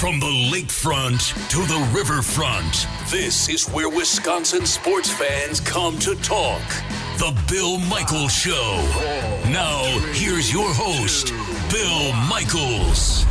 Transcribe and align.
From 0.00 0.18
the 0.18 0.48
lakefront 0.50 1.20
to 1.50 1.58
the 1.58 1.90
riverfront, 1.92 2.86
this 3.10 3.50
is 3.50 3.68
where 3.68 3.90
Wisconsin 3.90 4.64
sports 4.64 5.10
fans 5.10 5.60
come 5.60 5.98
to 5.98 6.14
talk. 6.22 6.62
The 7.18 7.38
Bill 7.46 7.78
Michaels 7.80 8.32
Show. 8.32 8.80
Now, 9.50 9.82
here's 10.14 10.50
your 10.50 10.72
host, 10.72 11.34
Bill 11.70 12.14
Michaels. 12.30 13.26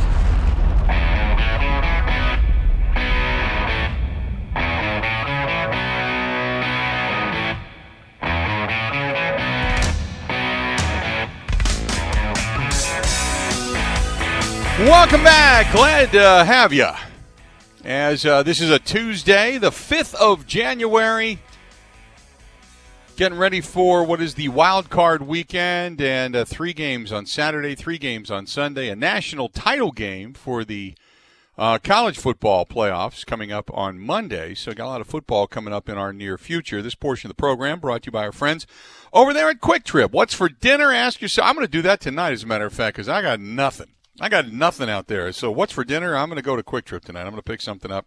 Welcome 14.80 15.22
back. 15.22 15.74
Glad 15.74 16.10
to 16.12 16.42
have 16.46 16.72
you. 16.72 16.88
As 17.84 18.24
uh, 18.24 18.42
this 18.42 18.62
is 18.62 18.70
a 18.70 18.78
Tuesday, 18.78 19.58
the 19.58 19.68
5th 19.68 20.14
of 20.14 20.46
January. 20.46 21.38
Getting 23.14 23.36
ready 23.36 23.60
for 23.60 24.04
what 24.04 24.22
is 24.22 24.36
the 24.36 24.48
wild 24.48 24.88
card 24.88 25.20
weekend 25.20 26.00
and 26.00 26.34
uh, 26.34 26.46
three 26.46 26.72
games 26.72 27.12
on 27.12 27.26
Saturday, 27.26 27.74
three 27.74 27.98
games 27.98 28.30
on 28.30 28.46
Sunday, 28.46 28.88
a 28.88 28.96
national 28.96 29.50
title 29.50 29.92
game 29.92 30.32
for 30.32 30.64
the 30.64 30.94
uh, 31.58 31.76
college 31.76 32.18
football 32.18 32.64
playoffs 32.64 33.26
coming 33.26 33.52
up 33.52 33.70
on 33.74 33.98
Monday. 34.00 34.54
So, 34.54 34.72
got 34.72 34.86
a 34.86 34.88
lot 34.88 35.02
of 35.02 35.06
football 35.06 35.46
coming 35.46 35.74
up 35.74 35.90
in 35.90 35.98
our 35.98 36.14
near 36.14 36.38
future. 36.38 36.80
This 36.80 36.94
portion 36.94 37.30
of 37.30 37.36
the 37.36 37.40
program 37.40 37.80
brought 37.80 38.04
to 38.04 38.06
you 38.06 38.12
by 38.12 38.24
our 38.24 38.32
friends 38.32 38.66
over 39.12 39.34
there 39.34 39.50
at 39.50 39.60
Kwik 39.60 39.84
Trip. 39.84 40.10
What's 40.10 40.32
for 40.32 40.48
dinner? 40.48 40.90
Ask 40.90 41.20
yourself. 41.20 41.46
I'm 41.46 41.54
going 41.54 41.66
to 41.66 41.70
do 41.70 41.82
that 41.82 42.00
tonight, 42.00 42.32
as 42.32 42.44
a 42.44 42.46
matter 42.46 42.64
of 42.64 42.72
fact, 42.72 42.96
because 42.96 43.10
I 43.10 43.20
got 43.20 43.40
nothing. 43.40 43.88
I 44.20 44.28
got 44.28 44.52
nothing 44.52 44.90
out 44.90 45.06
there. 45.06 45.32
So 45.32 45.50
what's 45.50 45.72
for 45.72 45.82
dinner? 45.82 46.14
I'm 46.14 46.28
going 46.28 46.36
to 46.36 46.42
go 46.42 46.54
to 46.54 46.62
Kwik 46.62 46.84
Trip 46.84 47.04
tonight. 47.04 47.22
I'm 47.22 47.30
going 47.30 47.36
to 47.36 47.42
pick 47.42 47.62
something 47.62 47.90
up, 47.90 48.06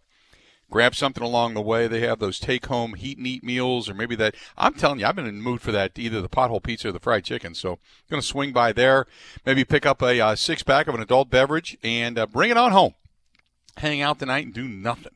grab 0.70 0.94
something 0.94 1.24
along 1.24 1.54
the 1.54 1.60
way. 1.60 1.88
They 1.88 2.00
have 2.00 2.20
those 2.20 2.38
take-home 2.38 2.94
heat 2.94 3.18
and 3.18 3.26
eat 3.26 3.42
meals, 3.42 3.90
or 3.90 3.94
maybe 3.94 4.14
that. 4.16 4.36
I'm 4.56 4.74
telling 4.74 5.00
you, 5.00 5.06
I've 5.06 5.16
been 5.16 5.26
in 5.26 5.38
the 5.38 5.42
mood 5.42 5.60
for 5.60 5.72
that, 5.72 5.98
either 5.98 6.22
the 6.22 6.28
pothole 6.28 6.62
pizza 6.62 6.88
or 6.88 6.92
the 6.92 7.00
fried 7.00 7.24
chicken. 7.24 7.54
So 7.56 7.72
I'm 7.72 7.78
going 8.10 8.22
to 8.22 8.26
swing 8.26 8.52
by 8.52 8.72
there, 8.72 9.06
maybe 9.44 9.64
pick 9.64 9.84
up 9.84 10.02
a 10.02 10.20
uh, 10.20 10.36
six-pack 10.36 10.86
of 10.86 10.94
an 10.94 11.00
adult 11.00 11.30
beverage, 11.30 11.76
and 11.82 12.16
uh, 12.16 12.26
bring 12.26 12.50
it 12.50 12.56
on 12.56 12.70
home. 12.70 12.94
Hang 13.78 14.00
out 14.00 14.20
tonight 14.20 14.44
and 14.44 14.54
do 14.54 14.68
nothing. 14.68 15.14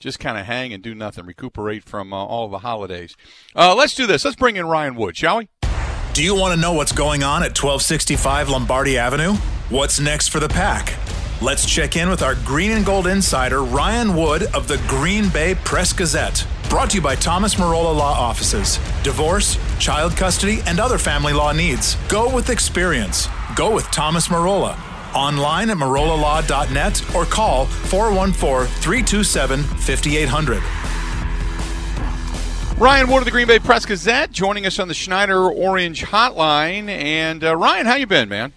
Just 0.00 0.18
kind 0.18 0.36
of 0.36 0.46
hang 0.46 0.72
and 0.72 0.82
do 0.82 0.96
nothing. 0.96 1.24
Recuperate 1.24 1.84
from 1.84 2.12
uh, 2.12 2.16
all 2.16 2.48
the 2.48 2.58
holidays. 2.58 3.16
Uh, 3.54 3.76
let's 3.76 3.94
do 3.94 4.08
this. 4.08 4.24
Let's 4.24 4.36
bring 4.36 4.56
in 4.56 4.66
Ryan 4.66 4.96
Wood, 4.96 5.16
shall 5.16 5.38
we? 5.38 5.48
Do 6.14 6.24
you 6.24 6.34
want 6.34 6.52
to 6.52 6.60
know 6.60 6.72
what's 6.72 6.90
going 6.90 7.22
on 7.22 7.44
at 7.44 7.56
1265 7.56 8.48
Lombardi 8.48 8.98
Avenue? 8.98 9.36
What's 9.72 9.98
next 9.98 10.28
for 10.28 10.38
the 10.38 10.50
pack? 10.50 10.98
Let's 11.40 11.64
check 11.64 11.96
in 11.96 12.10
with 12.10 12.20
our 12.20 12.34
green 12.34 12.72
and 12.72 12.84
gold 12.84 13.06
insider, 13.06 13.64
Ryan 13.64 14.14
Wood 14.14 14.42
of 14.54 14.68
the 14.68 14.76
Green 14.86 15.30
Bay 15.30 15.54
Press 15.54 15.94
Gazette. 15.94 16.46
Brought 16.68 16.90
to 16.90 16.96
you 16.96 17.02
by 17.02 17.14
Thomas 17.14 17.54
Marola 17.54 17.96
Law 17.96 18.12
Offices. 18.12 18.78
Divorce, 19.02 19.56
child 19.78 20.14
custody, 20.14 20.60
and 20.66 20.78
other 20.78 20.98
family 20.98 21.32
law 21.32 21.52
needs. 21.52 21.94
Go 22.10 22.30
with 22.30 22.50
experience. 22.50 23.28
Go 23.56 23.74
with 23.74 23.86
Thomas 23.86 24.28
Marola. 24.28 24.78
Online 25.14 25.70
at 25.70 25.78
marolalaw.net 25.78 27.14
or 27.14 27.24
call 27.24 27.64
414 27.64 28.66
327 28.82 29.62
5800. 29.62 30.62
Ryan 32.78 33.08
Wood 33.08 33.20
of 33.20 33.24
the 33.24 33.30
Green 33.30 33.46
Bay 33.46 33.58
Press 33.58 33.86
Gazette 33.86 34.32
joining 34.32 34.66
us 34.66 34.78
on 34.78 34.88
the 34.88 34.94
Schneider 34.94 35.48
Orange 35.48 36.02
Hotline. 36.02 36.88
And 36.88 37.42
uh, 37.42 37.56
Ryan, 37.56 37.86
how 37.86 37.94
you 37.94 38.06
been, 38.06 38.28
man? 38.28 38.52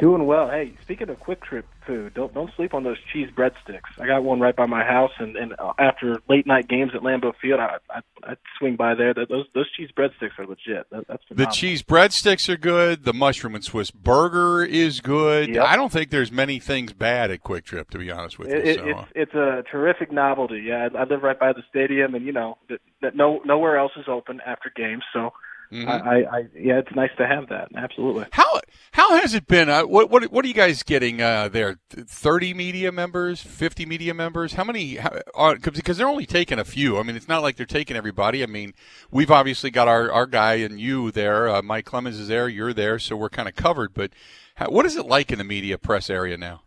Doing 0.00 0.24
well. 0.24 0.48
Hey, 0.48 0.72
speaking 0.82 1.10
of 1.10 1.20
Kwik 1.20 1.42
Trip 1.42 1.66
food, 1.86 2.14
don't 2.14 2.32
don't 2.32 2.50
sleep 2.56 2.72
on 2.72 2.84
those 2.84 2.96
cheese 3.12 3.28
breadsticks. 3.36 4.00
I 4.00 4.06
got 4.06 4.24
one 4.24 4.40
right 4.40 4.56
by 4.56 4.64
my 4.64 4.82
house, 4.82 5.10
and 5.18 5.36
and 5.36 5.54
uh, 5.58 5.74
after 5.78 6.16
late 6.26 6.46
night 6.46 6.68
games 6.68 6.92
at 6.94 7.02
Lambeau 7.02 7.32
Field, 7.40 7.60
I 7.60 7.76
I 7.90 8.00
I'd 8.24 8.38
swing 8.58 8.76
by 8.76 8.94
there. 8.94 9.12
Those 9.12 9.46
those 9.54 9.70
cheese 9.76 9.90
breadsticks 9.94 10.38
are 10.38 10.46
legit. 10.46 10.88
That, 10.90 11.06
that's 11.06 11.22
The 11.28 11.34
phenomenal. 11.34 11.52
cheese 11.52 11.82
breadsticks 11.82 12.48
are 12.48 12.56
good. 12.56 13.04
The 13.04 13.12
mushroom 13.12 13.54
and 13.54 13.62
Swiss 13.62 13.90
burger 13.90 14.64
is 14.64 15.00
good. 15.00 15.54
Yep. 15.54 15.64
I 15.66 15.76
don't 15.76 15.92
think 15.92 16.08
there's 16.10 16.32
many 16.32 16.58
things 16.60 16.94
bad 16.94 17.30
at 17.30 17.42
Kwik 17.42 17.64
Trip, 17.64 17.90
to 17.90 17.98
be 17.98 18.10
honest 18.10 18.38
with 18.38 18.48
you. 18.48 18.56
It, 18.56 18.78
so, 18.78 18.84
uh, 18.88 19.00
it's 19.02 19.12
it's 19.14 19.34
a 19.34 19.64
terrific 19.70 20.10
novelty. 20.10 20.62
Yeah, 20.66 20.88
I, 20.94 21.00
I 21.00 21.04
live 21.04 21.22
right 21.22 21.38
by 21.38 21.52
the 21.52 21.62
stadium, 21.68 22.14
and 22.14 22.24
you 22.24 22.32
know 22.32 22.56
that, 22.70 22.80
that 23.02 23.16
no 23.16 23.42
nowhere 23.44 23.76
else 23.76 23.92
is 23.98 24.06
open 24.08 24.40
after 24.46 24.72
games. 24.74 25.02
So, 25.12 25.34
Mhm. 25.72 25.86
I, 25.86 25.98
I, 25.98 26.16
I 26.16 26.38
yeah, 26.54 26.78
it's 26.78 26.94
nice 26.96 27.10
to 27.18 27.26
have 27.26 27.48
that. 27.48 27.68
Absolutely. 27.76 28.26
how 28.32 28.60
how 28.92 29.16
has 29.20 29.34
it 29.34 29.46
been? 29.46 29.68
Uh, 29.68 29.82
what 29.82 30.10
what 30.10 30.24
what 30.32 30.44
are 30.44 30.48
you 30.48 30.54
guys 30.54 30.82
getting 30.82 31.22
uh, 31.22 31.48
there? 31.48 31.78
Thirty 31.88 32.54
media 32.54 32.90
members, 32.90 33.40
fifty 33.40 33.86
media 33.86 34.12
members? 34.12 34.54
How 34.54 34.64
many? 34.64 34.96
How, 34.96 35.20
are, 35.34 35.56
cause, 35.56 35.74
because 35.74 35.96
they're 35.96 36.08
only 36.08 36.26
taking 36.26 36.58
a 36.58 36.64
few. 36.64 36.98
I 36.98 37.04
mean, 37.04 37.14
it's 37.14 37.28
not 37.28 37.42
like 37.42 37.56
they're 37.56 37.66
taking 37.66 37.96
everybody. 37.96 38.42
I 38.42 38.46
mean, 38.46 38.74
we've 39.10 39.30
obviously 39.30 39.70
got 39.70 39.86
our 39.86 40.10
our 40.10 40.26
guy 40.26 40.54
and 40.54 40.80
you 40.80 41.10
there. 41.12 41.48
Uh, 41.48 41.62
Mike 41.62 41.84
Clemens 41.84 42.18
is 42.18 42.28
there. 42.28 42.48
You're 42.48 42.72
there, 42.72 42.98
so 42.98 43.16
we're 43.16 43.30
kind 43.30 43.48
of 43.48 43.54
covered. 43.54 43.94
But 43.94 44.10
how, 44.56 44.70
what 44.70 44.86
is 44.86 44.96
it 44.96 45.06
like 45.06 45.30
in 45.30 45.38
the 45.38 45.44
media 45.44 45.78
press 45.78 46.10
area 46.10 46.36
now? 46.36 46.62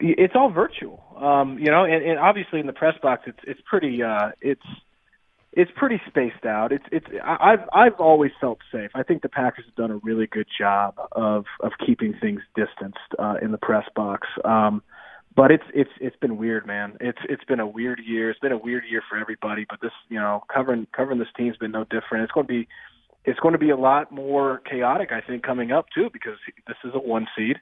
it's 0.00 0.34
all 0.36 0.50
virtual. 0.50 1.02
Um, 1.16 1.58
you 1.58 1.70
know, 1.70 1.84
and, 1.84 2.04
and 2.04 2.18
obviously 2.18 2.60
in 2.60 2.66
the 2.66 2.72
press 2.72 2.94
box, 3.02 3.24
it's 3.26 3.38
it's 3.44 3.60
pretty 3.66 4.02
uh, 4.02 4.30
it's 4.40 4.62
it's 5.58 5.72
pretty 5.74 6.00
spaced 6.06 6.46
out. 6.46 6.70
It's 6.70 6.84
it's 6.92 7.06
I've 7.24 7.68
I've 7.72 7.98
always 7.98 8.30
felt 8.40 8.58
safe. 8.70 8.90
I 8.94 9.02
think 9.02 9.22
the 9.22 9.28
Packers 9.28 9.64
have 9.66 9.74
done 9.74 9.90
a 9.90 9.96
really 9.96 10.28
good 10.28 10.46
job 10.56 10.94
of 11.10 11.46
of 11.60 11.72
keeping 11.84 12.14
things 12.20 12.40
distanced 12.54 13.10
uh, 13.18 13.34
in 13.42 13.50
the 13.50 13.58
press 13.58 13.84
box. 13.96 14.28
Um, 14.44 14.84
but 15.34 15.50
it's 15.50 15.64
it's 15.74 15.90
it's 16.00 16.14
been 16.16 16.36
weird, 16.36 16.64
man. 16.64 16.96
It's 17.00 17.18
it's 17.28 17.42
been 17.42 17.58
a 17.58 17.66
weird 17.66 18.00
year. 18.06 18.30
It's 18.30 18.38
been 18.38 18.52
a 18.52 18.56
weird 18.58 18.84
year 18.88 19.02
for 19.10 19.18
everybody. 19.18 19.66
But 19.68 19.80
this, 19.82 19.90
you 20.08 20.20
know, 20.20 20.44
covering 20.52 20.86
covering 20.96 21.18
this 21.18 21.28
team's 21.36 21.56
been 21.56 21.72
no 21.72 21.82
different. 21.82 22.22
It's 22.22 22.32
going 22.32 22.46
to 22.46 22.52
be 22.52 22.68
it's 23.24 23.40
going 23.40 23.52
to 23.52 23.58
be 23.58 23.70
a 23.70 23.76
lot 23.76 24.12
more 24.12 24.62
chaotic, 24.70 25.10
I 25.10 25.26
think, 25.26 25.42
coming 25.42 25.72
up 25.72 25.86
too, 25.92 26.08
because 26.12 26.38
this 26.68 26.76
is 26.84 26.92
a 26.94 27.00
one 27.00 27.26
seed 27.36 27.56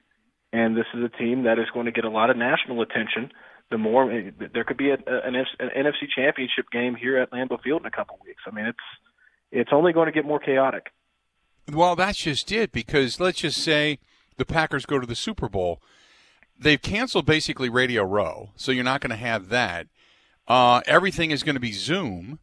and 0.53 0.77
this 0.77 0.85
is 0.93 1.03
a 1.03 1.09
team 1.17 1.43
that 1.43 1.57
is 1.57 1.65
going 1.73 1.87
to 1.87 1.91
get 1.91 2.05
a 2.05 2.11
lot 2.11 2.29
of 2.29 2.37
national 2.37 2.83
attention. 2.83 3.31
The 3.69 3.77
more 3.77 4.31
there 4.53 4.63
could 4.63 4.77
be 4.77 4.91
a, 4.91 4.93
an, 4.93 5.35
an 5.35 5.45
NFC 5.59 6.07
Championship 6.15 6.71
game 6.71 6.95
here 6.95 7.17
at 7.17 7.31
Lambeau 7.31 7.61
Field 7.61 7.81
in 7.81 7.85
a 7.85 7.91
couple 7.91 8.17
weeks. 8.25 8.41
I 8.47 8.51
mean, 8.51 8.65
it's 8.65 8.77
it's 9.51 9.71
only 9.73 9.93
going 9.93 10.05
to 10.05 10.11
get 10.11 10.25
more 10.25 10.39
chaotic. 10.39 10.87
Well, 11.71 11.95
that's 11.95 12.17
just 12.17 12.51
it 12.51 12.71
because 12.71 13.19
let's 13.19 13.39
just 13.39 13.61
say 13.61 13.99
the 14.37 14.45
Packers 14.45 14.85
go 14.85 14.99
to 14.99 15.07
the 15.07 15.15
Super 15.15 15.49
Bowl. 15.49 15.81
They've 16.59 16.81
canceled 16.81 17.25
basically 17.25 17.69
Radio 17.69 18.03
Row, 18.03 18.51
so 18.55 18.71
you're 18.71 18.83
not 18.83 19.01
going 19.01 19.11
to 19.11 19.17
have 19.17 19.49
that. 19.49 19.87
Uh, 20.47 20.81
everything 20.85 21.31
is 21.31 21.43
going 21.43 21.55
to 21.55 21.61
be 21.61 21.73
Zoom. 21.73 22.39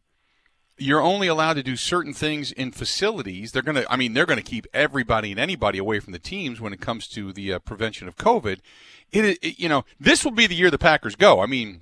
You're 0.77 1.01
only 1.01 1.27
allowed 1.27 1.53
to 1.53 1.63
do 1.63 1.75
certain 1.75 2.13
things 2.13 2.51
in 2.51 2.71
facilities. 2.71 3.51
They're 3.51 3.61
going 3.61 3.75
to, 3.75 3.91
I 3.91 3.95
mean, 3.95 4.13
they're 4.13 4.25
going 4.25 4.37
to 4.37 4.43
keep 4.43 4.67
everybody 4.73 5.31
and 5.31 5.39
anybody 5.39 5.79
away 5.79 5.99
from 5.99 6.13
the 6.13 6.19
teams 6.19 6.61
when 6.61 6.73
it 6.73 6.81
comes 6.81 7.07
to 7.09 7.33
the 7.33 7.53
uh, 7.53 7.59
prevention 7.59 8.07
of 8.07 8.15
COVID. 8.15 8.59
It, 9.15 9.39
it, 9.41 9.59
you 9.59 9.69
know, 9.69 9.85
this 9.99 10.25
will 10.25 10.31
be 10.31 10.45
the 10.45 10.55
year 10.55 10.69
the 10.69 10.77
Packers 10.77 11.15
go. 11.15 11.41
I 11.41 11.45
mean, 11.45 11.81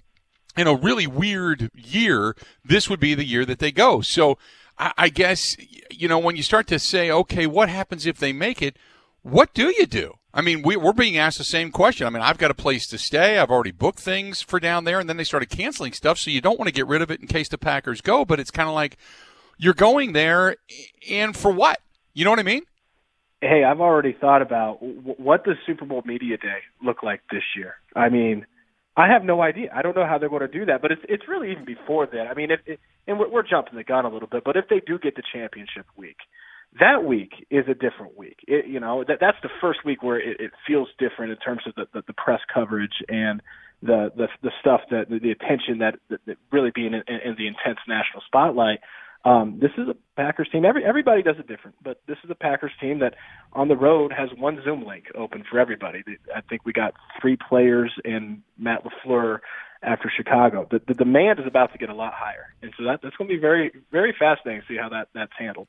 in 0.56 0.68
a 0.68 0.75
really 0.75 1.07
weird 1.07 1.71
year, 1.74 2.35
this 2.63 2.89
would 2.89 3.00
be 3.00 3.15
the 3.15 3.25
year 3.25 3.44
that 3.45 3.59
they 3.59 3.71
go. 3.71 4.01
So 4.01 4.38
I, 4.77 4.94
I 4.97 5.09
guess, 5.09 5.57
you 5.89 6.07
know, 6.07 6.19
when 6.19 6.35
you 6.35 6.44
start 6.44 6.68
to 6.68 6.80
say, 6.80 7.09
okay, 7.09 7.47
what 7.47 7.69
happens 7.69 8.06
if 8.06 8.19
they 8.19 8.33
make 8.33 8.62
it? 8.62 8.77
What 9.24 9.53
do 9.53 9.74
you 9.75 9.85
do? 9.85 10.13
I 10.33 10.41
mean, 10.41 10.63
we, 10.63 10.75
we're 10.75 10.94
being 10.94 11.18
asked 11.18 11.38
the 11.38 11.44
same 11.44 11.71
question. 11.71 12.06
I 12.06 12.09
mean, 12.09 12.24
I've 12.24 12.38
got 12.38 12.51
a 12.51 12.56
place 12.56 12.88
to 12.88 12.97
stay. 12.97 13.38
I've 13.38 13.51
already 13.51 13.71
booked 13.71 14.00
things 14.00 14.41
for 14.41 14.59
down 14.59 14.83
there, 14.83 15.00
and 15.00 15.07
then 15.07 15.18
they 15.18 15.24
started 15.24 15.50
canceling 15.50 15.94
stuff. 15.94 16.18
So 16.18 16.31
you 16.31 16.41
don't 16.41 16.59
want 16.59 16.68
to 16.68 16.74
get 16.74 16.88
rid 16.88 17.01
of 17.01 17.12
it 17.12 17.21
in 17.21 17.27
case 17.27 17.50
the 17.50 17.57
Packers 17.57 18.01
go, 18.01 18.25
but 18.25 18.39
it's 18.39 18.51
kind 18.51 18.68
of 18.68 18.75
like 18.75 18.97
you're 19.57 19.75
going 19.75 20.13
there, 20.13 20.57
and 21.09 21.38
for 21.38 21.51
what? 21.51 21.80
You 22.13 22.25
know 22.25 22.31
what 22.31 22.39
I 22.39 22.44
mean? 22.44 22.63
Hey, 23.50 23.62
I've 23.69 23.81
already 23.81 24.16
thought 24.24 24.42
about 24.42 24.78
what 24.81 25.44
does 25.44 25.57
Super 25.68 25.86
Bowl 25.86 26.01
media 26.06 26.38
day 26.38 26.62
look 26.88 27.04
like 27.04 27.22
this 27.31 27.48
year. 27.57 27.75
I 27.95 28.07
mean, 28.18 28.45
I 28.95 29.06
have 29.13 29.24
no 29.25 29.42
idea. 29.42 29.68
I 29.75 29.81
don't 29.84 29.95
know 29.98 30.07
how 30.07 30.18
they're 30.19 30.30
going 30.36 30.48
to 30.50 30.60
do 30.60 30.66
that, 30.69 30.81
but 30.81 30.92
it's 30.94 31.06
it's 31.13 31.28
really 31.28 31.51
even 31.51 31.66
before 31.66 32.06
that. 32.16 32.25
I 32.31 32.34
mean, 32.40 32.51
if 32.51 32.62
it, 32.66 32.80
and 33.07 33.19
we're, 33.19 33.31
we're 33.34 33.48
jumping 33.54 33.75
the 33.75 33.84
gun 33.84 34.06
a 34.06 34.10
little 34.16 34.30
bit, 34.30 34.44
but 34.45 34.56
if 34.56 34.66
they 34.69 34.81
do 34.86 34.95
get 34.98 35.16
the 35.16 35.24
championship 35.34 35.86
week, 35.98 36.18
That 36.80 37.04
week 37.06 37.31
is 37.51 37.66
a 37.69 37.75
different 37.75 38.18
week. 38.18 38.38
It, 38.48 38.66
you 38.68 38.80
know, 38.80 39.04
that 39.07 39.19
that's 39.22 39.38
the 39.44 39.50
first 39.62 39.86
week 39.86 40.01
where 40.01 40.19
it, 40.19 40.40
it 40.40 40.51
feels 40.68 40.88
different 40.98 41.31
in 41.31 41.38
terms 41.38 41.62
of 41.68 41.75
the, 41.75 41.86
the, 41.94 42.04
the 42.07 42.13
press 42.13 42.42
coverage 42.54 42.98
and 43.10 43.42
the 43.81 44.12
the, 44.16 44.28
the 44.42 44.51
stuff 44.60 44.81
that 44.90 45.10
the, 45.10 45.19
the 45.19 45.31
attention 45.31 45.80
that, 45.80 45.95
that, 46.10 46.22
that 46.25 46.38
really 46.51 46.72
being 46.74 46.94
in, 46.94 47.04
in 47.07 47.36
the 47.38 47.48
intense 47.48 47.80
national 47.88 48.24
spotlight. 48.25 48.80
Um, 49.25 49.60
this 49.62 49.72
is 49.78 49.88
a 49.88 49.96
Packers 50.18 50.50
team. 50.52 50.66
Every 50.66 50.84
everybody 50.84 51.24
does 51.24 51.38
it 51.40 51.48
different, 51.48 51.78
but 51.81 52.02
this 52.08 52.18
is 52.24 52.30
a 52.30 52.36
Packers 52.36 52.74
team 52.81 53.00
that 53.00 53.16
on 53.54 53.70
the 53.70 53.75
road 53.75 54.12
has 54.12 54.30
one 54.38 54.62
Zoom 54.64 54.86
link 54.86 55.06
open 55.16 55.44
for 55.50 55.60
everybody. 55.60 56.04
I 56.36 56.42
think 56.42 56.66
we 56.66 56.74
got 56.74 56.94
three 57.22 57.38
players 57.38 57.92
and 58.04 58.42
Matt 58.58 58.84
LaFleur 58.84 59.40
after 59.81 60.12
Chicago. 60.16 60.68
The, 60.70 60.81
the 60.86 60.94
demand 60.94 61.40
is 61.40 61.48
about 61.48 61.72
to 61.72 61.78
get 61.78 61.90
a 61.90 61.96
lot 61.96 62.14
higher, 62.14 62.54
and 62.62 62.74
so 62.78 62.84
that, 62.84 63.02
that's 63.02 63.16
going 63.16 63.30
to 63.30 63.36
be 63.36 63.40
very 63.40 63.72
very 63.92 64.14
fascinating 64.18 64.62
to 64.62 64.68
see 64.68 64.78
how 64.78 64.90
that 64.90 65.08
that's 65.14 65.31
handled. 65.38 65.68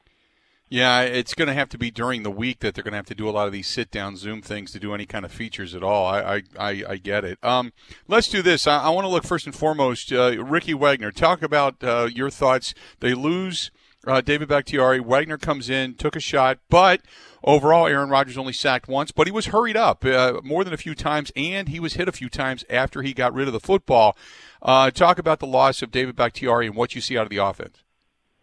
Yeah, 0.71 1.03
it's 1.03 1.35
going 1.35 1.49
to 1.49 1.55
have 1.55 1.69
to 1.71 1.79
be 1.79 1.91
during 1.91 2.23
the 2.23 2.31
week 2.31 2.61
that 2.61 2.75
they're 2.75 2.83
going 2.83 2.93
to 2.93 2.99
have 2.99 3.07
to 3.07 3.15
do 3.15 3.29
a 3.29 3.31
lot 3.31 3.47
of 3.47 3.53
these 3.53 3.69
sit-down 3.69 4.17
Zoom 4.17 4.41
things 4.41 4.73
to 4.73 4.81
do 4.81 4.95
any 4.95 5.05
kind 5.05 5.25
of 5.25 5.31
features 5.31 5.75
at 5.75 5.83
all. 5.83 6.07
I 6.07 6.21
I, 6.21 6.43
I, 6.59 6.85
I 6.89 6.97
get 6.97 7.25
it. 7.25 7.39
Um, 7.45 7.73
let's 8.09 8.29
do 8.29 8.41
this. 8.41 8.67
I, 8.67 8.85
I, 8.85 8.89
want 8.89 9.05
to 9.05 9.11
look 9.11 9.25
first 9.25 9.47
and 9.47 9.55
foremost, 9.55 10.11
uh, 10.11 10.43
Ricky 10.43 10.73
Wagner. 10.73 11.13
Talk 11.13 11.43
about 11.43 11.85
uh, 11.85 12.09
your 12.13 12.31
thoughts. 12.31 12.73
They 13.01 13.13
lose 13.13 13.71
uh, 14.07 14.23
David 14.23 14.49
Bakhtiari. 14.49 15.01
Wagner 15.01 15.39
comes 15.39 15.69
in, 15.69 15.95
took 15.95 16.17
a 16.17 16.21
shot, 16.21 16.59
but 16.71 17.03
overall, 17.43 17.87
Aaron 17.87 18.09
Rodgers 18.09 18.39
only 18.39 18.53
sacked 18.55 18.89
once, 18.89 19.13
but 19.13 19.27
he 19.27 19.33
was 19.33 19.47
hurried 19.47 19.77
up 19.77 20.05
uh, 20.05 20.41
more 20.43 20.65
than 20.65 20.73
a 20.73 20.79
few 20.79 20.95
times, 20.95 21.31
and 21.37 21.69
he 21.69 21.79
was 21.79 21.95
hit 21.95 22.09
a 22.09 22.13
few 22.13 22.31
times 22.31 22.65
after 22.71 23.03
he 23.03 23.13
got 23.13 23.35
rid 23.35 23.47
of 23.47 23.53
the 23.53 23.61
football. 23.61 24.17
Uh, 24.63 24.91
talk 24.91 25.19
about 25.19 25.41
the 25.41 25.47
loss 25.47 25.83
of 25.83 25.91
David 25.91 26.17
Bakhtiari 26.17 26.67
and 26.67 26.75
what 26.75 26.95
you 26.95 27.03
see 27.03 27.19
out 27.19 27.25
of 27.25 27.31
the 27.31 27.37
offense. 27.37 27.84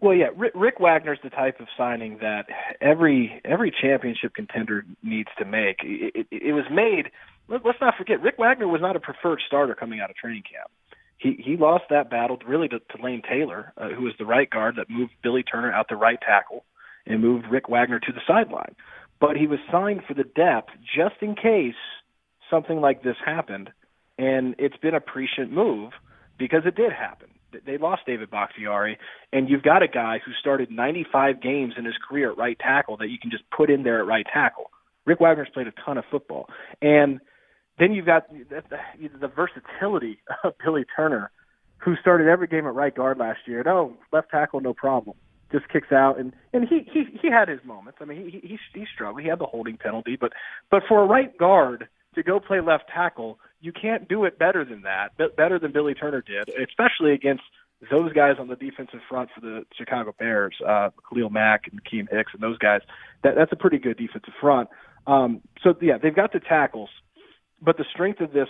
Well, 0.01 0.15
yeah, 0.15 0.29
Rick, 0.35 0.53
Rick 0.55 0.79
Wagner's 0.79 1.19
the 1.23 1.29
type 1.29 1.59
of 1.59 1.67
signing 1.77 2.17
that 2.21 2.47
every 2.81 3.39
every 3.45 3.71
championship 3.71 4.33
contender 4.33 4.83
needs 5.03 5.29
to 5.37 5.45
make. 5.45 5.77
It, 5.83 6.27
it, 6.31 6.43
it 6.47 6.53
was 6.53 6.65
made. 6.71 7.11
Let, 7.47 7.63
let's 7.63 7.79
not 7.79 7.93
forget, 7.97 8.19
Rick 8.19 8.39
Wagner 8.39 8.67
was 8.67 8.81
not 8.81 8.95
a 8.95 8.99
preferred 8.99 9.41
starter 9.45 9.75
coming 9.75 9.99
out 9.99 10.09
of 10.09 10.15
training 10.15 10.41
camp. 10.51 10.71
He 11.19 11.39
he 11.39 11.55
lost 11.55 11.83
that 11.91 12.09
battle 12.09 12.39
really 12.47 12.67
to, 12.69 12.79
to 12.79 13.03
Lane 13.03 13.21
Taylor, 13.21 13.73
uh, 13.77 13.89
who 13.89 14.05
was 14.05 14.13
the 14.17 14.25
right 14.25 14.49
guard 14.49 14.77
that 14.77 14.89
moved 14.89 15.11
Billy 15.21 15.43
Turner 15.43 15.71
out 15.71 15.87
the 15.87 15.95
right 15.95 16.19
tackle 16.19 16.65
and 17.05 17.21
moved 17.21 17.45
Rick 17.51 17.69
Wagner 17.69 17.99
to 17.99 18.11
the 18.11 18.21
sideline. 18.27 18.75
But 19.19 19.37
he 19.37 19.45
was 19.45 19.59
signed 19.71 20.01
for 20.07 20.15
the 20.15 20.23
depth 20.23 20.71
just 20.83 21.21
in 21.21 21.35
case 21.35 21.75
something 22.49 22.81
like 22.81 23.03
this 23.03 23.17
happened, 23.23 23.69
and 24.17 24.55
it's 24.57 24.77
been 24.77 24.95
a 24.95 24.99
prescient 24.99 25.51
move 25.51 25.91
because 26.39 26.63
it 26.65 26.75
did 26.75 26.91
happen 26.91 27.29
they 27.65 27.77
lost 27.77 28.03
David 28.05 28.29
Bakhtiari, 28.29 28.97
and 29.31 29.49
you've 29.49 29.63
got 29.63 29.83
a 29.83 29.87
guy 29.87 30.19
who 30.25 30.31
started 30.39 30.71
95 30.71 31.41
games 31.41 31.73
in 31.77 31.85
his 31.85 31.95
career 32.07 32.31
at 32.31 32.37
right 32.37 32.57
tackle 32.59 32.97
that 32.97 33.09
you 33.09 33.17
can 33.19 33.31
just 33.31 33.43
put 33.55 33.69
in 33.69 33.83
there 33.83 33.99
at 33.99 34.07
right 34.07 34.25
tackle. 34.31 34.71
Rick 35.05 35.19
Wagner's 35.19 35.49
played 35.53 35.67
a 35.67 35.73
ton 35.83 35.97
of 35.97 36.03
football, 36.11 36.47
and 36.81 37.19
then 37.79 37.93
you've 37.93 38.05
got 38.05 38.31
the, 38.31 38.63
the, 38.69 39.09
the 39.19 39.27
versatility 39.27 40.19
of 40.43 40.53
Billy 40.63 40.85
Turner, 40.95 41.31
who 41.77 41.95
started 41.95 42.27
every 42.27 42.47
game 42.47 42.67
at 42.67 42.75
right 42.75 42.93
guard 42.93 43.17
last 43.17 43.39
year. 43.47 43.63
No, 43.65 43.97
left 44.11 44.29
tackle, 44.29 44.61
no 44.61 44.73
problem. 44.73 45.17
Just 45.51 45.67
kicks 45.67 45.91
out, 45.91 46.17
and 46.17 46.31
and 46.53 46.65
he 46.67 46.87
he 46.93 47.03
he 47.21 47.29
had 47.29 47.49
his 47.49 47.59
moments. 47.65 47.97
I 48.01 48.05
mean, 48.05 48.23
he 48.23 48.39
he 48.39 48.57
he 48.73 48.85
struggled. 48.93 49.21
He 49.21 49.27
had 49.27 49.39
the 49.39 49.45
holding 49.45 49.75
penalty, 49.77 50.15
but 50.19 50.31
but 50.69 50.83
for 50.87 51.03
a 51.03 51.05
right 51.05 51.37
guard 51.37 51.89
to 52.15 52.23
go 52.23 52.39
play 52.39 52.61
left 52.61 52.85
tackle, 52.93 53.37
you 53.61 53.71
can't 53.71 54.09
do 54.09 54.25
it 54.25 54.37
better 54.39 54.65
than 54.65 54.81
that, 54.81 55.15
better 55.35 55.59
than 55.59 55.71
Billy 55.71 55.93
Turner 55.93 56.21
did, 56.21 56.49
especially 56.49 57.13
against 57.13 57.43
those 57.89 58.13
guys 58.13 58.35
on 58.39 58.47
the 58.47 58.55
defensive 58.55 58.99
front 59.09 59.29
for 59.33 59.41
the 59.41 59.65
Chicago 59.75 60.13
Bears, 60.17 60.55
uh, 60.67 60.89
Khalil 61.09 61.29
Mack 61.29 61.67
and 61.71 61.83
Akiem 61.83 62.07
Hicks 62.11 62.33
and 62.33 62.41
those 62.41 62.57
guys. 62.57 62.81
That 63.23 63.35
that's 63.35 63.51
a 63.51 63.55
pretty 63.55 63.79
good 63.79 63.97
defensive 63.97 64.33
front. 64.39 64.69
Um, 65.07 65.41
so 65.63 65.75
yeah, 65.81 65.97
they've 65.97 66.15
got 66.15 66.33
the 66.33 66.39
tackles, 66.39 66.89
but 67.61 67.77
the 67.77 67.85
strength 67.91 68.21
of 68.21 68.33
this, 68.33 68.49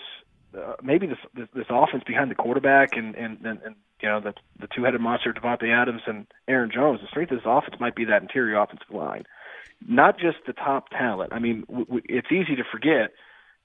uh, 0.57 0.73
maybe 0.83 1.07
this, 1.07 1.17
this 1.33 1.47
this 1.53 1.67
offense 1.69 2.03
behind 2.05 2.29
the 2.31 2.35
quarterback 2.35 2.97
and 2.97 3.15
and 3.15 3.37
and, 3.45 3.61
and 3.63 3.75
you 4.01 4.09
know 4.09 4.19
the 4.19 4.33
the 4.59 4.67
two-headed 4.67 4.99
monster 4.99 5.33
Davante 5.33 5.69
Adams 5.71 6.01
and 6.07 6.27
Aaron 6.47 6.71
Jones. 6.73 6.99
The 7.01 7.07
strength 7.07 7.31
of 7.31 7.37
this 7.37 7.47
offense 7.47 7.75
might 7.79 7.95
be 7.95 8.05
that 8.05 8.21
interior 8.21 8.57
offensive 8.59 8.91
line, 8.91 9.23
not 9.87 10.19
just 10.19 10.37
the 10.45 10.53
top 10.53 10.89
talent. 10.89 11.31
I 11.31 11.39
mean, 11.39 11.61
w- 11.67 11.85
w- 11.85 12.03
it's 12.09 12.31
easy 12.31 12.57
to 12.57 12.63
forget 12.69 13.11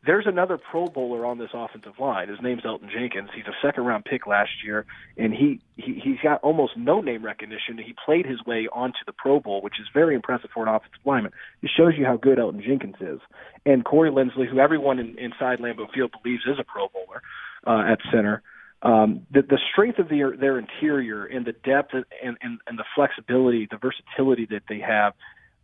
there's 0.07 0.27
another 0.27 0.57
Pro 0.59 0.87
Bowler 0.87 1.27
on 1.27 1.39
this 1.39 1.51
offensive 1.53 1.95
line. 1.99 2.29
His 2.29 2.39
name's 2.41 2.63
Elgton 2.63 2.91
Jenkins. 2.91 3.29
He's 3.35 3.47
a 3.47 3.67
second 3.67 3.85
round 3.85 4.05
pick 4.05 4.27
last 4.27 4.51
year, 4.65 4.87
and 5.17 5.35
he, 5.35 5.61
he 5.77 6.01
he's 6.03 6.19
got 6.23 6.41
almost 6.43 6.77
no 6.77 7.01
name 7.01 7.25
recognition. 7.25 7.77
He 7.77 7.95
played 8.05 8.25
his 8.25 8.45
way 8.47 8.69
onto 8.73 8.99
the 9.07 9.13
Pro 9.13 9.41
Bowl, 9.41 9.61
which 9.63 9.81
is 9.81 9.87
very 9.93 10.15
impressive 10.15 10.51
for 10.55 10.63
an 10.67 10.75
offensive 10.75 11.01
lineman. 11.05 11.33
It 11.63 11.71
shows 11.77 11.95
you 11.99 12.07
how 12.07 12.17
good 12.17 12.39
Elgton 12.39 12.65
Jenkins 12.65 12.97
is. 13.01 13.21
And 13.65 13.85
Corey 13.85 14.11
Linsley, 14.11 14.49
who 14.49 14.61
everyone 14.61 14.99
in, 14.99 15.19
inside 15.19 15.59
Lambeau 15.59 15.93
Field 15.93 16.15
believes 16.23 16.45
is 16.47 16.59
a 16.59 16.65
Pro 16.65 16.89
Bowler 16.89 17.23
uh, 17.67 17.93
at 17.93 17.99
center. 18.13 18.43
Um, 18.83 19.27
the, 19.31 19.43
the 19.43 19.59
strength 19.73 19.99
of 19.99 20.09
their 20.09 20.37
their 20.37 20.59
interior 20.59 21.25
and 21.25 21.45
the 21.45 21.53
depth 21.53 21.95
and, 21.95 22.37
and, 22.41 22.61
and 22.67 22.79
the 22.79 22.85
flexibility, 22.95 23.67
the 23.69 23.79
versatility 23.79 24.47
that 24.51 24.63
they 24.69 24.79
have 24.81 25.15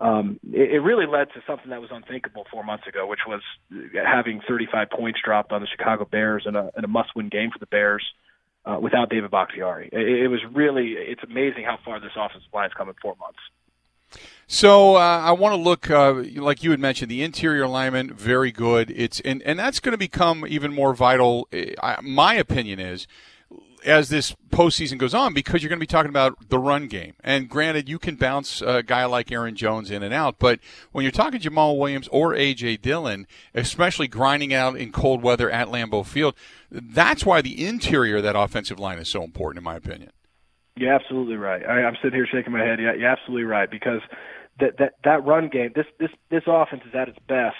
um, 0.02 0.40
it, 0.52 0.72
it 0.72 0.80
really 0.80 1.06
led 1.06 1.28
to 1.34 1.42
something 1.46 1.70
that 1.70 1.80
was 1.80 1.90
unthinkable 1.92 2.44
four 2.50 2.64
months 2.64 2.86
ago, 2.88 3.06
which 3.06 3.20
was 3.26 3.40
having 3.94 4.40
35 4.46 4.90
points 4.90 5.20
dropped 5.24 5.52
on 5.52 5.60
the 5.60 5.68
Chicago 5.68 6.04
Bears 6.04 6.44
in 6.44 6.56
a, 6.56 6.70
in 6.76 6.84
a 6.84 6.88
must-win 6.88 7.28
game 7.28 7.50
for 7.52 7.60
the 7.60 7.66
Bears 7.66 8.04
uh, 8.64 8.78
without 8.80 9.10
David 9.10 9.30
Bakhtiari. 9.30 9.88
It, 9.92 10.24
it 10.24 10.28
was 10.28 10.40
really 10.52 10.94
it's 10.98 11.22
amazing 11.22 11.64
how 11.64 11.78
far 11.84 12.00
this 12.00 12.10
offensive 12.16 12.48
line 12.52 12.64
has 12.64 12.72
come 12.76 12.88
in 12.88 12.96
four 13.00 13.14
months. 13.20 13.38
So 14.48 14.96
uh, 14.96 14.98
I 14.98 15.32
want 15.32 15.54
to 15.54 15.56
look, 15.56 15.88
uh, 15.88 16.12
like 16.36 16.62
you 16.62 16.72
had 16.72 16.80
mentioned, 16.80 17.10
the 17.10 17.22
interior 17.22 17.62
alignment 17.62 18.12
very 18.12 18.50
good. 18.50 18.90
It's 18.90 19.20
and 19.20 19.40
and 19.42 19.56
that's 19.56 19.78
going 19.78 19.92
to 19.92 19.98
become 19.98 20.44
even 20.48 20.74
more 20.74 20.94
vital. 20.94 21.48
I, 21.80 22.00
my 22.02 22.34
opinion 22.34 22.80
is 22.80 23.06
as 23.84 24.08
this 24.08 24.34
postseason 24.50 24.98
goes 24.98 25.14
on 25.14 25.34
because 25.34 25.62
you're 25.62 25.68
going 25.68 25.78
to 25.78 25.82
be 25.82 25.86
talking 25.86 26.10
about 26.10 26.48
the 26.48 26.58
run 26.58 26.86
game. 26.86 27.14
And 27.22 27.48
granted, 27.48 27.88
you 27.88 27.98
can 27.98 28.16
bounce 28.16 28.60
a 28.62 28.82
guy 28.82 29.04
like 29.04 29.32
Aaron 29.32 29.56
Jones 29.56 29.90
in 29.90 30.02
and 30.02 30.14
out, 30.14 30.38
but 30.38 30.60
when 30.92 31.02
you're 31.02 31.12
talking 31.12 31.40
Jamaal 31.40 31.78
Williams 31.78 32.08
or 32.08 32.34
A.J. 32.34 32.78
Dillon, 32.78 33.26
especially 33.54 34.08
grinding 34.08 34.52
out 34.52 34.76
in 34.76 34.92
cold 34.92 35.22
weather 35.22 35.50
at 35.50 35.68
Lambeau 35.68 36.04
Field, 36.04 36.34
that's 36.70 37.24
why 37.24 37.40
the 37.42 37.64
interior 37.66 38.18
of 38.18 38.22
that 38.22 38.36
offensive 38.36 38.78
line 38.78 38.98
is 38.98 39.08
so 39.08 39.22
important, 39.22 39.58
in 39.58 39.64
my 39.64 39.76
opinion. 39.76 40.10
You're 40.76 40.92
absolutely 40.94 41.36
right. 41.36 41.64
I, 41.64 41.82
I'm 41.82 41.96
sitting 42.02 42.14
here 42.14 42.26
shaking 42.26 42.52
my 42.52 42.64
head. 42.64 42.80
Yeah, 42.80 42.94
you're 42.94 43.08
absolutely 43.08 43.44
right 43.44 43.70
because 43.70 44.00
that 44.58 44.78
that 44.78 44.94
that 45.04 45.24
run 45.24 45.48
game, 45.48 45.72
this 45.74 45.84
this 45.98 46.10
this 46.30 46.44
offense 46.46 46.82
is 46.88 46.94
at 46.94 47.08
its 47.08 47.18
best 47.28 47.56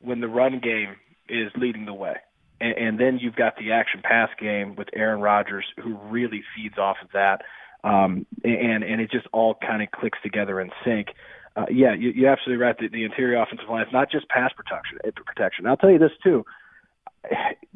when 0.00 0.20
the 0.20 0.26
run 0.26 0.58
game 0.58 0.96
is 1.28 1.52
leading 1.56 1.84
the 1.84 1.94
way 1.94 2.16
and, 2.62 2.78
and 2.78 3.00
then 3.00 3.18
you've 3.20 3.36
got 3.36 3.56
the 3.56 3.72
action 3.72 4.00
pass 4.02 4.30
game 4.40 4.76
with 4.76 4.88
Aaron 4.94 5.20
Rodgers, 5.20 5.64
who 5.82 5.96
really 6.08 6.42
feeds 6.56 6.78
off 6.78 6.96
of 7.02 7.10
that, 7.12 7.42
um, 7.84 8.26
and 8.44 8.84
and 8.84 9.00
it 9.00 9.10
just 9.10 9.26
all 9.32 9.54
kind 9.54 9.82
of 9.82 9.90
clicks 9.90 10.18
together 10.22 10.60
in 10.60 10.70
sync. 10.84 11.08
Uh, 11.54 11.66
yeah, 11.70 11.94
you, 11.94 12.10
you're 12.14 12.30
absolutely 12.30 12.64
right. 12.64 12.76
The, 12.78 12.88
the 12.88 13.04
interior 13.04 13.42
offensive 13.42 13.68
line 13.68 13.82
is 13.82 13.92
not 13.92 14.10
just 14.10 14.28
pass 14.28 14.52
protection. 14.56 14.98
Eh, 15.04 15.10
protection. 15.26 15.66
I'll 15.66 15.76
tell 15.76 15.90
you 15.90 15.98
this 15.98 16.12
too. 16.22 16.44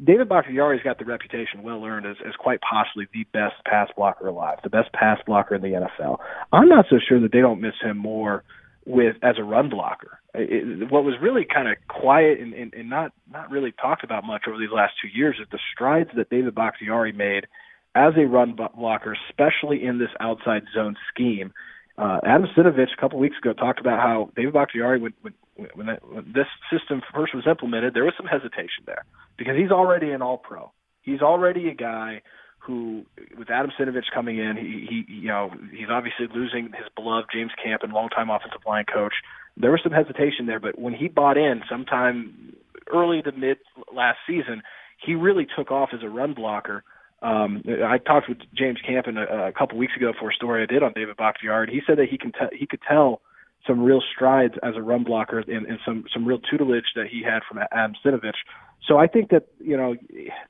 David 0.03 0.27
Bakhtiari's 0.27 0.83
got 0.83 0.99
the 0.99 1.05
reputation 1.05 1.63
well 1.63 1.83
earned 1.85 2.05
as, 2.05 2.17
as 2.25 2.33
quite 2.37 2.59
possibly 2.61 3.07
the 3.13 3.23
best 3.31 3.55
pass 3.65 3.89
blocker 3.95 4.27
alive, 4.27 4.59
the 4.63 4.69
best 4.69 4.91
pass 4.93 5.19
blocker 5.25 5.55
in 5.55 5.61
the 5.61 5.69
NFL. 5.69 6.17
I'm 6.51 6.67
not 6.67 6.85
so 6.89 6.97
sure 7.07 7.19
that 7.21 7.31
they 7.31 7.39
don't 7.39 7.61
miss 7.61 7.75
him 7.81 7.97
more 7.97 8.43
with 8.87 9.17
as 9.21 9.35
a 9.37 9.43
run 9.43 9.69
blocker. 9.69 10.19
It, 10.33 10.89
what 10.89 11.03
was 11.03 11.15
really 11.21 11.45
kind 11.45 11.67
of 11.67 11.75
quiet 11.89 12.39
and, 12.39 12.53
and, 12.53 12.73
and 12.73 12.89
not 12.89 13.11
not 13.29 13.51
really 13.51 13.73
talked 13.73 14.03
about 14.03 14.23
much 14.23 14.43
over 14.47 14.57
these 14.57 14.71
last 14.73 14.93
two 15.01 15.09
years 15.09 15.35
is 15.41 15.47
the 15.51 15.59
strides 15.73 16.09
that 16.15 16.29
David 16.29 16.55
Bakhtiari 16.55 17.11
made 17.11 17.47
as 17.93 18.13
a 18.15 18.25
run 18.25 18.55
blocker, 18.55 19.15
especially 19.29 19.83
in 19.83 19.99
this 19.99 20.09
outside 20.19 20.63
zone 20.73 20.95
scheme. 21.13 21.51
Uh, 21.97 22.19
Adam 22.23 22.47
Stenavich 22.55 22.93
a 22.97 23.01
couple 23.01 23.19
weeks 23.19 23.35
ago 23.37 23.53
talked 23.53 23.79
about 23.79 23.99
how 23.99 24.29
David 24.35 24.53
Bakhtiari, 24.53 25.01
when 25.01 25.13
when, 25.21 25.33
when, 25.75 25.87
that, 25.87 26.07
when 26.07 26.31
this 26.33 26.47
system 26.71 27.01
first 27.13 27.35
was 27.35 27.45
implemented, 27.45 27.93
there 27.93 28.05
was 28.05 28.13
some 28.15 28.27
hesitation 28.27 28.85
there 28.85 29.03
because 29.37 29.57
he's 29.57 29.71
already 29.71 30.11
an 30.11 30.21
All 30.21 30.37
Pro. 30.37 30.71
He's 31.01 31.21
already 31.21 31.67
a 31.67 31.73
guy 31.73 32.21
who, 32.67 33.05
with 33.37 33.49
Adam 33.49 33.71
Stenavich 33.79 34.11
coming 34.13 34.37
in, 34.37 34.57
he, 34.57 34.85
he, 35.07 35.13
you 35.21 35.27
know, 35.29 35.49
he's 35.71 35.87
obviously 35.89 36.27
losing 36.33 36.65
his 36.65 36.87
beloved 36.95 37.29
James 37.33 37.51
Campen, 37.63 37.91
longtime 37.91 38.29
offensive 38.29 38.61
line 38.67 38.85
coach. 38.85 39.13
There 39.55 39.71
was 39.71 39.79
some 39.81 39.93
hesitation 39.93 40.45
there, 40.45 40.59
but 40.59 40.77
when 40.77 40.93
he 40.93 41.07
bought 41.07 41.37
in 41.37 41.61
sometime 41.69 42.53
early 42.93 43.21
to 43.21 43.31
mid 43.31 43.57
last 43.93 44.19
season, 44.27 44.61
he 45.03 45.15
really 45.15 45.47
took 45.57 45.71
off 45.71 45.89
as 45.93 46.03
a 46.03 46.09
run 46.09 46.33
blocker. 46.33 46.83
Um, 47.21 47.63
I 47.85 47.97
talked 47.97 48.29
with 48.29 48.39
James 48.53 48.77
Campen 48.85 49.17
a, 49.17 49.47
a 49.47 49.51
couple 49.51 49.77
weeks 49.77 49.93
ago 49.95 50.11
for 50.19 50.29
a 50.29 50.33
story 50.33 50.61
I 50.61 50.71
did 50.71 50.83
on 50.83 50.91
David 50.93 51.17
Bakhtiari. 51.17 51.71
He 51.71 51.81
said 51.87 51.97
that 51.97 52.09
he 52.09 52.17
can 52.17 52.31
te- 52.31 52.55
he 52.55 52.67
could 52.67 52.81
tell 52.87 53.21
some 53.65 53.81
real 53.81 54.01
strides 54.13 54.53
as 54.61 54.75
a 54.75 54.81
run 54.81 55.03
blocker 55.03 55.39
and, 55.39 55.65
and 55.65 55.79
some 55.85 56.05
some 56.13 56.25
real 56.25 56.39
tutelage 56.39 56.85
that 56.95 57.07
he 57.07 57.23
had 57.23 57.39
from 57.47 57.59
Adam 57.71 57.95
Stenavich 58.03 58.37
so 58.85 58.97
I 58.97 59.07
think 59.07 59.29
that 59.29 59.47
you 59.59 59.77
know 59.77 59.95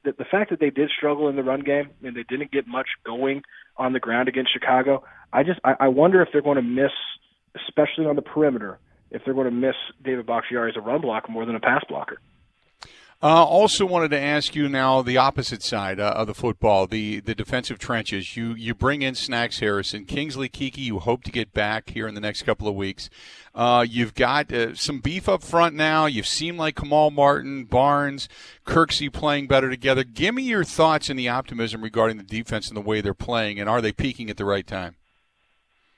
that 0.04 0.18
the 0.18 0.26
fact 0.26 0.50
that 0.50 0.60
they 0.60 0.70
did 0.70 0.90
struggle 0.96 1.28
in 1.30 1.36
the 1.36 1.44
run 1.44 1.62
game 1.62 1.90
and 2.04 2.16
they 2.16 2.24
didn't 2.24 2.52
get 2.52 2.68
much 2.68 2.88
going 3.06 3.44
on 3.78 3.94
the 3.94 4.00
ground 4.00 4.28
against 4.28 4.54
Chicago, 4.54 5.04
I 5.34 5.44
just 5.44 5.60
I, 5.64 5.76
I 5.80 5.88
wonder 5.88 6.22
if 6.22 6.30
they're 6.32 6.42
going 6.42 6.58
to 6.58 6.62
miss 6.62 6.92
especially 7.68 8.06
on 8.06 8.16
the 8.16 8.22
perimeter, 8.22 8.80
if 9.12 9.24
they're 9.26 9.34
going 9.34 9.46
to 9.46 9.52
miss 9.52 9.76
David 10.04 10.26
Bakhtiari 10.26 10.72
as 10.72 10.78
a 10.78 10.82
run 10.82 11.02
blocker 11.02 11.32
more 11.32 11.46
than 11.46 11.56
a 11.56 11.60
pass 11.60 11.84
blocker. 11.88 12.20
Uh, 13.20 13.44
also 13.44 13.84
wanted 13.84 14.12
to 14.12 14.20
ask 14.20 14.54
you 14.54 14.70
now 14.70 15.02
the 15.02 15.18
opposite 15.18 15.64
side 15.64 16.00
uh, 16.00 16.14
of 16.16 16.28
the 16.28 16.36
football, 16.36 16.86
the 16.86 17.20
the 17.20 17.34
defensive 17.34 17.80
trenches. 17.80 18.38
You 18.38 18.54
you 18.54 18.76
bring 18.76 19.02
in 19.02 19.16
Snacks 19.16 19.58
Harrison, 19.58 20.06
Kingsley 20.06 20.48
Keke. 20.48 20.78
You 20.78 21.00
hope 21.00 21.24
to 21.24 21.32
get 21.32 21.52
back 21.52 21.90
here 21.90 22.08
in 22.08 22.14
the 22.14 22.22
next 22.22 22.44
couple 22.44 22.68
of 22.68 22.76
weeks. 22.76 23.10
Uh, 23.56 23.84
you've 23.90 24.14
got 24.14 24.54
uh, 24.54 24.76
some 24.76 25.00
beef 25.00 25.28
up 25.28 25.42
front 25.42 25.74
now. 25.74 26.06
You've 26.06 26.28
seen 26.28 26.58
like 26.58 26.76
Kamal 26.76 27.10
Martin, 27.10 27.64
Barnes, 27.66 28.30
Kirksey 28.68 29.12
playing 29.12 29.48
better 29.48 29.72
together. 29.72 30.04
Give 30.04 30.36
me 30.36 30.44
your 30.44 30.64
thoughts 30.64 31.10
and 31.10 31.18
the 31.18 31.28
optimism 31.28 31.82
regarding 31.82 32.18
the 32.18 32.24
defense 32.24 32.68
and 32.68 32.78
the 32.78 32.82
way 32.82 33.02
they're 33.02 33.16
playing, 33.16 33.60
and 33.60 33.68
are 33.68 33.82
they 33.82 33.92
peaking 33.92 34.30
at 34.30 34.38
the 34.38 34.46
right 34.46 34.68
time? 34.68 34.96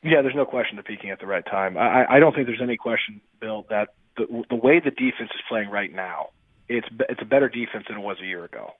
Yeah, 0.03 0.21
there's 0.21 0.35
no 0.35 0.45
question 0.45 0.77
they're 0.77 0.83
peaking 0.83 1.09
at 1.09 1.19
the 1.19 1.27
right 1.27 1.45
time. 1.45 1.77
I, 1.77 2.05
I 2.09 2.19
don't 2.19 2.33
think 2.33 2.47
there's 2.47 2.61
any 2.61 2.77
question, 2.77 3.19
Bill, 3.41 3.65
that 3.69 3.89
the, 4.15 4.45
the 4.49 4.55
way 4.55 4.79
the 4.79 4.91
defense 4.91 5.31
is 5.35 5.41
playing 5.49 5.69
right 5.69 5.93
now 5.93 6.29
it's 6.69 6.87
it's 7.09 7.21
a 7.21 7.25
better 7.25 7.49
defense 7.49 7.85
than 7.89 7.97
it 7.97 8.03
was 8.03 8.17
a 8.21 8.25
year 8.25 8.45
ago. 8.45 8.71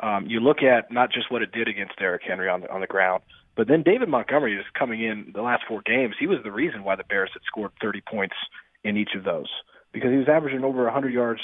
Um, 0.00 0.26
you 0.28 0.38
look 0.38 0.58
at 0.62 0.92
not 0.92 1.10
just 1.10 1.30
what 1.30 1.42
it 1.42 1.50
did 1.50 1.66
against 1.66 1.98
Derrick 1.98 2.22
Henry 2.26 2.48
on 2.48 2.60
the 2.60 2.72
on 2.72 2.80
the 2.80 2.86
ground, 2.86 3.22
but 3.56 3.66
then 3.66 3.82
David 3.82 4.08
Montgomery 4.08 4.54
is 4.54 4.64
coming 4.78 5.02
in 5.02 5.32
the 5.34 5.42
last 5.42 5.64
four 5.66 5.82
games. 5.84 6.14
He 6.20 6.28
was 6.28 6.38
the 6.44 6.52
reason 6.52 6.84
why 6.84 6.94
the 6.94 7.04
Bears 7.04 7.30
had 7.32 7.42
scored 7.46 7.72
30 7.82 8.02
points 8.08 8.36
in 8.84 8.96
each 8.96 9.10
of 9.16 9.24
those 9.24 9.48
because 9.92 10.10
he 10.10 10.16
was 10.16 10.28
averaging 10.28 10.62
over 10.62 10.84
100 10.84 11.12
yards 11.12 11.40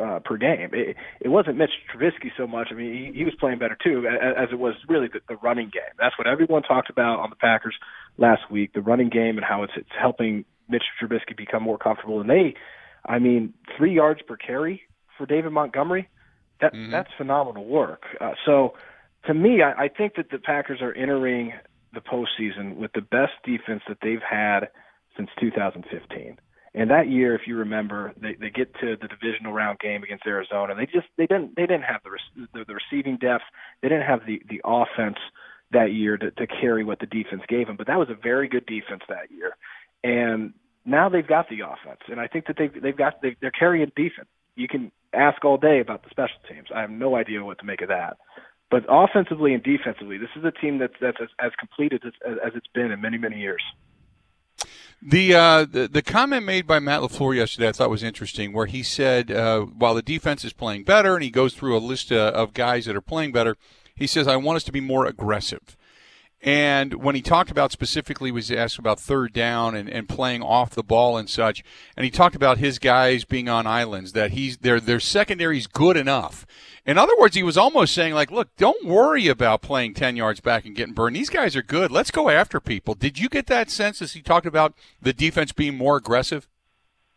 uh, 0.00 0.18
per 0.24 0.36
game. 0.36 0.70
It, 0.72 0.96
it 1.20 1.28
wasn't 1.28 1.56
Mitch 1.56 1.70
Trubisky 1.88 2.30
so 2.36 2.46
much. 2.46 2.68
I 2.70 2.74
mean, 2.74 2.92
he, 2.92 3.18
he 3.18 3.24
was 3.24 3.34
playing 3.38 3.60
better 3.60 3.78
too, 3.82 4.06
as, 4.06 4.34
as 4.36 4.48
it 4.52 4.58
was 4.58 4.74
really 4.88 5.08
the, 5.08 5.20
the 5.28 5.36
running 5.36 5.70
game. 5.72 5.94
That's 5.98 6.18
what 6.18 6.26
everyone 6.26 6.62
talked 6.62 6.90
about 6.90 7.20
on 7.20 7.30
the 7.30 7.36
Packers 7.36 7.76
last 8.18 8.50
week: 8.50 8.72
the 8.74 8.82
running 8.82 9.08
game 9.08 9.36
and 9.38 9.44
how 9.44 9.62
it's 9.62 9.72
it's 9.76 9.88
helping 9.98 10.44
Mitch 10.68 10.84
Trubisky 11.00 11.36
become 11.36 11.62
more 11.62 11.78
comfortable. 11.78 12.20
And 12.20 12.28
they, 12.28 12.54
I 13.06 13.18
mean, 13.18 13.54
three 13.78 13.94
yards 13.94 14.20
per 14.26 14.36
carry 14.36 14.82
for 15.16 15.26
David 15.26 15.52
Montgomery, 15.52 16.08
that 16.60 16.72
mm-hmm. 16.72 16.90
that's 16.90 17.10
phenomenal 17.16 17.64
work. 17.64 18.02
Uh, 18.20 18.32
so, 18.44 18.74
to 19.26 19.34
me, 19.34 19.62
I, 19.62 19.84
I 19.84 19.88
think 19.88 20.14
that 20.16 20.30
the 20.30 20.38
Packers 20.38 20.80
are 20.80 20.92
entering 20.92 21.52
the 21.92 22.00
postseason 22.00 22.76
with 22.76 22.92
the 22.92 23.00
best 23.00 23.32
defense 23.44 23.82
that 23.88 23.98
they've 24.02 24.22
had 24.28 24.68
since 25.16 25.30
2015. 25.40 26.38
And 26.76 26.90
that 26.90 27.08
year, 27.08 27.36
if 27.36 27.42
you 27.46 27.56
remember, 27.56 28.12
they 28.20 28.34
they 28.34 28.50
get 28.50 28.74
to 28.80 28.96
the 29.00 29.06
divisional 29.06 29.52
round 29.52 29.78
game 29.78 30.02
against 30.02 30.26
Arizona. 30.26 30.74
They 30.74 30.86
just 30.86 31.06
they 31.16 31.26
didn't 31.26 31.54
they 31.54 31.66
didn't 31.66 31.84
have 31.84 32.00
the 32.02 32.48
the, 32.52 32.64
the 32.64 32.74
receiving 32.74 33.16
depth. 33.16 33.44
They 33.80 33.88
didn't 33.88 34.06
have 34.06 34.26
the 34.26 34.42
the 34.48 34.60
offense 34.64 35.18
that 35.70 35.92
year 35.92 36.16
to, 36.16 36.32
to 36.32 36.46
carry 36.46 36.84
what 36.84 36.98
the 36.98 37.06
defense 37.06 37.42
gave 37.48 37.68
them. 37.68 37.76
But 37.76 37.86
that 37.86 37.98
was 37.98 38.08
a 38.10 38.14
very 38.14 38.48
good 38.48 38.66
defense 38.66 39.02
that 39.08 39.30
year. 39.30 39.56
And 40.02 40.52
now 40.84 41.08
they've 41.08 41.26
got 41.26 41.48
the 41.48 41.60
offense, 41.60 42.00
and 42.08 42.20
I 42.20 42.26
think 42.26 42.46
that 42.46 42.56
they've 42.58 42.82
they've 42.82 42.96
got 42.96 43.22
they, 43.22 43.36
they're 43.40 43.52
carrying 43.52 43.92
defense. 43.94 44.28
You 44.56 44.68
can 44.68 44.92
ask 45.12 45.44
all 45.44 45.56
day 45.56 45.80
about 45.80 46.02
the 46.02 46.10
special 46.10 46.36
teams. 46.48 46.68
I 46.74 46.80
have 46.80 46.90
no 46.90 47.16
idea 47.16 47.44
what 47.44 47.58
to 47.58 47.64
make 47.64 47.82
of 47.82 47.88
that. 47.88 48.16
But 48.70 48.84
offensively 48.88 49.54
and 49.54 49.62
defensively, 49.62 50.18
this 50.18 50.30
is 50.36 50.44
a 50.44 50.50
team 50.50 50.78
that's 50.78 50.94
that's 51.00 51.18
as, 51.22 51.28
as 51.38 51.52
complete 51.58 51.92
as 51.92 52.00
it's, 52.04 52.16
as 52.44 52.52
it's 52.54 52.66
been 52.74 52.90
in 52.90 53.00
many 53.00 53.18
many 53.18 53.38
years. 53.38 53.62
The, 55.06 55.34
uh, 55.34 55.64
the 55.66 55.86
the 55.86 56.02
comment 56.02 56.46
made 56.46 56.66
by 56.66 56.78
Matt 56.78 57.02
LaFleur 57.02 57.36
yesterday 57.36 57.68
I 57.68 57.72
thought 57.72 57.90
was 57.90 58.02
interesting, 58.02 58.52
where 58.52 58.66
he 58.66 58.82
said 58.82 59.30
uh, 59.30 59.60
while 59.60 59.94
the 59.94 60.02
defense 60.02 60.44
is 60.44 60.52
playing 60.52 60.84
better, 60.84 61.14
and 61.14 61.22
he 61.22 61.30
goes 61.30 61.54
through 61.54 61.76
a 61.76 61.78
list 61.78 62.10
uh, 62.10 62.32
of 62.34 62.54
guys 62.54 62.86
that 62.86 62.96
are 62.96 63.02
playing 63.02 63.32
better, 63.32 63.56
he 63.94 64.06
says 64.06 64.26
I 64.26 64.36
want 64.36 64.56
us 64.56 64.64
to 64.64 64.72
be 64.72 64.80
more 64.80 65.04
aggressive. 65.04 65.76
And 66.44 67.02
when 67.02 67.14
he 67.14 67.22
talked 67.22 67.50
about 67.50 67.72
specifically, 67.72 68.30
was 68.30 68.50
asked 68.50 68.78
about 68.78 69.00
third 69.00 69.32
down 69.32 69.74
and, 69.74 69.88
and 69.88 70.06
playing 70.06 70.42
off 70.42 70.74
the 70.74 70.82
ball 70.82 71.16
and 71.16 71.28
such. 71.28 71.64
And 71.96 72.04
he 72.04 72.10
talked 72.10 72.36
about 72.36 72.58
his 72.58 72.78
guys 72.78 73.24
being 73.24 73.48
on 73.48 73.66
islands, 73.66 74.12
that 74.12 74.32
he's 74.32 74.58
their 74.58 74.78
their 74.78 75.00
secondary 75.00 75.56
is 75.56 75.66
good 75.66 75.96
enough. 75.96 76.44
In 76.84 76.98
other 76.98 77.14
words, 77.18 77.34
he 77.34 77.42
was 77.42 77.56
almost 77.56 77.94
saying, 77.94 78.12
like, 78.12 78.30
look, 78.30 78.54
don't 78.56 78.86
worry 78.86 79.26
about 79.26 79.62
playing 79.62 79.94
10 79.94 80.16
yards 80.16 80.40
back 80.40 80.66
and 80.66 80.76
getting 80.76 80.92
burned. 80.92 81.16
These 81.16 81.30
guys 81.30 81.56
are 81.56 81.62
good. 81.62 81.90
Let's 81.90 82.10
go 82.10 82.28
after 82.28 82.60
people. 82.60 82.94
Did 82.94 83.18
you 83.18 83.30
get 83.30 83.46
that 83.46 83.70
sense 83.70 84.02
as 84.02 84.12
he 84.12 84.20
talked 84.20 84.44
about 84.44 84.74
the 85.00 85.14
defense 85.14 85.50
being 85.50 85.78
more 85.78 85.96
aggressive? 85.96 86.46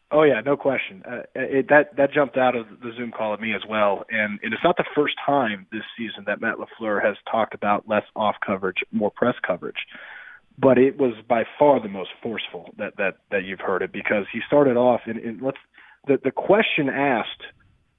Oh 0.09 0.23
yeah, 0.23 0.39
no 0.45 0.55
question. 0.55 1.03
Uh, 1.05 1.23
it, 1.35 1.67
that 1.69 1.97
that 1.97 2.13
jumped 2.13 2.37
out 2.37 2.55
of 2.55 2.65
the 2.81 2.91
Zoom 2.95 3.11
call 3.11 3.33
at 3.33 3.41
me 3.41 3.53
as 3.53 3.61
well, 3.69 4.05
and 4.09 4.39
it 4.41 4.53
is 4.53 4.59
not 4.63 4.77
the 4.77 4.85
first 4.95 5.15
time 5.25 5.67
this 5.71 5.83
season 5.97 6.23
that 6.27 6.39
Matt 6.39 6.55
LaFleur 6.55 7.03
has 7.03 7.17
talked 7.29 7.53
about 7.53 7.89
less 7.89 8.03
off 8.15 8.35
coverage, 8.45 8.77
more 8.91 9.11
press 9.11 9.35
coverage. 9.45 9.75
But 10.57 10.77
it 10.77 10.97
was 10.97 11.13
by 11.27 11.43
far 11.59 11.81
the 11.81 11.89
most 11.89 12.11
forceful 12.23 12.73
that 12.77 12.95
that 12.97 13.17
that 13.31 13.43
you've 13.43 13.59
heard 13.59 13.81
it 13.81 13.91
because 13.91 14.25
he 14.31 14.39
started 14.47 14.77
off 14.77 15.01
and, 15.07 15.19
and 15.19 15.41
let's 15.41 15.57
the 16.07 16.17
the 16.23 16.31
question 16.31 16.89
asked 16.89 17.43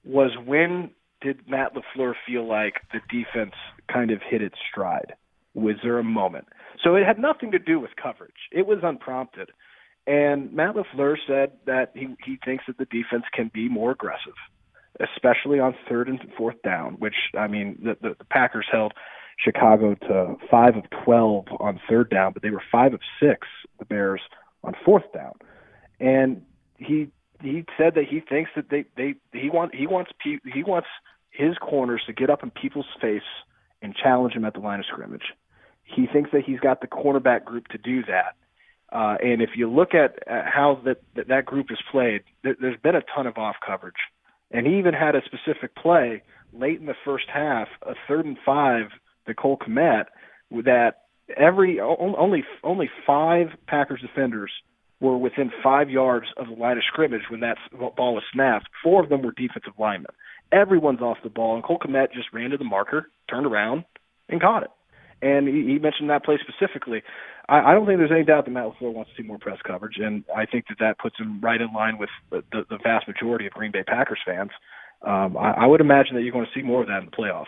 was 0.04 0.30
when 0.46 0.90
did 1.20 1.40
Matt 1.48 1.72
LaFleur 1.74 2.14
feel 2.26 2.48
like 2.48 2.74
the 2.92 3.00
defense 3.10 3.54
kind 3.92 4.10
of 4.10 4.20
hit 4.28 4.40
its 4.40 4.56
stride? 4.70 5.14
Was 5.54 5.76
there 5.82 5.98
a 5.98 6.04
moment? 6.04 6.46
So 6.82 6.94
it 6.94 7.04
had 7.04 7.18
nothing 7.18 7.50
to 7.50 7.58
do 7.58 7.80
with 7.80 7.90
coverage. 8.00 8.48
It 8.52 8.66
was 8.66 8.78
unprompted. 8.82 9.50
And 10.08 10.54
Matt 10.54 10.74
LaFleur 10.74 11.16
said 11.26 11.52
that 11.66 11.90
he, 11.94 12.08
he 12.24 12.38
thinks 12.42 12.64
that 12.66 12.78
the 12.78 12.86
defense 12.86 13.24
can 13.34 13.50
be 13.52 13.68
more 13.68 13.90
aggressive, 13.90 14.32
especially 15.00 15.60
on 15.60 15.74
third 15.86 16.08
and 16.08 16.18
fourth 16.34 16.60
down, 16.62 16.94
which, 16.94 17.14
I 17.38 17.46
mean, 17.46 17.78
the, 17.82 17.94
the, 18.00 18.14
the 18.18 18.24
Packers 18.24 18.64
held 18.72 18.94
Chicago 19.36 19.94
to 19.96 20.36
5 20.50 20.76
of 20.76 20.84
12 21.04 21.44
on 21.60 21.78
third 21.90 22.08
down, 22.08 22.32
but 22.32 22.42
they 22.42 22.48
were 22.48 22.62
5 22.72 22.94
of 22.94 23.00
6, 23.20 23.46
the 23.78 23.84
Bears, 23.84 24.22
on 24.64 24.74
fourth 24.82 25.12
down. 25.12 25.34
And 26.00 26.42
he 26.78 27.08
he 27.42 27.64
said 27.76 27.94
that 27.94 28.04
he 28.08 28.20
thinks 28.20 28.50
that 28.56 28.70
they 28.70 28.84
they 28.96 29.14
he 29.32 29.50
want 29.50 29.74
he 29.74 29.86
wants 29.86 30.10
he 30.22 30.62
wants 30.64 30.88
his 31.30 31.56
corners 31.58 32.02
to 32.06 32.12
get 32.12 32.30
up 32.30 32.42
in 32.42 32.50
people's 32.50 32.86
face 33.00 33.22
and 33.82 33.94
challenge 33.94 34.34
him 34.34 34.44
at 34.44 34.54
the 34.54 34.60
line 34.60 34.80
of 34.80 34.86
scrimmage. 34.86 35.34
He 35.84 36.06
thinks 36.06 36.30
that 36.32 36.44
he's 36.44 36.60
got 36.60 36.80
the 36.80 36.86
cornerback 36.86 37.44
group 37.44 37.68
to 37.68 37.78
do 37.78 38.02
that 38.04 38.34
uh, 38.90 39.16
and 39.22 39.42
if 39.42 39.50
you 39.56 39.70
look 39.70 39.94
at 39.94 40.18
how 40.26 40.80
that, 40.84 41.02
that 41.14 41.28
that 41.28 41.44
group 41.44 41.66
is 41.70 41.78
played, 41.90 42.22
there, 42.42 42.56
there's 42.60 42.80
been 42.80 42.94
a 42.94 43.02
ton 43.14 43.26
of 43.26 43.36
off 43.36 43.56
coverage. 43.64 43.94
And 44.50 44.66
he 44.66 44.78
even 44.78 44.94
had 44.94 45.14
a 45.14 45.20
specific 45.24 45.74
play 45.76 46.22
late 46.52 46.80
in 46.80 46.86
the 46.86 46.94
first 47.04 47.26
half, 47.32 47.68
a 47.82 47.92
third 48.06 48.24
and 48.24 48.38
five, 48.46 48.86
the 49.26 49.34
Cole 49.34 49.58
Kmet, 49.58 50.06
that 50.50 50.92
every 51.36 51.78
only 51.80 52.44
only 52.64 52.90
five 53.06 53.48
Packers 53.66 54.00
defenders 54.00 54.50
were 55.00 55.18
within 55.18 55.52
five 55.62 55.90
yards 55.90 56.26
of 56.38 56.46
the 56.48 56.54
line 56.54 56.78
of 56.78 56.82
scrimmage 56.90 57.22
when 57.28 57.40
that 57.40 57.56
ball 57.96 58.14
was 58.14 58.24
snapped. 58.32 58.68
Four 58.82 59.02
of 59.02 59.10
them 59.10 59.22
were 59.22 59.32
defensive 59.32 59.74
linemen. 59.78 60.12
Everyone's 60.50 61.02
off 61.02 61.18
the 61.22 61.28
ball, 61.28 61.54
and 61.54 61.62
Cole 61.62 61.78
Kmet 61.78 62.12
just 62.12 62.32
ran 62.32 62.50
to 62.50 62.56
the 62.56 62.64
marker, 62.64 63.10
turned 63.28 63.46
around, 63.46 63.84
and 64.30 64.40
caught 64.40 64.62
it. 64.62 64.70
And 65.20 65.48
he, 65.48 65.64
he 65.64 65.78
mentioned 65.78 66.10
that 66.10 66.24
play 66.24 66.38
specifically. 66.40 67.02
I, 67.48 67.70
I 67.70 67.74
don't 67.74 67.86
think 67.86 67.98
there's 67.98 68.12
any 68.12 68.24
doubt 68.24 68.44
that 68.44 68.50
Matt 68.50 68.66
LaFleur 68.66 68.92
wants 68.92 69.10
to 69.10 69.22
see 69.22 69.26
more 69.26 69.38
press 69.38 69.58
coverage, 69.64 69.98
and 69.98 70.24
I 70.34 70.46
think 70.46 70.66
that 70.68 70.78
that 70.80 70.98
puts 70.98 71.18
him 71.18 71.40
right 71.40 71.60
in 71.60 71.72
line 71.72 71.98
with 71.98 72.10
the, 72.30 72.44
the, 72.52 72.64
the 72.70 72.78
vast 72.82 73.08
majority 73.08 73.46
of 73.46 73.52
Green 73.52 73.72
Bay 73.72 73.82
Packers 73.82 74.20
fans. 74.24 74.50
Um, 75.02 75.36
I, 75.36 75.52
I 75.52 75.66
would 75.66 75.80
imagine 75.80 76.14
that 76.16 76.22
you're 76.22 76.32
going 76.32 76.46
to 76.46 76.58
see 76.58 76.64
more 76.64 76.82
of 76.82 76.88
that 76.88 76.98
in 76.98 77.06
the 77.06 77.10
playoffs. 77.10 77.46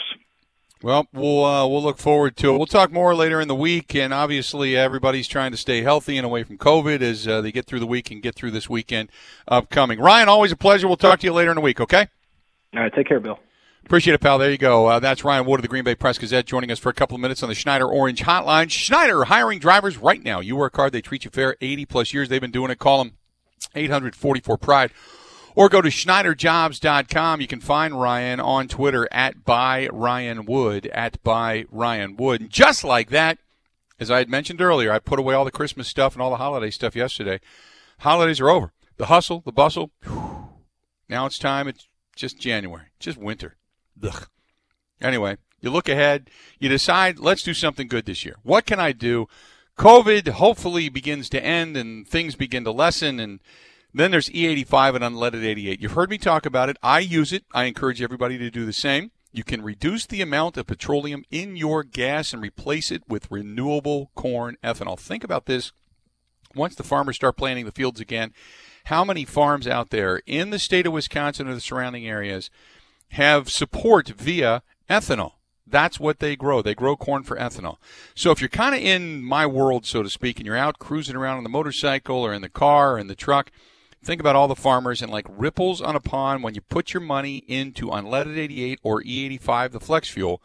Well, 0.82 1.06
we'll 1.12 1.44
uh, 1.44 1.66
we'll 1.66 1.82
look 1.82 1.98
forward 1.98 2.38
to 2.38 2.54
it. 2.54 2.56
We'll 2.56 2.66
talk 2.66 2.90
more 2.90 3.14
later 3.14 3.38
in 3.38 3.48
the 3.48 3.54
week, 3.54 3.94
and 3.94 4.14
obviously 4.14 4.78
everybody's 4.78 5.28
trying 5.28 5.50
to 5.50 5.58
stay 5.58 5.82
healthy 5.82 6.16
and 6.16 6.24
away 6.24 6.42
from 6.42 6.56
COVID 6.56 7.02
as 7.02 7.28
uh, 7.28 7.42
they 7.42 7.52
get 7.52 7.66
through 7.66 7.80
the 7.80 7.86
week 7.86 8.10
and 8.10 8.22
get 8.22 8.34
through 8.34 8.52
this 8.52 8.70
weekend 8.70 9.10
upcoming. 9.46 10.00
Ryan, 10.00 10.30
always 10.30 10.52
a 10.52 10.56
pleasure. 10.56 10.88
We'll 10.88 10.96
talk 10.96 11.20
to 11.20 11.26
you 11.26 11.34
later 11.34 11.50
in 11.50 11.56
the 11.56 11.60
week. 11.60 11.82
Okay. 11.82 12.08
All 12.74 12.82
right. 12.82 12.92
Take 12.94 13.08
care, 13.08 13.20
Bill. 13.20 13.38
Appreciate 13.90 14.14
it, 14.14 14.20
pal. 14.20 14.38
There 14.38 14.52
you 14.52 14.56
go. 14.56 14.86
Uh, 14.86 15.00
that's 15.00 15.24
Ryan 15.24 15.44
Wood 15.46 15.58
of 15.58 15.62
the 15.62 15.68
Green 15.68 15.82
Bay 15.82 15.96
Press 15.96 16.16
Gazette 16.16 16.46
joining 16.46 16.70
us 16.70 16.78
for 16.78 16.90
a 16.90 16.94
couple 16.94 17.16
of 17.16 17.20
minutes 17.20 17.42
on 17.42 17.48
the 17.48 17.56
Schneider 17.56 17.88
Orange 17.88 18.22
Hotline. 18.22 18.70
Schneider 18.70 19.24
hiring 19.24 19.58
drivers 19.58 19.96
right 19.96 20.22
now. 20.22 20.38
You 20.38 20.54
work 20.54 20.76
hard, 20.76 20.92
they 20.92 21.00
treat 21.00 21.24
you 21.24 21.30
fair. 21.32 21.56
80 21.60 21.86
plus 21.86 22.14
years 22.14 22.28
they've 22.28 22.40
been 22.40 22.52
doing 22.52 22.70
it. 22.70 22.78
Call 22.78 23.02
them 23.02 23.14
844 23.74 24.58
Pride 24.58 24.92
or 25.56 25.68
go 25.68 25.82
to 25.82 25.88
SchneiderJobs.com. 25.88 27.40
You 27.40 27.48
can 27.48 27.58
find 27.58 28.00
Ryan 28.00 28.38
on 28.38 28.68
Twitter 28.68 29.08
at 29.10 29.44
by 29.44 29.88
Ryan 29.90 30.44
Wood 30.46 30.86
at 30.94 31.20
by 31.24 31.64
Ryan 31.68 32.16
Wood. 32.16 32.42
And 32.42 32.50
just 32.50 32.84
like 32.84 33.10
that, 33.10 33.38
as 33.98 34.08
I 34.08 34.18
had 34.18 34.28
mentioned 34.28 34.60
earlier, 34.60 34.92
I 34.92 35.00
put 35.00 35.18
away 35.18 35.34
all 35.34 35.44
the 35.44 35.50
Christmas 35.50 35.88
stuff 35.88 36.12
and 36.12 36.22
all 36.22 36.30
the 36.30 36.36
holiday 36.36 36.70
stuff 36.70 36.94
yesterday. 36.94 37.40
Holidays 37.98 38.38
are 38.38 38.50
over. 38.50 38.72
The 38.98 39.06
hustle, 39.06 39.42
the 39.44 39.50
bustle. 39.50 39.90
Whew, 40.04 40.50
now 41.08 41.26
it's 41.26 41.40
time. 41.40 41.66
It's 41.66 41.88
just 42.14 42.38
January, 42.38 42.92
just 43.00 43.18
winter. 43.18 43.56
Ugh. 44.02 44.28
Anyway, 45.00 45.36
you 45.60 45.70
look 45.70 45.88
ahead, 45.88 46.30
you 46.58 46.68
decide, 46.68 47.18
let's 47.18 47.42
do 47.42 47.54
something 47.54 47.88
good 47.88 48.06
this 48.06 48.24
year. 48.24 48.36
What 48.42 48.66
can 48.66 48.78
I 48.78 48.92
do? 48.92 49.26
COVID 49.78 50.28
hopefully 50.28 50.88
begins 50.88 51.28
to 51.30 51.42
end 51.42 51.76
and 51.76 52.06
things 52.06 52.34
begin 52.34 52.64
to 52.64 52.70
lessen 52.70 53.18
and 53.18 53.40
then 53.92 54.10
there's 54.10 54.28
E85 54.28 54.96
and 54.96 55.04
unleaded 55.04 55.44
88. 55.44 55.80
You've 55.80 55.92
heard 55.92 56.10
me 56.10 56.18
talk 56.18 56.46
about 56.46 56.68
it. 56.68 56.76
I 56.82 57.00
use 57.00 57.32
it. 57.32 57.44
I 57.52 57.64
encourage 57.64 58.00
everybody 58.00 58.38
to 58.38 58.50
do 58.50 58.64
the 58.64 58.72
same. 58.72 59.10
You 59.32 59.44
can 59.44 59.62
reduce 59.62 60.06
the 60.06 60.22
amount 60.22 60.56
of 60.56 60.66
petroleum 60.66 61.24
in 61.30 61.56
your 61.56 61.82
gas 61.82 62.32
and 62.32 62.42
replace 62.42 62.90
it 62.90 63.02
with 63.08 63.30
renewable 63.30 64.10
corn 64.14 64.56
ethanol. 64.62 64.98
Think 64.98 65.24
about 65.24 65.46
this 65.46 65.72
once 66.54 66.74
the 66.74 66.82
farmers 66.82 67.16
start 67.16 67.36
planting 67.36 67.64
the 67.64 67.72
fields 67.72 68.00
again, 68.00 68.32
how 68.84 69.04
many 69.04 69.24
farms 69.24 69.68
out 69.68 69.90
there 69.90 70.20
in 70.26 70.50
the 70.50 70.58
state 70.58 70.86
of 70.86 70.92
Wisconsin 70.92 71.48
or 71.48 71.54
the 71.54 71.60
surrounding 71.60 72.06
areas 72.06 72.50
have 73.10 73.50
support 73.50 74.08
via 74.08 74.62
ethanol? 74.88 75.32
That's 75.66 76.00
what 76.00 76.18
they 76.18 76.34
grow. 76.34 76.62
They 76.62 76.74
grow 76.74 76.96
corn 76.96 77.22
for 77.22 77.36
ethanol. 77.36 77.76
So 78.14 78.32
if 78.32 78.40
you're 78.40 78.48
kind 78.48 78.74
of 78.74 78.80
in 78.80 79.22
my 79.22 79.46
world, 79.46 79.86
so 79.86 80.02
to 80.02 80.10
speak, 80.10 80.38
and 80.38 80.46
you're 80.46 80.56
out 80.56 80.78
cruising 80.78 81.16
around 81.16 81.36
on 81.36 81.44
the 81.44 81.48
motorcycle 81.48 82.16
or 82.16 82.32
in 82.32 82.42
the 82.42 82.48
car 82.48 82.94
or 82.94 82.98
in 82.98 83.06
the 83.06 83.14
truck, 83.14 83.52
think 84.02 84.20
about 84.20 84.34
all 84.34 84.48
the 84.48 84.56
farmers 84.56 85.00
and 85.00 85.12
like 85.12 85.26
ripples 85.28 85.80
on 85.80 85.94
a 85.94 86.00
pond 86.00 86.42
when 86.42 86.54
you 86.54 86.60
put 86.60 86.92
your 86.92 87.00
money 87.00 87.44
into 87.46 87.86
unleaded 87.86 88.36
88 88.36 88.80
or 88.82 89.02
E85, 89.02 89.70
the 89.70 89.80
flex 89.80 90.08
fuel. 90.08 90.42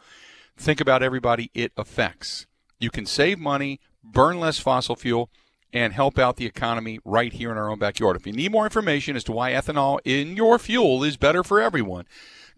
Think 0.56 0.80
about 0.80 1.02
everybody 1.02 1.50
it 1.54 1.72
affects. 1.76 2.46
You 2.78 2.90
can 2.90 3.06
save 3.06 3.38
money, 3.38 3.80
burn 4.04 4.38
less 4.38 4.58
fossil 4.58 4.96
fuel, 4.96 5.28
and 5.72 5.92
help 5.92 6.18
out 6.18 6.36
the 6.36 6.46
economy 6.46 7.00
right 7.04 7.32
here 7.32 7.50
in 7.50 7.58
our 7.58 7.70
own 7.70 7.78
backyard. 7.78 8.16
If 8.16 8.26
you 8.26 8.32
need 8.32 8.52
more 8.52 8.64
information 8.64 9.16
as 9.16 9.24
to 9.24 9.32
why 9.32 9.52
ethanol 9.52 9.98
in 10.04 10.36
your 10.36 10.58
fuel 10.58 11.02
is 11.02 11.16
better 11.16 11.42
for 11.42 11.60
everyone, 11.60 12.06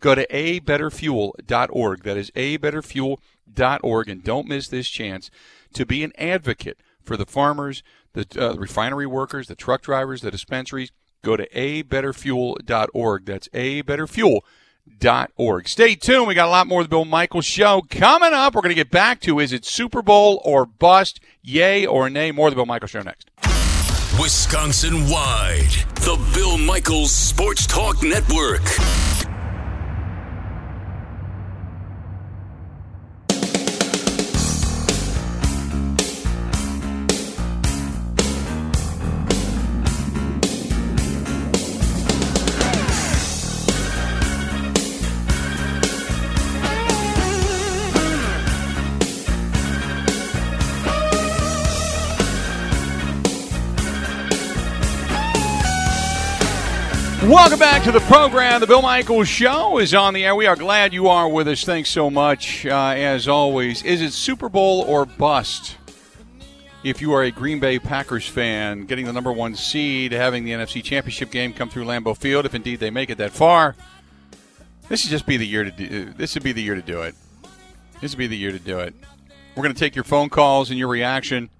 go 0.00 0.14
to 0.14 0.26
abetterfuel.org. 0.28 2.02
That 2.04 2.16
is 2.16 2.30
abetterfuel.org. 2.32 4.08
And 4.08 4.24
don't 4.24 4.48
miss 4.48 4.68
this 4.68 4.88
chance 4.88 5.30
to 5.74 5.84
be 5.86 6.02
an 6.04 6.12
advocate 6.18 6.78
for 7.02 7.16
the 7.16 7.26
farmers, 7.26 7.82
the 8.12 8.26
uh, 8.38 8.54
refinery 8.56 9.06
workers, 9.06 9.48
the 9.48 9.54
truck 9.54 9.82
drivers, 9.82 10.22
the 10.22 10.30
dispensaries. 10.30 10.92
Go 11.22 11.36
to 11.36 11.48
abetterfuel.org. 11.48 13.26
That's 13.26 13.48
abetterfuel.org. 13.48 15.68
Stay 15.68 15.94
tuned. 15.96 16.28
We 16.28 16.34
got 16.34 16.46
a 16.46 16.50
lot 16.50 16.68
more 16.68 16.82
of 16.82 16.86
the 16.86 16.90
Bill 16.90 17.04
Michaels 17.04 17.44
show 17.44 17.82
coming 17.90 18.32
up. 18.32 18.54
We're 18.54 18.62
going 18.62 18.70
to 18.70 18.76
get 18.76 18.90
back 18.90 19.20
to 19.22 19.40
is 19.40 19.52
it 19.52 19.64
Super 19.64 20.02
Bowl 20.02 20.40
or 20.44 20.64
bust? 20.64 21.18
Yay 21.42 21.84
or 21.86 22.08
nay? 22.08 22.30
More 22.30 22.46
of 22.48 22.52
the 22.52 22.56
Bill 22.56 22.66
Michaels 22.66 22.92
show 22.92 23.02
next. 23.02 23.30
Wisconsin 24.20 25.08
wide, 25.08 25.70
the 25.96 26.16
Bill 26.34 26.56
Michaels 26.58 27.12
Sports 27.12 27.66
Talk 27.66 28.02
Network. 28.02 28.62
Welcome 57.38 57.60
back 57.60 57.84
to 57.84 57.92
the 57.92 58.00
program. 58.00 58.60
The 58.60 58.66
Bill 58.66 58.82
Michaels 58.82 59.28
Show 59.28 59.78
is 59.78 59.94
on 59.94 60.12
the 60.12 60.24
air. 60.24 60.34
We 60.34 60.46
are 60.46 60.56
glad 60.56 60.92
you 60.92 61.06
are 61.06 61.28
with 61.28 61.46
us. 61.46 61.62
Thanks 61.62 61.88
so 61.88 62.10
much, 62.10 62.66
uh, 62.66 62.94
as 62.96 63.28
always. 63.28 63.84
Is 63.84 64.02
it 64.02 64.12
Super 64.12 64.48
Bowl 64.48 64.82
or 64.82 65.06
bust? 65.06 65.76
If 66.82 67.00
you 67.00 67.12
are 67.12 67.22
a 67.22 67.30
Green 67.30 67.60
Bay 67.60 67.78
Packers 67.78 68.26
fan, 68.26 68.86
getting 68.86 69.06
the 69.06 69.12
number 69.12 69.32
one 69.32 69.54
seed, 69.54 70.10
having 70.10 70.44
the 70.44 70.50
NFC 70.50 70.82
Championship 70.82 71.30
game 71.30 71.52
come 71.54 71.70
through 71.70 71.84
Lambeau 71.84 72.16
Field, 72.16 72.44
if 72.44 72.56
indeed 72.56 72.80
they 72.80 72.90
make 72.90 73.08
it 73.08 73.18
that 73.18 73.30
far, 73.30 73.76
this 74.88 75.02
should 75.02 75.10
just 75.10 75.24
be 75.24 75.36
the 75.36 75.46
year 75.46 75.62
to 75.62 75.70
do. 75.70 76.12
This 76.14 76.34
would 76.34 76.42
be 76.42 76.52
the 76.52 76.62
year 76.62 76.74
to 76.74 76.82
do 76.82 77.02
it. 77.02 77.14
This 78.00 78.10
would 78.12 78.18
be 78.18 78.26
the 78.26 78.36
year 78.36 78.50
to 78.50 78.58
do 78.58 78.80
it. 78.80 78.94
We're 79.54 79.62
going 79.62 79.74
to 79.74 79.80
take 79.80 79.94
your 79.94 80.04
phone 80.04 80.28
calls 80.28 80.70
and 80.70 80.78
your 80.78 80.88
reaction. 80.88 81.50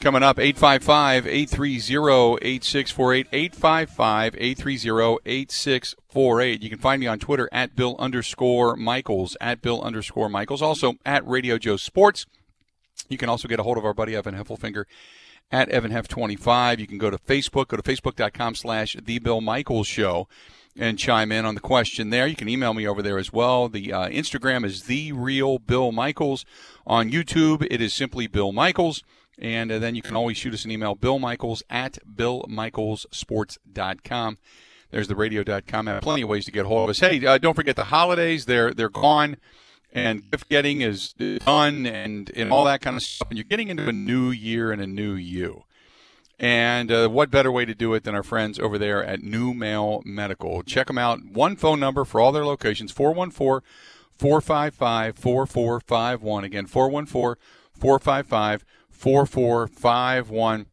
Coming 0.00 0.22
up, 0.22 0.38
855 0.38 1.26
830 1.26 2.38
8648. 2.42 3.26
855 3.32 4.34
830 4.36 5.18
8648. 5.24 6.62
You 6.62 6.70
can 6.70 6.78
find 6.78 7.00
me 7.00 7.06
on 7.06 7.18
Twitter 7.18 7.48
at 7.52 7.74
Bill 7.74 7.96
underscore 7.98 8.76
Michaels, 8.76 9.36
at 9.40 9.62
Bill 9.62 9.80
underscore 9.82 10.28
Michaels. 10.28 10.60
Also 10.60 10.94
at 11.06 11.26
Radio 11.26 11.58
Joe 11.58 11.76
Sports. 11.76 12.26
You 13.08 13.18
can 13.18 13.28
also 13.28 13.48
get 13.48 13.60
a 13.60 13.62
hold 13.62 13.78
of 13.78 13.84
our 13.84 13.94
buddy 13.94 14.14
Evan 14.14 14.34
Heffelfinger 14.34 14.84
at 15.50 15.68
Evan 15.68 15.92
Heff 15.92 16.08
25. 16.08 16.80
You 16.80 16.86
can 16.86 16.98
go 16.98 17.10
to 17.10 17.18
Facebook, 17.18 17.68
go 17.68 17.76
to 17.76 17.82
facebook.com 17.82 18.54
slash 18.54 18.96
The 19.02 19.18
Bill 19.18 19.40
Michaels 19.40 19.86
Show 19.86 20.28
and 20.76 20.98
chime 20.98 21.30
in 21.30 21.44
on 21.44 21.54
the 21.54 21.60
question 21.60 22.10
there. 22.10 22.26
You 22.26 22.36
can 22.36 22.48
email 22.48 22.74
me 22.74 22.86
over 22.86 23.02
there 23.02 23.18
as 23.18 23.32
well. 23.32 23.68
The 23.68 23.92
uh, 23.92 24.08
Instagram 24.08 24.64
is 24.64 24.84
The 24.84 25.12
Real 25.12 25.58
Bill 25.58 25.92
Michaels. 25.92 26.44
On 26.86 27.10
YouTube, 27.10 27.66
it 27.70 27.80
is 27.80 27.94
simply 27.94 28.26
Bill 28.26 28.52
Michaels. 28.52 29.02
And 29.38 29.72
uh, 29.72 29.78
then 29.78 29.94
you 29.94 30.02
can 30.02 30.16
always 30.16 30.36
shoot 30.36 30.52
us 30.54 30.64
an 30.64 30.70
email, 30.70 30.94
Bill 30.94 31.18
Michaels 31.18 31.62
at 31.68 31.98
BillMichaelsSports.com. 32.06 34.38
There's 34.90 35.08
the 35.08 35.16
radio.com. 35.16 35.86
have 35.88 36.02
plenty 36.02 36.22
of 36.22 36.28
ways 36.28 36.44
to 36.44 36.52
get 36.52 36.66
hold 36.66 36.84
of 36.84 36.90
us. 36.90 37.00
Hey, 37.00 37.26
uh, 37.26 37.38
don't 37.38 37.54
forget 37.54 37.74
the 37.74 37.82
holidays. 37.84 38.44
They're, 38.46 38.72
they're 38.72 38.88
gone. 38.88 39.38
And 39.92 40.30
gift 40.30 40.48
getting 40.48 40.82
is 40.82 41.12
done 41.12 41.84
and, 41.86 42.30
and 42.34 42.52
all 42.52 42.64
that 42.64 42.80
kind 42.80 42.96
of 42.96 43.02
stuff. 43.02 43.28
And 43.30 43.38
you're 43.38 43.44
getting 43.44 43.68
into 43.68 43.88
a 43.88 43.92
new 43.92 44.30
year 44.30 44.72
and 44.72 44.82
a 44.82 44.86
new 44.86 45.14
you. 45.14 45.64
And 46.38 46.90
uh, 46.90 47.08
what 47.08 47.30
better 47.30 47.52
way 47.52 47.64
to 47.64 47.74
do 47.74 47.94
it 47.94 48.04
than 48.04 48.14
our 48.14 48.24
friends 48.24 48.58
over 48.58 48.76
there 48.76 49.04
at 49.04 49.20
NuMale 49.20 50.04
Medical? 50.04 50.64
Check 50.64 50.88
them 50.88 50.98
out. 50.98 51.24
One 51.24 51.54
phone 51.54 51.78
number 51.78 52.04
for 52.04 52.20
all 52.20 52.32
their 52.32 52.44
locations 52.44 52.90
414 52.90 53.64
455 54.18 55.16
4451. 55.16 56.44
Again, 56.44 56.66
414 56.66 57.40
455 57.72 58.64
4451 59.04 60.64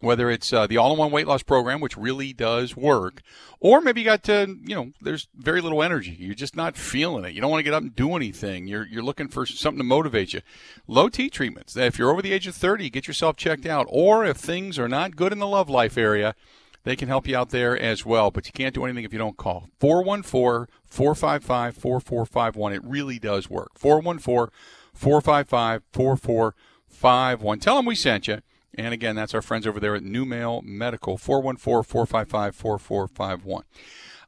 whether 0.00 0.30
it's 0.30 0.52
uh, 0.52 0.64
the 0.68 0.76
all-in-one 0.76 1.10
weight 1.10 1.26
loss 1.26 1.42
program 1.42 1.80
which 1.80 1.96
really 1.96 2.32
does 2.32 2.76
work 2.76 3.20
or 3.58 3.80
maybe 3.80 4.00
you 4.00 4.04
got 4.04 4.22
to 4.22 4.56
you 4.64 4.76
know 4.76 4.92
there's 5.00 5.26
very 5.34 5.60
little 5.60 5.82
energy. 5.82 6.16
You're 6.16 6.36
just 6.36 6.54
not 6.54 6.76
feeling 6.76 7.24
it. 7.24 7.32
You 7.32 7.40
don't 7.40 7.50
want 7.50 7.58
to 7.58 7.64
get 7.64 7.74
up 7.74 7.82
and 7.82 7.96
do 7.96 8.14
anything. 8.14 8.68
You're, 8.68 8.86
you're 8.86 9.02
looking 9.02 9.26
for 9.26 9.44
something 9.44 9.80
to 9.80 9.84
motivate 9.84 10.32
you. 10.32 10.40
Low 10.86 11.08
t 11.08 11.28
treatments. 11.28 11.76
If 11.76 11.98
you're 11.98 12.12
over 12.12 12.22
the 12.22 12.32
age 12.32 12.46
of 12.46 12.54
30 12.54 12.90
get 12.90 13.08
yourself 13.08 13.34
checked 13.34 13.66
out. 13.66 13.86
Or 13.88 14.24
if 14.24 14.36
things 14.36 14.78
are 14.78 14.88
not 14.88 15.16
good 15.16 15.32
in 15.32 15.40
the 15.40 15.46
love 15.48 15.68
life 15.68 15.98
area 15.98 16.36
they 16.84 16.94
can 16.94 17.08
help 17.08 17.26
you 17.26 17.36
out 17.36 17.50
there 17.50 17.76
as 17.76 18.06
well. 18.06 18.30
But 18.30 18.46
you 18.46 18.52
can't 18.52 18.72
do 18.72 18.84
anything 18.84 19.02
if 19.02 19.12
you 19.12 19.18
don't 19.18 19.36
call. 19.36 19.68
414 19.80 20.72
455 20.86 21.76
4451 21.76 22.72
it 22.72 22.84
really 22.84 23.18
does 23.18 23.50
work. 23.50 23.72
414 23.76 24.54
455 24.94 25.82
4451 25.92 26.52
five 26.88 27.42
one. 27.42 27.58
Tell 27.58 27.76
them 27.76 27.86
we 27.86 27.94
sent 27.94 28.28
you. 28.28 28.40
And 28.74 28.92
again, 28.94 29.16
that's 29.16 29.34
our 29.34 29.42
friends 29.42 29.66
over 29.66 29.80
there 29.80 29.96
at 29.96 30.02
NuMale 30.02 30.62
Medical, 30.62 31.18
414-455-4451. 31.18 33.62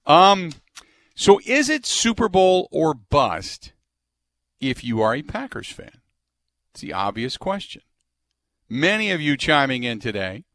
Um, 0.06 0.52
so 1.14 1.40
is 1.46 1.68
it 1.68 1.86
Super 1.86 2.28
Bowl 2.28 2.68
or 2.72 2.94
bust 2.94 3.72
if 4.60 4.82
you 4.82 5.00
are 5.02 5.14
a 5.14 5.22
Packers 5.22 5.70
fan? 5.70 6.00
It's 6.72 6.80
the 6.80 6.92
obvious 6.92 7.36
question. 7.36 7.82
Many 8.68 9.12
of 9.12 9.20
you 9.20 9.36
chiming 9.36 9.84
in 9.84 10.00
today. 10.00 10.46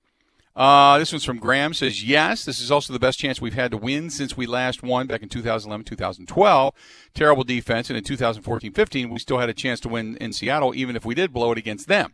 Uh, 0.56 0.98
this 0.98 1.12
one's 1.12 1.26
from 1.26 1.38
Graham. 1.38 1.74
Says 1.74 2.04
yes. 2.04 2.46
This 2.46 2.62
is 2.62 2.72
also 2.72 2.94
the 2.94 3.00
best 3.00 3.20
chance 3.20 3.42
we've 3.42 3.54
had 3.54 3.72
to 3.72 3.78
win 3.78 4.10
since 4.10 4.38
we 4.38 4.46
last 4.46 4.82
won 4.82 5.08
back 5.08 5.22
in 5.22 5.30
2011, 5.30 5.86
2012. 5.86 6.74
Terrible 7.14 7.44
defense, 7.44 7.90
and 7.90 7.98
in 7.98 8.04
2014-15 8.04 9.12
we 9.12 9.20
still 9.20 9.40
had 9.40 9.50
a 9.50 9.54
chance 9.54 9.80
to 9.82 9.90
win 9.90 10.16
in 10.18 10.32
Seattle, 10.32 10.74
even 10.74 10.96
if 10.96 11.06
we 11.06 11.16
did 11.16 11.34
blow 11.34 11.52
it 11.52 11.58
against 11.58 11.88
them. 11.88 12.14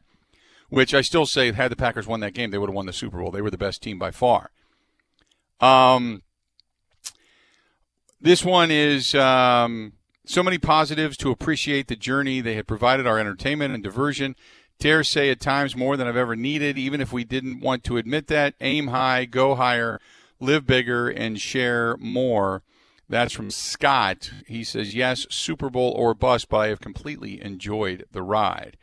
Which 0.69 0.93
I 0.93 1.01
still 1.01 1.25
say, 1.25 1.51
had 1.51 1.71
the 1.71 1.75
Packers 1.75 2.07
won 2.07 2.21
that 2.21 2.33
game, 2.33 2.49
they 2.49 2.57
would 2.57 2.69
have 2.69 2.75
won 2.75 2.85
the 2.85 2.93
Super 2.93 3.19
Bowl. 3.19 3.29
They 3.29 3.41
were 3.41 3.51
the 3.51 3.57
best 3.57 3.83
team 3.83 3.99
by 3.99 4.11
far. 4.11 4.51
Um, 5.59 6.23
this 8.19 8.43
one 8.43 8.71
is 8.71 9.13
um, 9.13 9.93
so 10.25 10.41
many 10.41 10.57
positives 10.57 11.17
to 11.17 11.29
appreciate 11.29 11.87
the 11.87 11.95
journey 11.95 12.39
they 12.39 12.55
had 12.55 12.67
provided 12.67 13.05
our 13.05 13.19
entertainment 13.19 13.73
and 13.73 13.83
diversion 13.83 14.35
dare 14.81 15.03
say 15.03 15.29
at 15.29 15.39
times 15.39 15.75
more 15.75 15.95
than 15.95 16.07
I've 16.07 16.17
ever 16.17 16.35
needed, 16.35 16.77
even 16.77 16.99
if 16.99 17.13
we 17.13 17.23
didn't 17.23 17.61
want 17.61 17.83
to 17.85 17.97
admit 17.97 18.27
that. 18.27 18.55
Aim 18.59 18.87
high, 18.87 19.25
go 19.25 19.55
higher, 19.55 20.01
live 20.39 20.65
bigger, 20.65 21.07
and 21.07 21.39
share 21.39 21.95
more. 21.97 22.63
That's 23.07 23.33
from 23.33 23.51
Scott. 23.51 24.31
He 24.47 24.63
says, 24.63 24.95
Yes, 24.95 25.27
Super 25.29 25.69
Bowl 25.69 25.91
or 25.91 26.13
bust, 26.13 26.49
but 26.49 26.57
I 26.57 26.67
have 26.67 26.81
completely 26.81 27.41
enjoyed 27.41 28.05
the 28.11 28.23
ride. 28.23 28.75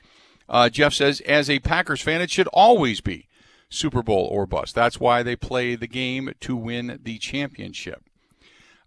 Uh, 0.48 0.68
Jeff 0.68 0.94
says, 0.94 1.20
As 1.22 1.50
a 1.50 1.58
Packers 1.58 2.00
fan, 2.00 2.20
it 2.20 2.30
should 2.30 2.48
always 2.52 3.00
be 3.00 3.26
Super 3.68 4.02
Bowl 4.02 4.28
or 4.30 4.46
bust. 4.46 4.74
That's 4.74 5.00
why 5.00 5.22
they 5.22 5.34
play 5.34 5.74
the 5.74 5.88
game 5.88 6.32
to 6.40 6.56
win 6.56 7.00
the 7.02 7.18
championship. 7.18 8.04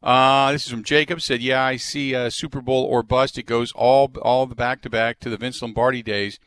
Uh, 0.02 0.52
this 0.54 0.66
is 0.66 0.72
from 0.72 0.84
Jacob. 0.84 1.22
Said, 1.22 1.44
"Yeah, 1.44 1.64
I 1.64 1.76
see 1.76 2.16
a 2.16 2.32
Super 2.32 2.60
Bowl 2.60 2.86
or 2.86 3.04
bust. 3.04 3.38
It 3.38 3.44
goes 3.44 3.72
all 3.74 4.12
all 4.24 4.48
the 4.48 4.56
back 4.56 4.82
to 4.82 4.90
back 4.90 5.20
to 5.20 5.30
the 5.30 5.38
Vince 5.38 5.62
Lombardi 5.62 6.02
days 6.02 6.40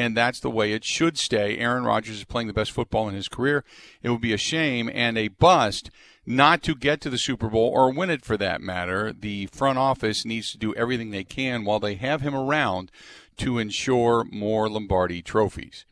and 0.00 0.16
that's 0.16 0.40
the 0.40 0.50
way 0.50 0.72
it 0.72 0.82
should 0.82 1.18
stay. 1.18 1.58
Aaron 1.58 1.84
Rodgers 1.84 2.16
is 2.16 2.24
playing 2.24 2.46
the 2.46 2.54
best 2.54 2.70
football 2.70 3.06
in 3.06 3.14
his 3.14 3.28
career. 3.28 3.64
It 4.02 4.08
would 4.08 4.22
be 4.22 4.32
a 4.32 4.38
shame 4.38 4.90
and 4.92 5.18
a 5.18 5.28
bust 5.28 5.90
not 6.24 6.62
to 6.62 6.74
get 6.74 7.02
to 7.02 7.10
the 7.10 7.18
Super 7.18 7.50
Bowl 7.50 7.68
or 7.68 7.92
win 7.92 8.08
it 8.08 8.24
for 8.24 8.38
that 8.38 8.62
matter. 8.62 9.12
The 9.12 9.46
front 9.46 9.78
office 9.78 10.24
needs 10.24 10.52
to 10.52 10.58
do 10.58 10.74
everything 10.74 11.10
they 11.10 11.24
can 11.24 11.66
while 11.66 11.80
they 11.80 11.96
have 11.96 12.22
him 12.22 12.34
around 12.34 12.90
to 13.36 13.58
ensure 13.58 14.24
more 14.24 14.70
Lombardi 14.70 15.20
trophies. 15.20 15.84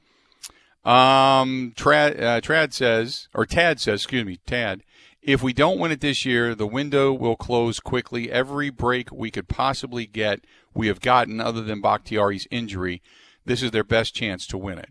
Um, 0.87 1.75
Trad, 1.77 2.19
uh, 2.19 2.41
Trad 2.41 2.73
says, 2.73 3.29
or 3.35 3.45
Tad 3.45 3.79
says, 3.79 4.01
excuse 4.01 4.25
me, 4.25 4.39
Tad, 4.47 4.85
if 5.21 5.43
we 5.43 5.53
don't 5.53 5.79
win 5.79 5.93
it 5.93 6.01
this 6.01 6.25
year, 6.25 6.55
the 6.55 6.67
window 6.67 7.13
will 7.13 7.37
close 7.37 7.79
quickly. 7.79 8.33
Every 8.33 8.71
break 8.71 9.13
we 9.13 9.31
could 9.31 9.49
possibly 9.49 10.07
get, 10.07 10.41
we 10.73 10.87
have 10.87 11.01
gotten, 11.01 11.43
other 11.43 11.61
than 11.61 11.83
Bakhtiari's 11.83 12.47
injury. 12.51 13.03
This 13.49 13.63
is 13.63 13.71
their 13.71 13.83
best 13.83 14.15
chance 14.15 14.47
to 14.49 14.59
win 14.59 14.79
it. 14.79 14.91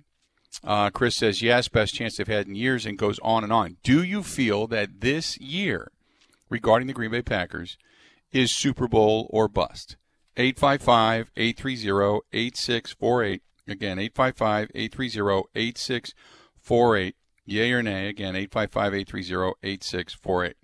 Uh, 0.63 0.89
Chris 0.89 1.15
says, 1.15 1.43
yes, 1.43 1.67
best 1.67 1.93
chance 1.93 2.17
they've 2.17 2.27
had 2.27 2.47
in 2.47 2.55
years, 2.55 2.87
and 2.87 2.97
goes 2.97 3.19
on 3.19 3.43
and 3.43 3.53
on. 3.53 3.77
Do 3.83 4.01
you 4.01 4.23
feel 4.23 4.65
that 4.67 5.01
this 5.01 5.39
year, 5.39 5.91
regarding 6.49 6.87
the 6.87 6.93
Green 6.93 7.11
Bay 7.11 7.21
Packers, 7.21 7.77
is 8.31 8.51
Super 8.51 8.87
Bowl 8.87 9.27
or 9.29 9.47
bust? 9.47 9.95
855 10.37 11.29
830 11.37 12.21
8648. 12.33 13.43
Again, 13.67 13.99
855 13.99 14.71
830 14.73 15.43
8648. 15.53 17.15
Yay 17.45 17.71
or 17.71 17.83
nay? 17.83 18.07
Again, 18.07 18.35
855 18.35 18.93
830 18.95 19.53
8648. 19.61 20.55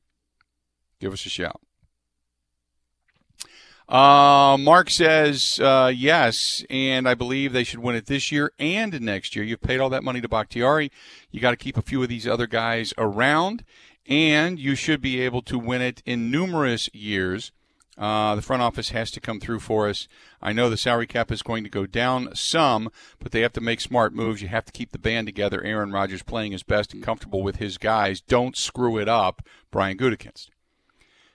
Give 0.99 1.13
us 1.13 1.27
a 1.27 1.29
shout. 1.29 1.61
Uh, 3.89 4.57
Mark 4.59 4.89
says 4.89 5.59
uh, 5.61 5.91
yes, 5.93 6.65
and 6.69 7.07
I 7.07 7.13
believe 7.15 7.51
they 7.51 7.63
should 7.63 7.79
win 7.79 7.95
it 7.95 8.05
this 8.05 8.31
year 8.31 8.51
and 8.57 8.99
next 9.01 9.35
year. 9.35 9.43
You've 9.43 9.61
paid 9.61 9.79
all 9.79 9.89
that 9.89 10.03
money 10.03 10.21
to 10.21 10.29
Bakhtiari. 10.29 10.91
You 11.31 11.39
got 11.39 11.51
to 11.51 11.57
keep 11.57 11.77
a 11.77 11.81
few 11.81 12.01
of 12.01 12.09
these 12.09 12.27
other 12.27 12.47
guys 12.47 12.93
around, 12.97 13.63
and 14.07 14.57
you 14.57 14.75
should 14.75 15.01
be 15.01 15.19
able 15.21 15.41
to 15.43 15.59
win 15.59 15.81
it 15.81 16.01
in 16.05 16.31
numerous 16.31 16.89
years. 16.93 17.51
Uh, 17.97 18.33
the 18.33 18.41
front 18.41 18.63
office 18.63 18.89
has 18.89 19.11
to 19.11 19.21
come 19.21 19.39
through 19.39 19.59
for 19.59 19.87
us. 19.87 20.07
I 20.41 20.51
know 20.51 20.69
the 20.69 20.77
salary 20.77 21.05
cap 21.05 21.31
is 21.31 21.43
going 21.43 21.63
to 21.63 21.69
go 21.69 21.85
down 21.85 22.33
some, 22.33 22.89
but 23.19 23.31
they 23.31 23.41
have 23.41 23.53
to 23.53 23.61
make 23.61 23.81
smart 23.81 24.15
moves. 24.15 24.41
You 24.41 24.47
have 24.47 24.65
to 24.65 24.71
keep 24.71 24.91
the 24.91 24.97
band 24.97 25.27
together. 25.27 25.61
Aaron 25.61 25.91
Rodgers 25.91 26.23
playing 26.23 26.53
his 26.53 26.63
best 26.63 26.93
and 26.93 27.03
comfortable 27.03 27.43
with 27.43 27.57
his 27.57 27.77
guys. 27.77 28.21
Don't 28.21 28.57
screw 28.57 28.97
it 28.97 29.07
up, 29.07 29.45
Brian 29.69 29.97
Gutekunst. 29.97 30.47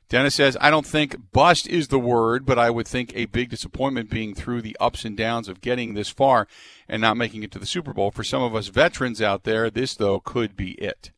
Dennis 0.09 0.35
says, 0.35 0.57
I 0.61 0.71
don't 0.71 0.87
think 0.87 1.33
bust 1.33 1.69
is 1.69 1.89
the 1.89 1.99
word, 1.99 2.47
but 2.47 2.59
I 2.59 2.71
would 2.71 2.89
think 2.89 3.13
a 3.15 3.27
big 3.27 3.51
disappointment 3.51 4.09
being 4.09 4.35
through 4.35 4.63
the 4.63 4.77
ups 4.81 5.05
and 5.05 5.17
downs 5.17 5.49
of 5.49 5.61
getting 5.61 5.93
this 5.93 6.09
far 6.09 6.49
and 6.89 7.03
not 7.03 7.19
making 7.19 7.43
it 7.43 7.51
to 7.53 7.59
the 7.59 7.67
Super 7.67 7.93
Bowl. 7.93 8.11
For 8.11 8.25
some 8.25 8.43
of 8.43 8.55
us 8.55 8.69
veterans 8.69 9.21
out 9.21 9.45
there, 9.45 9.69
this, 9.69 9.95
though, 9.95 10.21
could 10.21 10.57
be 10.57 10.73
it. 10.73 11.11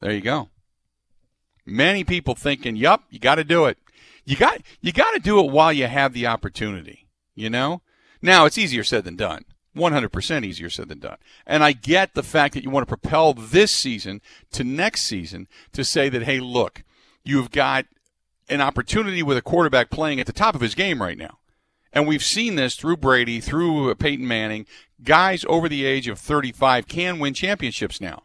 There 0.00 0.12
you 0.12 0.20
go. 0.20 0.48
Many 1.66 2.04
people 2.04 2.34
thinking, 2.34 2.76
"Yup, 2.76 3.02
you 3.10 3.18
got 3.18 3.34
to 3.34 3.44
do 3.44 3.66
it. 3.66 3.78
You 4.24 4.36
got 4.36 4.62
you 4.80 4.92
got 4.92 5.10
to 5.12 5.18
do 5.18 5.40
it 5.40 5.50
while 5.50 5.72
you 5.72 5.86
have 5.86 6.12
the 6.12 6.26
opportunity." 6.26 7.08
You 7.34 7.50
know. 7.50 7.82
Now 8.22 8.46
it's 8.46 8.58
easier 8.58 8.84
said 8.84 9.04
than 9.04 9.16
done. 9.16 9.44
100% 9.76 10.44
easier 10.44 10.70
said 10.70 10.88
than 10.88 10.98
done. 10.98 11.18
And 11.46 11.62
I 11.62 11.72
get 11.72 12.14
the 12.14 12.22
fact 12.22 12.54
that 12.54 12.64
you 12.64 12.70
want 12.70 12.88
to 12.88 12.96
propel 12.96 13.32
this 13.32 13.70
season 13.70 14.20
to 14.52 14.64
next 14.64 15.02
season 15.02 15.46
to 15.72 15.84
say 15.84 16.08
that, 16.08 16.24
hey, 16.24 16.40
look, 16.40 16.82
you've 17.24 17.50
got 17.50 17.86
an 18.48 18.60
opportunity 18.60 19.22
with 19.22 19.36
a 19.36 19.42
quarterback 19.42 19.90
playing 19.90 20.20
at 20.20 20.26
the 20.26 20.32
top 20.32 20.54
of 20.54 20.60
his 20.60 20.74
game 20.74 21.02
right 21.02 21.18
now. 21.18 21.38
And 21.92 22.06
we've 22.06 22.22
seen 22.22 22.54
this 22.54 22.76
through 22.76 22.98
Brady, 22.98 23.40
through 23.40 23.94
Peyton 23.96 24.26
Manning. 24.26 24.66
Guys 25.02 25.44
over 25.48 25.68
the 25.68 25.84
age 25.84 26.08
of 26.08 26.18
35 26.18 26.86
can 26.86 27.18
win 27.18 27.34
championships 27.34 28.00
now 28.00 28.22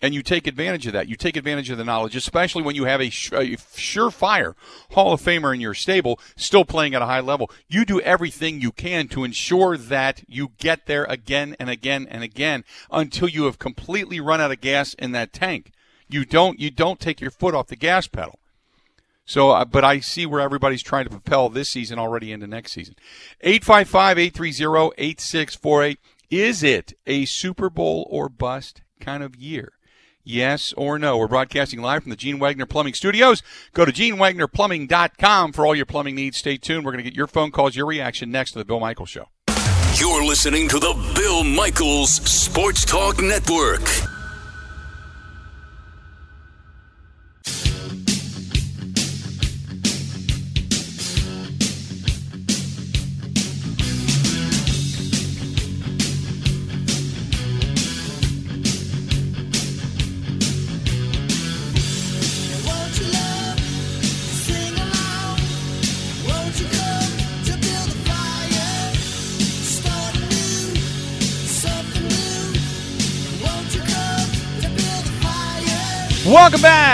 and 0.00 0.14
you 0.14 0.22
take 0.22 0.46
advantage 0.46 0.86
of 0.86 0.92
that. 0.92 1.08
You 1.08 1.16
take 1.16 1.36
advantage 1.36 1.70
of 1.70 1.78
the 1.78 1.84
knowledge, 1.84 2.16
especially 2.16 2.62
when 2.62 2.76
you 2.76 2.84
have 2.84 3.00
a, 3.00 3.06
a, 3.06 3.56
surefire 3.56 4.54
Hall 4.90 5.12
of 5.12 5.20
Famer 5.20 5.54
in 5.54 5.60
your 5.60 5.74
stable 5.74 6.20
still 6.36 6.64
playing 6.64 6.94
at 6.94 7.02
a 7.02 7.06
high 7.06 7.20
level. 7.20 7.50
You 7.68 7.84
do 7.84 8.00
everything 8.00 8.60
you 8.60 8.72
can 8.72 9.08
to 9.08 9.24
ensure 9.24 9.76
that 9.76 10.22
you 10.26 10.52
get 10.58 10.86
there 10.86 11.04
again 11.04 11.56
and 11.58 11.68
again 11.68 12.06
and 12.10 12.22
again 12.22 12.64
until 12.90 13.28
you 13.28 13.44
have 13.44 13.58
completely 13.58 14.20
run 14.20 14.40
out 14.40 14.52
of 14.52 14.60
gas 14.60 14.94
in 14.94 15.12
that 15.12 15.32
tank. 15.32 15.72
You 16.08 16.24
don't 16.24 16.58
you 16.58 16.70
don't 16.70 17.00
take 17.00 17.20
your 17.20 17.30
foot 17.30 17.54
off 17.54 17.68
the 17.68 17.76
gas 17.76 18.06
pedal. 18.06 18.38
So, 19.28 19.50
uh, 19.50 19.64
but 19.66 19.84
I 19.84 20.00
see 20.00 20.24
where 20.24 20.40
everybody's 20.40 20.82
trying 20.82 21.04
to 21.04 21.10
propel 21.10 21.50
this 21.50 21.68
season 21.68 21.98
already 21.98 22.32
into 22.32 22.46
next 22.46 22.72
season. 22.72 22.94
855-830-8648. 23.44 25.98
Is 26.30 26.62
it 26.62 26.94
a 27.06 27.26
Super 27.26 27.68
Bowl 27.68 28.08
or 28.10 28.30
bust 28.30 28.80
kind 29.00 29.22
of 29.22 29.36
year? 29.36 29.72
Yes 30.24 30.72
or 30.78 30.98
no? 30.98 31.18
We're 31.18 31.28
broadcasting 31.28 31.82
live 31.82 32.04
from 32.04 32.10
the 32.10 32.16
Gene 32.16 32.38
Wagner 32.38 32.64
Plumbing 32.64 32.94
Studios. 32.94 33.42
Go 33.74 33.84
to 33.84 33.92
genewagnerplumbing.com 33.92 35.52
for 35.52 35.66
all 35.66 35.74
your 35.74 35.86
plumbing 35.86 36.14
needs. 36.14 36.38
Stay 36.38 36.56
tuned. 36.56 36.86
We're 36.86 36.92
going 36.92 37.04
to 37.04 37.10
get 37.10 37.16
your 37.16 37.26
phone 37.26 37.50
calls, 37.50 37.76
your 37.76 37.86
reaction 37.86 38.30
next 38.30 38.52
to 38.52 38.58
the 38.58 38.64
Bill 38.64 38.80
Michaels 38.80 39.10
Show. 39.10 39.26
You're 39.98 40.24
listening 40.24 40.68
to 40.68 40.78
the 40.78 40.94
Bill 41.14 41.44
Michaels 41.44 42.14
Sports 42.14 42.86
Talk 42.86 43.20
Network. 43.20 44.07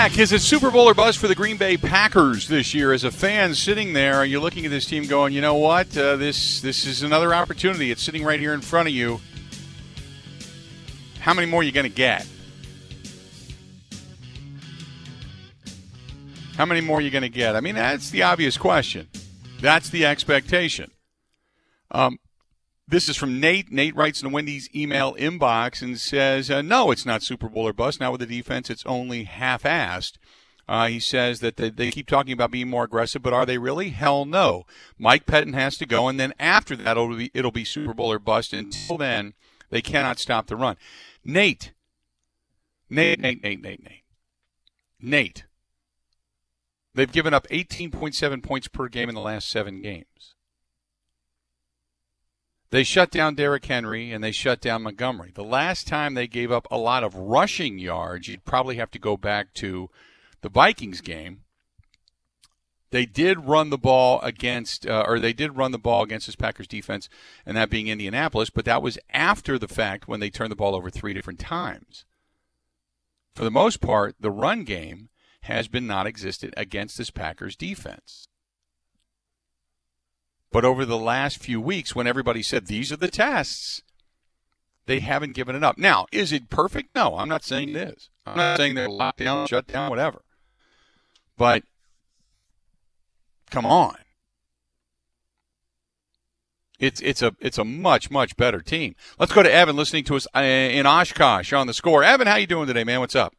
Back. 0.09 0.19
Is 0.19 0.31
it 0.31 0.41
Super 0.41 0.69
Bowl 0.69 0.87
or 0.87 0.93
buzz 0.93 1.15
for 1.15 1.27
the 1.27 1.33
Green 1.33 1.57
Bay 1.57 1.77
Packers 1.77 2.47
this 2.47 2.75
year? 2.75 2.93
As 2.93 3.03
a 3.03 3.09
fan 3.09 3.55
sitting 3.55 3.93
there, 3.93 4.15
are 4.15 4.25
you 4.25 4.39
looking 4.39 4.63
at 4.63 4.69
this 4.69 4.85
team 4.85 5.07
going, 5.07 5.33
you 5.33 5.41
know 5.41 5.55
what? 5.55 5.97
Uh, 5.97 6.15
this 6.15 6.61
this 6.61 6.85
is 6.85 7.01
another 7.01 7.33
opportunity. 7.33 7.89
It's 7.89 8.03
sitting 8.03 8.23
right 8.23 8.39
here 8.39 8.53
in 8.53 8.61
front 8.61 8.87
of 8.87 8.93
you. 8.93 9.19
How 11.19 11.33
many 11.33 11.47
more 11.47 11.61
are 11.61 11.63
you 11.63 11.71
going 11.71 11.89
to 11.89 11.95
get? 11.95 12.27
How 16.55 16.65
many 16.65 16.81
more 16.81 16.99
are 16.99 17.01
you 17.01 17.09
going 17.09 17.23
to 17.23 17.29
get? 17.29 17.55
I 17.55 17.59
mean, 17.59 17.73
that's 17.73 18.11
the 18.11 18.21
obvious 18.21 18.57
question. 18.57 19.07
That's 19.59 19.89
the 19.89 20.05
expectation. 20.05 20.91
Um, 21.89 22.19
this 22.87 23.09
is 23.09 23.17
from 23.17 23.39
Nate. 23.39 23.71
Nate 23.71 23.95
writes 23.95 24.21
in 24.21 24.31
Wendy's 24.31 24.69
email 24.75 25.15
inbox 25.15 25.81
and 25.81 25.99
says, 25.99 26.51
uh, 26.51 26.61
"No, 26.61 26.91
it's 26.91 27.05
not 27.05 27.23
Super 27.23 27.49
Bowl 27.49 27.67
or 27.67 27.73
bust. 27.73 27.99
Now 27.99 28.11
with 28.11 28.21
the 28.21 28.27
defense, 28.27 28.69
it's 28.69 28.85
only 28.85 29.23
half-assed." 29.23 30.17
Uh, 30.67 30.87
he 30.87 30.99
says 30.99 31.41
that 31.41 31.57
they, 31.57 31.69
they, 31.69 31.91
keep 31.91 32.07
talking 32.07 32.33
about 32.33 32.49
being 32.49 32.69
more 32.69 32.85
aggressive, 32.85 33.21
but 33.21 33.33
are 33.33 33.45
they 33.45 33.59
really? 33.59 33.89
Hell 33.89 34.25
no. 34.25 34.65
Mike 34.97 35.27
Pettine 35.27 35.53
has 35.53 35.77
to 35.77 35.85
go, 35.85 36.07
and 36.07 36.19
then 36.19 36.33
after 36.39 36.75
that, 36.75 36.97
it'll 36.97 37.15
be, 37.15 37.29
it'll 37.35 37.51
be 37.51 37.63
Super 37.63 37.93
Bowl 37.93 38.11
or 38.11 38.17
bust. 38.17 38.51
Until 38.51 38.97
then, 38.97 39.33
they 39.69 39.81
cannot 39.81 40.17
stop 40.17 40.47
the 40.47 40.55
run. 40.55 40.77
Nate, 41.23 41.73
Nate, 42.89 43.19
Nate, 43.19 43.43
Nate, 43.43 43.61
Nate, 43.61 43.83
Nate, 43.83 44.03
Nate. 44.99 45.45
They've 46.95 47.11
given 47.11 47.33
up 47.33 47.47
18.7 47.49 48.41
points 48.41 48.67
per 48.67 48.87
game 48.87 49.09
in 49.09 49.15
the 49.15 49.21
last 49.21 49.49
seven 49.49 49.81
games. 49.81 50.34
They 52.75 52.83
shut 52.83 53.09
down 53.09 53.35
Derrick 53.35 53.63
Henry 53.67 54.11
and 54.11 54.21
they 54.21 54.33
shut 54.33 54.59
down 54.59 54.83
Montgomery. 54.83 55.31
The 55.33 55.45
last 55.45 55.87
time 55.87 56.13
they 56.13 56.27
gave 56.27 56.51
up 56.51 56.67
a 56.69 56.77
lot 56.77 57.05
of 57.05 57.15
rushing 57.15 57.79
yards, 57.79 58.27
you'd 58.27 58.43
probably 58.43 58.75
have 58.75 58.91
to 58.91 58.99
go 58.99 59.15
back 59.15 59.53
to 59.53 59.89
the 60.41 60.49
Vikings 60.49 60.99
game. 60.99 61.43
They 62.91 63.05
did 63.05 63.45
run 63.45 63.69
the 63.69 63.77
ball 63.77 64.19
against, 64.19 64.85
uh, 64.85 65.05
or 65.07 65.19
they 65.21 65.31
did 65.31 65.55
run 65.55 65.71
the 65.71 65.77
ball 65.77 66.03
against 66.03 66.25
this 66.25 66.35
Packers 66.35 66.67
defense, 66.67 67.07
and 67.45 67.55
that 67.55 67.69
being 67.69 67.87
Indianapolis, 67.87 68.49
but 68.49 68.65
that 68.65 68.81
was 68.81 68.99
after 69.09 69.57
the 69.57 69.69
fact 69.69 70.09
when 70.09 70.19
they 70.19 70.29
turned 70.29 70.51
the 70.51 70.57
ball 70.57 70.75
over 70.75 70.89
three 70.89 71.13
different 71.13 71.39
times. 71.39 72.03
For 73.35 73.45
the 73.45 73.51
most 73.51 73.79
part, 73.79 74.17
the 74.19 74.31
run 74.31 74.65
game 74.65 75.07
has 75.43 75.69
been 75.69 75.87
non 75.87 76.07
existent 76.07 76.53
against 76.57 76.97
this 76.97 77.09
Packers 77.09 77.55
defense. 77.55 78.27
But 80.55 80.63
over 80.63 80.85
the 80.85 80.97
last 80.97 81.39
few 81.39 81.59
weeks, 81.59 81.97
when 81.97 82.07
everybody 82.07 82.41
said 82.41 82.67
these 82.67 82.89
are 82.89 82.95
the 82.95 83.09
tests, 83.09 83.81
they 84.85 85.01
haven't 85.01 85.33
given 85.33 85.53
it 85.53 85.65
up. 85.65 85.77
Now, 85.77 86.05
is 86.13 86.31
it 86.31 86.49
perfect? 86.49 86.95
No, 86.95 87.17
I'm 87.17 87.27
not 87.27 87.43
saying 87.43 87.71
it 87.71 87.75
is. 87.75 88.09
I'm 88.25 88.37
not 88.37 88.55
saying 88.55 88.75
they're 88.75 88.87
locked 88.87 89.19
down, 89.19 89.47
shut 89.47 89.67
down, 89.67 89.89
whatever. 89.89 90.21
But 91.37 91.63
come 93.51 93.65
on. 93.65 93.97
It's 96.79 97.01
it's 97.01 97.21
a 97.21 97.35
it's 97.41 97.57
a 97.57 97.65
much 97.65 98.09
much 98.09 98.37
better 98.37 98.61
team. 98.61 98.95
Let's 99.19 99.33
go 99.33 99.43
to 99.43 99.53
Evan 99.53 99.75
listening 99.75 100.05
to 100.05 100.15
us 100.15 100.25
uh, 100.33 100.39
in 100.39 100.85
Oshkosh 100.85 101.51
on 101.51 101.67
the 101.67 101.73
score. 101.73 102.01
Evan, 102.01 102.27
how 102.27 102.37
you 102.37 102.47
doing 102.47 102.67
today, 102.67 102.85
man? 102.85 103.01
What's 103.01 103.13
up? 103.13 103.35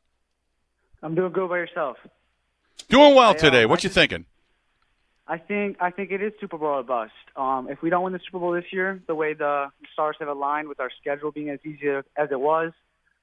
I'm 1.02 1.14
doing 1.14 1.32
good 1.32 1.48
by 1.48 1.56
yourself. 1.56 1.96
Doing 2.90 3.14
well 3.14 3.34
today. 3.34 3.64
What 3.64 3.84
you 3.84 3.88
thinking? 3.88 4.26
I 5.28 5.38
think 5.38 5.78
I 5.80 5.90
think 5.90 6.12
it 6.12 6.22
is 6.22 6.32
Super 6.40 6.56
Bowl 6.56 6.68
or 6.68 6.82
bust. 6.84 7.12
Um, 7.34 7.68
if 7.68 7.82
we 7.82 7.90
don't 7.90 8.04
win 8.04 8.12
the 8.12 8.20
Super 8.24 8.38
Bowl 8.38 8.52
this 8.52 8.72
year, 8.72 9.02
the 9.08 9.14
way 9.14 9.34
the 9.34 9.66
stars 9.92 10.16
have 10.20 10.28
aligned 10.28 10.68
with 10.68 10.78
our 10.78 10.90
schedule 11.00 11.32
being 11.32 11.50
as 11.50 11.58
easy 11.64 11.88
as 11.88 12.28
it 12.30 12.38
was, 12.38 12.72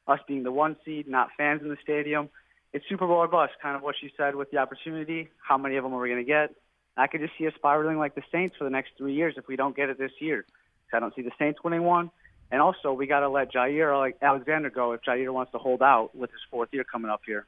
us 0.08 0.20
being 0.28 0.44
the 0.44 0.52
one 0.52 0.76
seed, 0.84 1.08
not 1.08 1.30
fans 1.38 1.62
in 1.62 1.70
the 1.70 1.78
stadium, 1.82 2.30
it's 2.74 2.84
Super 2.89 3.08
Bowl 3.08 3.18
or 3.18 3.28
bust. 3.28 3.54
Kind 3.62 3.78
of 3.78 3.84
what 3.84 3.96
you 4.02 4.10
said 4.18 4.36
with 4.36 4.52
the 4.52 4.58
opportunity. 4.58 5.30
How 5.48 5.58
many 5.58 5.78
of 5.78 5.84
them 5.84 5.94
are 5.94 6.02
we 6.02 6.10
going 6.10 6.24
to 6.24 6.28
get? 6.28 6.54
I 6.98 7.08
could 7.08 7.22
just 7.22 7.34
see 7.38 7.48
us 7.48 7.54
spiraling 7.56 7.98
like 7.98 8.16
the 8.16 8.22
Saints 8.32 8.56
for 8.58 8.66
the 8.66 8.70
next 8.70 8.92
three 8.98 9.16
years 9.16 9.36
if 9.38 9.48
we 9.48 9.56
don't 9.56 9.76
get 9.76 9.89
it 9.89 9.98
this 9.98 10.12
year. 10.20 10.46
I 10.94 11.00
don't 11.00 11.16
see 11.16 11.24
the 11.24 11.32
Saints 11.39 11.60
winning 11.63 11.84
one. 11.84 12.12
And 12.52 12.62
also, 12.62 12.94
we 12.94 13.08
got 13.08 13.22
to 13.22 13.30
let 13.30 13.52
Jaire 13.52 14.13
Alexander 14.22 14.70
go 14.70 14.92
if 14.92 15.02
Jaire 15.02 15.34
wants 15.34 15.52
to 15.54 15.58
hold 15.58 15.82
out 15.82 16.16
with 16.16 16.30
his 16.30 16.42
fourth 16.52 16.70
year 16.72 16.84
coming 16.84 17.10
up 17.10 17.22
here. 17.26 17.48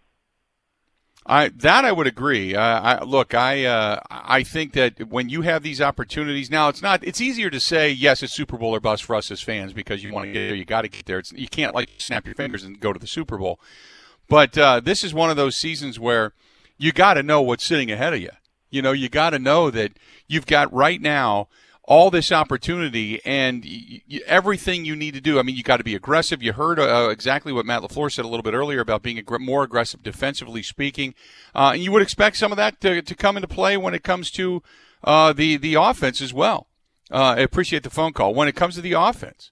I 1.26 1.50
that 1.50 1.86
I 1.86 1.92
would 1.92 2.06
agree. 2.06 2.56
Uh, 2.56 2.62
I, 2.62 3.04
look, 3.04 3.34
I 3.34 3.66
uh, 3.66 4.00
I 4.10 4.44
think 4.44 4.74
that 4.74 5.10
when 5.10 5.28
you 5.30 5.42
have 5.42 5.64
these 5.64 5.82
opportunities 5.82 6.52
now, 6.52 6.70
it's 6.70 6.84
not. 6.84 7.04
It's 7.04 7.20
easier 7.20 7.50
to 7.50 7.60
say 7.60 7.90
yes, 7.90 8.22
it's 8.22 8.34
Super 8.34 8.58
Bowl 8.58 8.76
or 8.76 8.80
bust 8.80 9.04
for 9.04 9.16
us 9.16 9.32
as 9.32 9.42
fans 9.42 9.74
because 9.74 10.04
you 10.04 10.14
want 10.14 10.28
to 10.28 10.32
get 10.32 10.48
there, 10.48 10.56
you 10.56 10.66
got 10.66 10.84
to 10.84 10.88
get 10.88 11.06
there. 11.08 11.18
It's, 11.18 11.32
you 11.32 11.48
can't 11.48 11.74
like 11.74 11.90
snap 11.98 12.28
your 12.28 12.36
fingers 12.36 12.64
and 12.64 12.80
go 12.80 12.94
to 12.94 13.00
the 13.00 13.08
Super 13.08 13.38
Bowl. 13.38 13.60
But 14.30 14.58
uh, 14.58 14.82
this 14.82 15.04
is 15.04 15.14
one 15.14 15.32
of 15.32 15.38
those 15.38 15.56
seasons 15.56 16.00
where 16.00 16.34
you 16.78 16.92
got 16.92 17.16
to 17.16 17.24
know 17.24 17.42
what's 17.42 17.66
sitting 17.66 17.92
ahead 17.92 18.14
of 18.14 18.22
you. 18.22 18.32
You 18.70 18.82
know, 18.82 18.92
you 18.92 19.10
got 19.10 19.32
to 19.32 19.40
know 19.40 19.72
that 19.72 19.94
you've 20.28 20.46
got 20.46 20.72
right 20.74 21.02
now 21.02 21.48
all 21.88 22.10
this 22.10 22.32
opportunity 22.32 23.22
and 23.26 23.64
y- 23.64 24.02
y- 24.10 24.20
everything 24.26 24.86
you 24.86 24.96
need 24.96 25.14
to 25.14 25.22
do. 25.22 25.40
I 25.40 25.44
mean, 25.44 25.56
you 25.56 25.64
got 25.64 25.78
to 25.78 25.84
be 25.84 25.96
aggressive. 25.96 26.42
You 26.42 26.54
heard 26.54 26.80
uh, 26.80 27.10
exactly 27.12 27.54
what 27.54 27.66
Matt 27.66 27.84
LaFleur 27.84 28.12
said 28.12 28.26
a 28.26 28.28
little 28.28 28.44
bit 28.44 28.54
earlier 28.54 28.80
about 28.80 29.04
being 29.04 29.20
ag- 29.20 29.40
more 29.40 29.64
aggressive 29.64 30.02
defensively 30.02 30.64
speaking. 30.64 31.14
Uh, 31.54 31.72
and 31.74 31.84
you 31.84 31.92
would 31.92 32.02
expect 32.02 32.38
some 32.38 32.52
of 32.52 32.58
that 32.58 32.82
to, 32.82 33.02
to 33.02 33.16
come 33.16 33.38
into 33.38 33.48
play 33.48 33.78
when 33.78 33.94
it 33.94 34.04
comes 34.04 34.32
to 34.32 34.64
uh, 35.04 35.32
the, 35.32 35.58
the 35.58 35.76
offense 35.76 36.22
as 36.22 36.34
well. 36.34 36.68
Uh, 37.12 37.36
I 37.38 37.40
appreciate 37.40 37.84
the 37.84 37.92
phone 37.92 38.14
call. 38.14 38.34
When 38.34 38.48
it 38.48 38.56
comes 38.56 38.76
to 38.76 38.82
the 38.82 38.94
offense, 38.94 39.52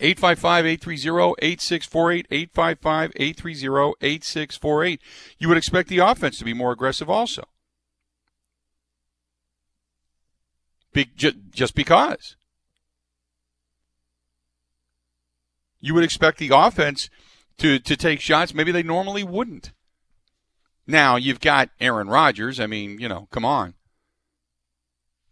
855 0.00 0.66
830 0.66 1.34
8648, 1.40 2.26
855 2.30 3.12
830 3.16 3.94
8648. 4.02 5.00
You 5.38 5.48
would 5.48 5.56
expect 5.56 5.88
the 5.88 5.98
offense 5.98 6.38
to 6.38 6.44
be 6.44 6.52
more 6.52 6.72
aggressive 6.72 7.08
also. 7.08 7.44
Be, 10.94 11.10
just 11.14 11.74
because. 11.74 12.36
You 15.80 15.92
would 15.92 16.04
expect 16.04 16.38
the 16.38 16.50
offense 16.54 17.10
to, 17.58 17.78
to 17.78 17.96
take 17.96 18.20
shots 18.20 18.54
maybe 18.54 18.72
they 18.72 18.82
normally 18.82 19.22
wouldn't. 19.22 19.72
Now, 20.86 21.16
you've 21.16 21.40
got 21.40 21.70
Aaron 21.80 22.08
Rodgers. 22.08 22.58
I 22.58 22.66
mean, 22.66 22.98
you 22.98 23.08
know, 23.08 23.28
come 23.30 23.44
on. 23.44 23.74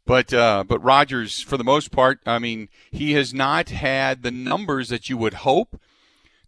But 0.04 0.34
uh, 0.34 0.64
but 0.66 0.82
Rodgers, 0.82 1.40
for 1.40 1.56
the 1.56 1.64
most 1.64 1.92
part, 1.92 2.18
I 2.26 2.38
mean, 2.38 2.68
he 2.90 3.12
has 3.12 3.32
not 3.32 3.68
had 3.68 4.22
the 4.22 4.32
numbers 4.32 4.88
that 4.88 5.08
you 5.08 5.16
would 5.16 5.34
hope. 5.34 5.80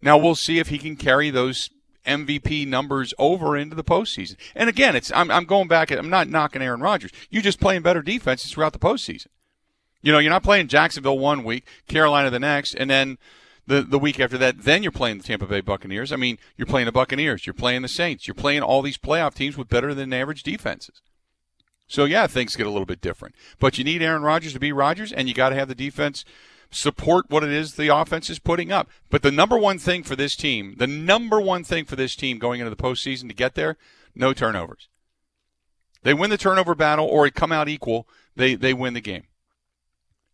Now 0.03 0.19
we'll 0.19 0.35
see 0.35 0.59
if 0.59 0.69
he 0.69 0.79
can 0.79 0.97
carry 0.97 1.31
those 1.31 1.71
MVP 2.07 2.67
numbers 2.67 3.15
over 3.19 3.57
into 3.57 3.75
the 3.75 3.85
postseason. 3.85 4.37
And 4.55 4.69
again, 4.69 4.97
it's 4.97 5.13
I'm, 5.13 5.31
I'm 5.31 5.45
going 5.45 5.69
back. 5.69 5.91
I'm 5.91 6.11
not 6.11 6.29
knocking 6.29 6.63
Aaron 6.63 6.81
Rodgers. 6.81 7.11
You're 7.31 7.43
just 7.43 7.61
playing 7.61 7.83
better 7.83 8.03
defenses 8.03 8.53
throughout 8.53 8.73
the 8.73 8.79
postseason. 8.79 9.29
You 10.03 10.13
know, 10.13 10.19
you're 10.19 10.31
not 10.31 10.43
playing 10.43 10.69
Jacksonville 10.69 11.19
one 11.19 11.45
week, 11.45 11.67
Carolina 11.89 12.31
the 12.31 12.39
next, 12.39 12.75
and 12.75 12.91
then 12.91 13.19
the 13.67 13.83
the 13.83 13.99
week 13.99 14.21
after 14.21 14.37
that, 14.39 14.63
then 14.63 14.83
you're 14.83 14.93
playing 14.93 15.19
the 15.19 15.25
Tampa 15.25 15.47
Bay 15.47 15.61
Buccaneers. 15.61 16.13
I 16.13 16.17
mean, 16.17 16.39
you're 16.57 16.67
playing 16.67 16.87
the 16.87 16.93
Buccaneers, 16.93 17.47
you're 17.47 17.55
playing 17.55 17.83
the 17.83 17.89
Saints, 17.89 18.27
you're 18.27 18.35
playing 18.35 18.63
all 18.63 18.83
these 18.83 18.99
playoff 18.99 19.35
teams 19.35 19.57
with 19.57 19.69
better 19.69 19.95
than 19.95 20.13
average 20.13 20.43
defenses. 20.43 21.01
So 21.87 22.05
yeah, 22.05 22.27
things 22.27 22.57
get 22.57 22.67
a 22.67 22.71
little 22.71 22.87
bit 22.87 23.01
different. 23.01 23.35
But 23.59 23.79
you 23.79 23.85
need 23.85 24.03
Aaron 24.03 24.23
Rodgers 24.23 24.53
to 24.55 24.61
be 24.61 24.73
Rodgers, 24.73 25.13
and 25.13 25.29
you 25.29 25.35
got 25.35 25.51
to 25.51 25.55
have 25.57 25.69
the 25.69 25.75
defense 25.75 26.25
support 26.75 27.27
what 27.29 27.45
it 27.45 27.51
is 27.51 27.75
the 27.75 27.89
offense 27.89 28.29
is 28.29 28.39
putting 28.39 28.73
up. 28.73 28.89
But 29.11 29.23
the 29.23 29.31
number 29.31 29.57
one 29.57 29.79
thing 29.79 30.03
for 30.03 30.17
this 30.17 30.37
team, 30.37 30.75
the 30.79 30.87
number 30.87 31.41
one 31.41 31.65
thing 31.65 31.85
for 31.85 31.97
this 31.97 32.17
team 32.17 32.39
going 32.39 32.61
into 32.61 32.71
the 32.71 32.77
postseason 32.77 33.29
to 33.29 33.35
get 33.35 33.55
there, 33.55 33.77
no 34.15 34.33
turnovers. 34.33 34.89
They 36.03 36.15
win 36.15 36.31
the 36.31 36.37
turnover 36.37 36.75
battle 36.75 37.07
or 37.07 37.27
it 37.27 37.35
come 37.35 37.53
out 37.53 37.69
equal, 37.69 38.07
they, 38.37 38.55
they 38.55 38.75
win 38.75 38.95
the 38.95 39.01
game. 39.01 39.25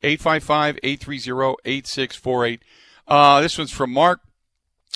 855 0.03 0.79
830 0.83 1.57
8648. 1.65 2.63
Uh, 3.07 3.41
this 3.41 3.59
one's 3.59 3.73
from 3.73 3.93
Mark, 3.93 4.21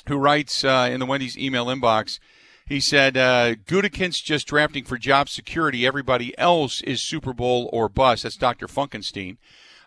who 0.09 0.17
writes 0.17 0.65
uh, 0.65 0.89
in 0.91 1.01
the 1.01 1.07
Wendy's 1.07 1.39
email 1.39 1.67
inbox. 1.67 2.19
He 2.67 2.81
said, 2.81 3.17
uh, 3.17 3.57
Gutekunst 3.67 4.25
just 4.25 4.47
drafting 4.47 4.85
for 4.85 4.97
job 4.97 5.29
security. 5.29 5.87
Everybody 5.87 6.37
else 6.39 6.81
is 6.83 7.03
Super 7.03 7.35
Bowl 7.35 7.69
or 7.73 7.91
bust. 7.91 8.23
That's 8.23 8.37
Dr. 8.37 8.67
Funkenstein. 8.67 9.37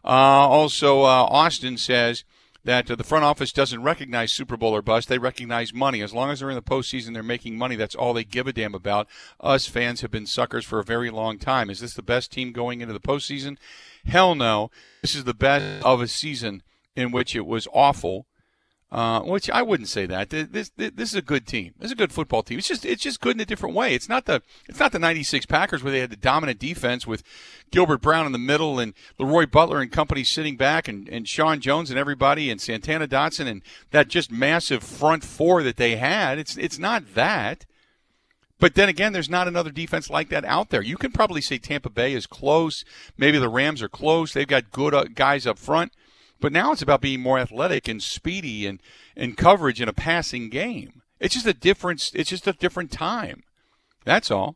Uh, 0.07 0.47
also, 0.47 1.01
uh, 1.01 1.27
Austin 1.29 1.77
says 1.77 2.23
that 2.63 2.89
uh, 2.89 2.95
the 2.95 3.03
front 3.03 3.25
office 3.25 3.51
doesn't 3.51 3.83
recognize 3.83 4.31
Super 4.31 4.55
Bowl 4.55 4.73
or 4.73 4.81
bust. 4.81 5.09
They 5.09 5.17
recognize 5.17 5.73
money. 5.73 6.01
As 6.01 6.13
long 6.13 6.31
as 6.31 6.39
they're 6.39 6.49
in 6.49 6.55
the 6.55 6.61
postseason, 6.61 7.13
they're 7.13 7.23
making 7.23 7.57
money. 7.57 7.75
That's 7.75 7.95
all 7.95 8.13
they 8.13 8.23
give 8.23 8.47
a 8.47 8.53
damn 8.53 8.73
about. 8.73 9.07
Us 9.41 9.67
fans 9.67 9.99
have 10.01 10.11
been 10.11 10.25
suckers 10.25 10.63
for 10.63 10.79
a 10.79 10.83
very 10.83 11.09
long 11.09 11.39
time. 11.39 11.69
Is 11.69 11.81
this 11.81 11.93
the 11.93 12.01
best 12.01 12.31
team 12.31 12.53
going 12.53 12.79
into 12.79 12.93
the 12.93 13.01
postseason? 13.01 13.57
Hell 14.05 14.33
no. 14.33 14.71
This 15.01 15.13
is 15.13 15.25
the 15.25 15.33
best 15.33 15.83
of 15.83 15.99
a 15.99 16.07
season 16.07 16.63
in 16.95 17.11
which 17.11 17.35
it 17.35 17.45
was 17.45 17.67
awful 17.73 18.27
uh, 18.89 19.19
which 19.21 19.49
I 19.49 19.63
wouldn't 19.63 19.89
say 19.89 20.05
that. 20.05 20.29
This, 20.29 20.47
this, 20.49 20.71
this 20.75 21.09
is 21.09 21.15
a 21.15 21.21
good 21.21 21.45
team. 21.45 21.73
This 21.77 21.87
is 21.87 21.91
a 21.91 21.95
good 21.95 22.13
football 22.13 22.41
team. 22.41 22.57
It's 22.57 22.67
just 22.67 22.85
it's 22.85 23.03
just 23.03 23.19
good 23.19 23.35
in 23.35 23.41
a 23.41 23.45
different 23.45 23.75
way. 23.75 23.93
It's 23.93 24.07
not 24.07 24.25
the 24.25 24.41
it's 24.67 24.79
not 24.79 24.93
the 24.93 24.99
'96 24.99 25.45
Packers 25.45 25.83
where 25.83 25.91
they 25.91 25.99
had 25.99 26.09
the 26.09 26.15
dominant 26.15 26.59
defense 26.59 27.05
with 27.05 27.21
Gilbert 27.69 28.01
Brown 28.01 28.25
in 28.25 28.31
the 28.31 28.37
middle 28.37 28.79
and 28.79 28.93
LeRoy 29.19 29.51
Butler 29.51 29.81
and 29.81 29.91
company 29.91 30.23
sitting 30.23 30.55
back 30.55 30.87
and, 30.87 31.09
and 31.09 31.27
Sean 31.27 31.59
Jones 31.59 31.89
and 31.89 31.99
everybody 31.99 32.49
and 32.49 32.61
Santana 32.61 33.07
Dotson 33.07 33.47
and 33.47 33.61
that 33.91 34.07
just 34.07 34.31
massive 34.31 34.83
front 34.83 35.23
four 35.23 35.63
that 35.63 35.75
they 35.75 35.97
had. 35.97 36.39
It's 36.39 36.55
it's 36.55 36.79
not 36.79 37.13
that. 37.13 37.65
But 38.59 38.73
then 38.73 38.89
again, 38.89 39.13
there's 39.13 39.29
not 39.29 39.47
another 39.47 39.69
defense 39.69 40.09
like 40.09 40.29
that 40.29 40.45
out 40.45 40.69
there. 40.69 40.81
You 40.81 40.97
can 40.97 41.11
probably 41.11 41.41
say 41.41 41.57
Tampa 41.57 41.89
Bay 41.89 42.13
is 42.13 42.25
close. 42.25 42.83
Maybe 43.17 43.37
the 43.37 43.49
Rams 43.49 43.83
are 43.83 43.89
close. 43.89 44.33
They've 44.33 44.47
got 44.47 44.71
good 44.71 44.93
uh, 44.93 45.03
guys 45.13 45.45
up 45.45 45.59
front. 45.59 45.91
But 46.39 46.51
now 46.51 46.71
it's 46.71 46.81
about 46.81 47.01
being 47.01 47.21
more 47.21 47.39
athletic 47.39 47.87
and 47.87 48.01
speedy 48.01 48.65
and, 48.65 48.81
and 49.15 49.37
coverage 49.37 49.81
in 49.81 49.89
a 49.89 49.93
passing 49.93 50.49
game. 50.49 51.01
It's 51.19 51.33
just 51.33 51.47
a 51.47 51.53
different 51.53 52.11
it's 52.13 52.29
just 52.29 52.47
a 52.47 52.53
different 52.53 52.91
time. 52.91 53.43
That's 54.05 54.29
all. 54.29 54.55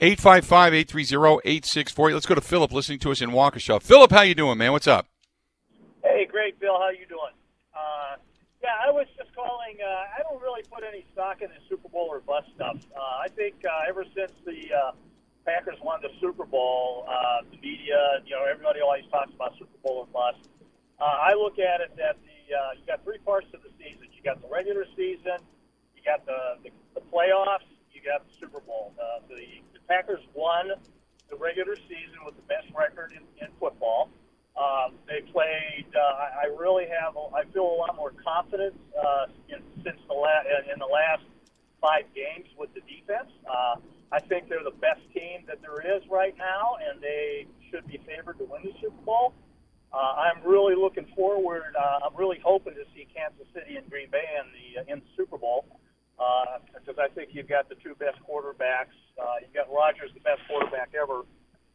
855-830-8640. 0.00 2.12
Let's 2.12 2.26
go 2.26 2.34
to 2.34 2.40
Philip 2.40 2.72
listening 2.72 2.98
to 3.00 3.10
us 3.10 3.20
in 3.22 3.30
Waukesha. 3.30 3.82
Philip, 3.82 4.12
how 4.12 4.22
you 4.22 4.34
doing, 4.34 4.58
man? 4.58 4.72
What's 4.72 4.86
up? 4.86 5.06
Hey, 6.04 6.26
great, 6.30 6.60
Bill. 6.60 6.78
How 6.78 6.90
you 6.90 7.06
doing? 7.08 7.32
Uh, 7.74 8.16
yeah, 8.62 8.76
I 8.86 8.90
was 8.90 9.06
just 9.16 9.34
calling. 9.34 9.78
Uh, 9.82 10.04
I 10.18 10.22
don't 10.22 10.40
really 10.42 10.62
put 10.70 10.84
any 10.84 11.06
stock 11.12 11.40
in 11.40 11.48
the 11.48 11.56
Super 11.68 11.88
Bowl 11.88 12.08
or 12.10 12.20
bust 12.20 12.48
stuff. 12.54 12.76
Uh, 12.94 13.00
I 13.24 13.28
think 13.28 13.54
uh, 13.64 13.88
ever 13.88 14.04
since 14.14 14.32
the 14.44 14.74
uh, 14.74 14.92
Packers 15.46 15.78
won 15.82 16.00
the 16.02 16.10
Super 16.20 16.44
Bowl, 16.44 17.06
uh, 17.08 17.40
the 17.50 17.56
media, 17.56 18.20
you 18.26 18.34
know, 18.34 18.44
everybody 18.44 18.80
always 18.80 19.04
talks 19.10 19.32
about 19.34 19.54
Super 19.58 19.78
Bowl 19.82 20.04
or 20.04 20.06
bust. 20.12 20.46
Uh, 20.98 21.04
I 21.04 21.34
look 21.34 21.58
at 21.58 21.80
it 21.80 21.92
that 21.96 22.16
the 22.24 22.56
uh, 22.56 22.72
you 22.78 22.86
got 22.86 23.04
three 23.04 23.18
parts 23.18 23.46
to 23.52 23.58
the 23.58 23.70
season. 23.76 24.08
You 24.12 24.22
got 24.22 24.40
the 24.40 24.48
regular 24.48 24.86
season, 24.96 25.38
you 25.94 26.02
got 26.04 26.24
the 26.24 26.56
the, 26.64 26.70
the 26.94 27.04
playoffs, 27.12 27.68
you 27.92 28.00
got 28.00 28.24
the 28.24 28.32
Super 28.40 28.60
Bowl. 28.60 28.94
Uh, 28.96 29.20
the, 29.28 29.60
the 29.74 29.80
Packers 29.88 30.24
won 30.34 30.70
the 31.28 31.36
regular 31.36 31.76
season 31.76 32.24
with 32.24 32.36
the 32.36 32.46
best 32.48 32.66
record 32.76 33.12
in, 33.12 33.22
in 33.44 33.52
football. 33.58 34.10
Um, 34.56 34.94
they 35.06 35.20
played. 35.32 35.84
Uh, 35.92 36.40
I, 36.40 36.48
really 36.56 36.86
have. 36.88 37.16
I 37.34 37.44
feel 37.52 37.66
a 37.66 37.76
lot 37.76 37.94
more 37.96 38.12
confidence 38.24 38.78
uh, 38.96 39.26
in, 39.50 39.60
since 39.84 40.00
the 40.08 40.14
la- 40.14 40.48
in 40.72 40.78
the 40.78 40.88
last 40.88 41.24
five 41.80 42.04
games 42.14 42.48
with 42.56 42.72
the 42.72 42.80
defense. 42.80 43.28
Uh, 43.44 43.76
I 44.12 44.20
think 44.20 44.48
they're 44.48 44.64
the 44.64 44.78
best 44.80 45.02
team 45.12 45.44
that 45.46 45.60
there 45.60 45.76
is 45.84 46.02
right 46.08 46.34
now, 46.38 46.76
and 46.80 47.02
they 47.02 47.46
should 47.70 47.86
be 47.86 48.00
favored 48.06 48.38
to 48.38 48.44
win 48.44 48.62
the 48.64 48.72
Super 48.80 49.02
Bowl. 49.04 49.34
I'm 49.96 50.44
really 50.44 50.74
looking 50.74 51.06
forward. 51.16 51.74
Uh, 51.78 52.06
I'm 52.06 52.16
really 52.16 52.38
hoping 52.44 52.74
to 52.74 52.84
see 52.94 53.06
Kansas 53.14 53.46
City 53.54 53.76
and 53.76 53.88
Green 53.88 54.10
Bay 54.10 54.24
in 54.36 54.46
the 54.52 54.66
uh, 54.80 54.92
in 54.92 55.00
the 55.00 55.10
Super 55.16 55.38
Bowl 55.38 55.64
uh, 56.18 56.60
because 56.72 56.96
I 56.98 57.08
think 57.12 57.30
you've 57.32 57.48
got 57.48 57.68
the 57.68 57.76
two 57.76 57.94
best 57.96 58.16
quarterbacks. 58.24 58.96
Uh, 59.16 59.40
you've 59.40 59.54
got 59.54 59.72
Rodgers, 59.72 60.10
the 60.14 60.24
best 60.24 60.40
quarterback 60.48 60.92
ever, 60.96 61.24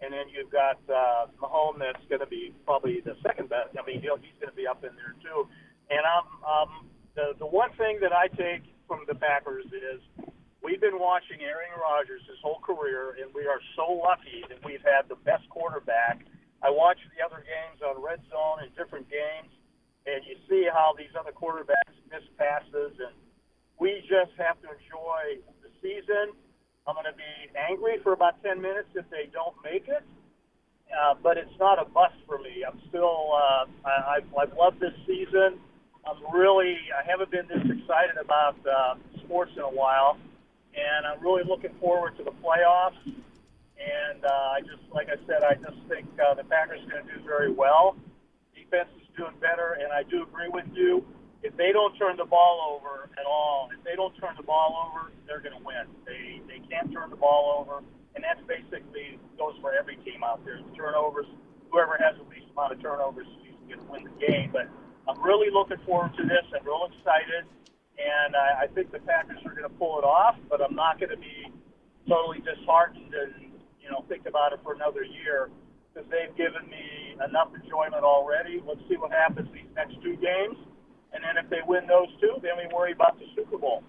and 0.02 0.14
then 0.14 0.30
you've 0.30 0.52
got 0.52 0.78
uh, 0.90 1.30
Mahomes, 1.42 1.80
that's 1.80 2.06
going 2.10 2.22
to 2.22 2.30
be 2.30 2.54
probably 2.66 3.02
the 3.02 3.18
second 3.22 3.50
best. 3.50 3.74
I 3.78 3.86
mean, 3.86 4.02
he'll, 4.02 4.18
he's 4.18 4.38
going 4.42 4.50
to 4.50 4.58
be 4.58 4.66
up 4.66 4.84
in 4.84 4.94
there 4.98 5.14
too. 5.22 5.46
And 5.90 6.02
I'm 6.02 6.28
um, 6.46 6.72
the 7.16 7.34
the 7.38 7.50
one 7.50 7.70
thing 7.78 8.00
that 8.02 8.14
I 8.14 8.28
take 8.34 8.66
from 8.88 9.06
the 9.08 9.16
Packers 9.16 9.66
is 9.70 10.02
we've 10.64 10.82
been 10.82 10.98
watching 10.98 11.42
Aaron 11.42 11.74
Rodgers 11.78 12.22
his 12.26 12.38
whole 12.42 12.62
career, 12.62 13.18
and 13.22 13.34
we 13.34 13.46
are 13.46 13.62
so 13.76 13.94
lucky 13.94 14.46
that 14.50 14.58
we've 14.66 14.84
had 14.84 15.10
the 15.10 15.18
best 15.22 15.48
quarterback 15.50 16.26
I 16.62 16.69
watch 16.69 16.97
the 17.17 17.26
other 17.26 17.41
games 17.41 17.82
on 17.82 18.02
Red 18.02 18.21
Zone 18.30 18.62
in 18.62 18.69
different 18.78 19.10
games, 19.10 19.50
and 20.06 20.21
you 20.26 20.38
see 20.50 20.69
how 20.69 20.93
these 20.97 21.12
other 21.17 21.34
quarterbacks 21.34 21.97
miss 22.10 22.24
passes, 22.38 22.93
and 23.02 23.17
we 23.80 24.06
just 24.06 24.32
have 24.38 24.62
to 24.62 24.69
enjoy 24.69 25.41
the 25.65 25.69
season. 25.82 26.38
I'm 26.86 26.93
going 26.93 27.10
to 27.10 27.17
be 27.17 27.50
angry 27.58 27.97
for 28.04 28.13
about 28.13 28.41
10 28.43 28.62
minutes 28.62 28.89
if 28.93 29.10
they 29.10 29.30
don't 29.34 29.56
make 29.63 29.88
it. 29.88 30.04
Uh, 30.91 31.15
but 31.24 31.38
it's 31.38 31.58
not 31.60 31.80
a 31.80 31.86
bust 31.86 32.15
for 32.28 32.38
me. 32.39 32.65
I'm 32.67 32.80
still, 32.89 33.32
uh, 33.34 33.65
I, 33.86 34.17
I've, 34.17 34.30
I've 34.38 34.58
loved 34.58 34.80
this 34.80 34.93
season. 35.08 35.58
I'm 36.06 36.19
really, 36.34 36.78
I 36.91 37.10
haven't 37.10 37.32
been 37.32 37.47
this 37.47 37.63
excited 37.63 38.17
about 38.19 38.58
uh, 38.67 38.95
sports 39.24 39.52
in 39.56 39.63
a 39.63 39.69
while, 39.69 40.17
and 40.76 41.06
I'm 41.06 41.21
really 41.24 41.43
looking 41.47 41.71
forward 41.80 42.17
to 42.17 42.24
the 42.24 42.32
playoffs. 42.43 42.97
And 43.82 44.22
uh, 44.26 44.58
I 44.58 44.62
just, 44.62 44.86
like 44.94 45.10
I 45.10 45.17
said, 45.26 45.41
I 45.41 45.56
just 45.58 45.82
think 45.89 46.06
uh, 46.22 46.36
the 46.36 46.44
Packers 46.46 46.86
are 46.86 46.89
going 47.02 47.08
to 47.08 47.13
do 47.17 47.20
very 47.26 47.52
well. 47.52 47.98
Defense 48.54 48.89
is 49.02 49.08
doing 49.17 49.34
better, 49.41 49.82
and 49.82 49.91
I 49.91 50.04
do 50.06 50.22
agree 50.22 50.50
with 50.50 50.70
you. 50.74 51.04
If 51.41 51.58
they 51.58 51.74
don't 51.74 51.98
turn 51.98 52.17
the 52.17 52.30
ball 52.30 52.78
over 52.78 53.10
at 53.17 53.26
all, 53.26 53.70
if 53.74 53.84
they 53.84 53.96
don't 53.98 54.13
turn 54.22 54.38
the 54.38 54.46
ball 54.46 54.78
over, 54.86 55.10
they're 55.26 55.41
going 55.41 55.58
to 55.58 55.65
win. 55.65 55.89
They 56.06 56.38
they 56.46 56.62
can't 56.70 56.94
turn 56.94 57.10
the 57.10 57.17
ball 57.17 57.58
over, 57.58 57.82
and 58.13 58.22
that's 58.22 58.41
basically 58.46 59.17
goes 59.41 59.58
for 59.60 59.74
every 59.74 59.98
team 60.06 60.22
out 60.24 60.46
there. 60.46 60.62
The 60.62 60.78
turnovers, 60.78 61.26
whoever 61.72 61.98
has 61.98 62.13
the 62.22 62.30
least 62.30 62.54
amount 62.54 62.78
of 62.78 62.82
turnovers 62.82 63.26
is 63.26 63.58
going 63.65 63.82
to 63.82 63.89
win 63.89 64.04
the 64.06 64.15
game. 64.22 64.54
But 64.54 64.70
I'm 65.10 65.17
really 65.26 65.50
looking 65.50 65.82
forward 65.82 66.13
to 66.22 66.24
this. 66.24 66.46
I'm 66.54 66.62
real 66.62 66.86
excited, 66.94 67.50
and 67.98 68.38
I, 68.38 68.63
I 68.63 68.67
think 68.78 68.91
the 68.94 69.02
Packers 69.02 69.41
are 69.41 69.58
going 69.58 69.65
to 69.65 69.76
pull 69.82 69.98
it 69.98 70.06
off. 70.06 70.38
But 70.46 70.62
I'm 70.62 70.78
not 70.78 71.00
going 71.02 71.10
to 71.10 71.17
be 71.17 71.50
totally 72.06 72.46
disheartened 72.46 73.13
and 73.17 73.51
you 73.92 73.98
know 73.98 74.06
think 74.08 74.26
about 74.26 74.54
it 74.54 74.60
for 74.64 74.74
another 74.74 75.04
year 75.04 75.50
because 75.94 76.10
they've 76.10 76.36
given 76.38 76.70
me 76.70 77.16
enough 77.28 77.50
enjoyment 77.62 78.04
already. 78.04 78.64
Let's 78.66 78.80
see 78.88 78.96
what 78.96 79.12
happens 79.12 79.50
these 79.54 79.64
next 79.76 79.96
two 80.02 80.16
games, 80.16 80.58
and 81.14 81.24
then 81.24 81.44
if 81.44 81.50
they 81.50 81.60
win 81.68 81.88
those 81.88 82.08
two, 82.20 82.36
then 82.42 82.54
we 82.58 82.74
worry 82.74 82.94
about 82.94 83.20
the 83.20 83.26
Super 83.36 83.58
Bowl. 83.58 83.84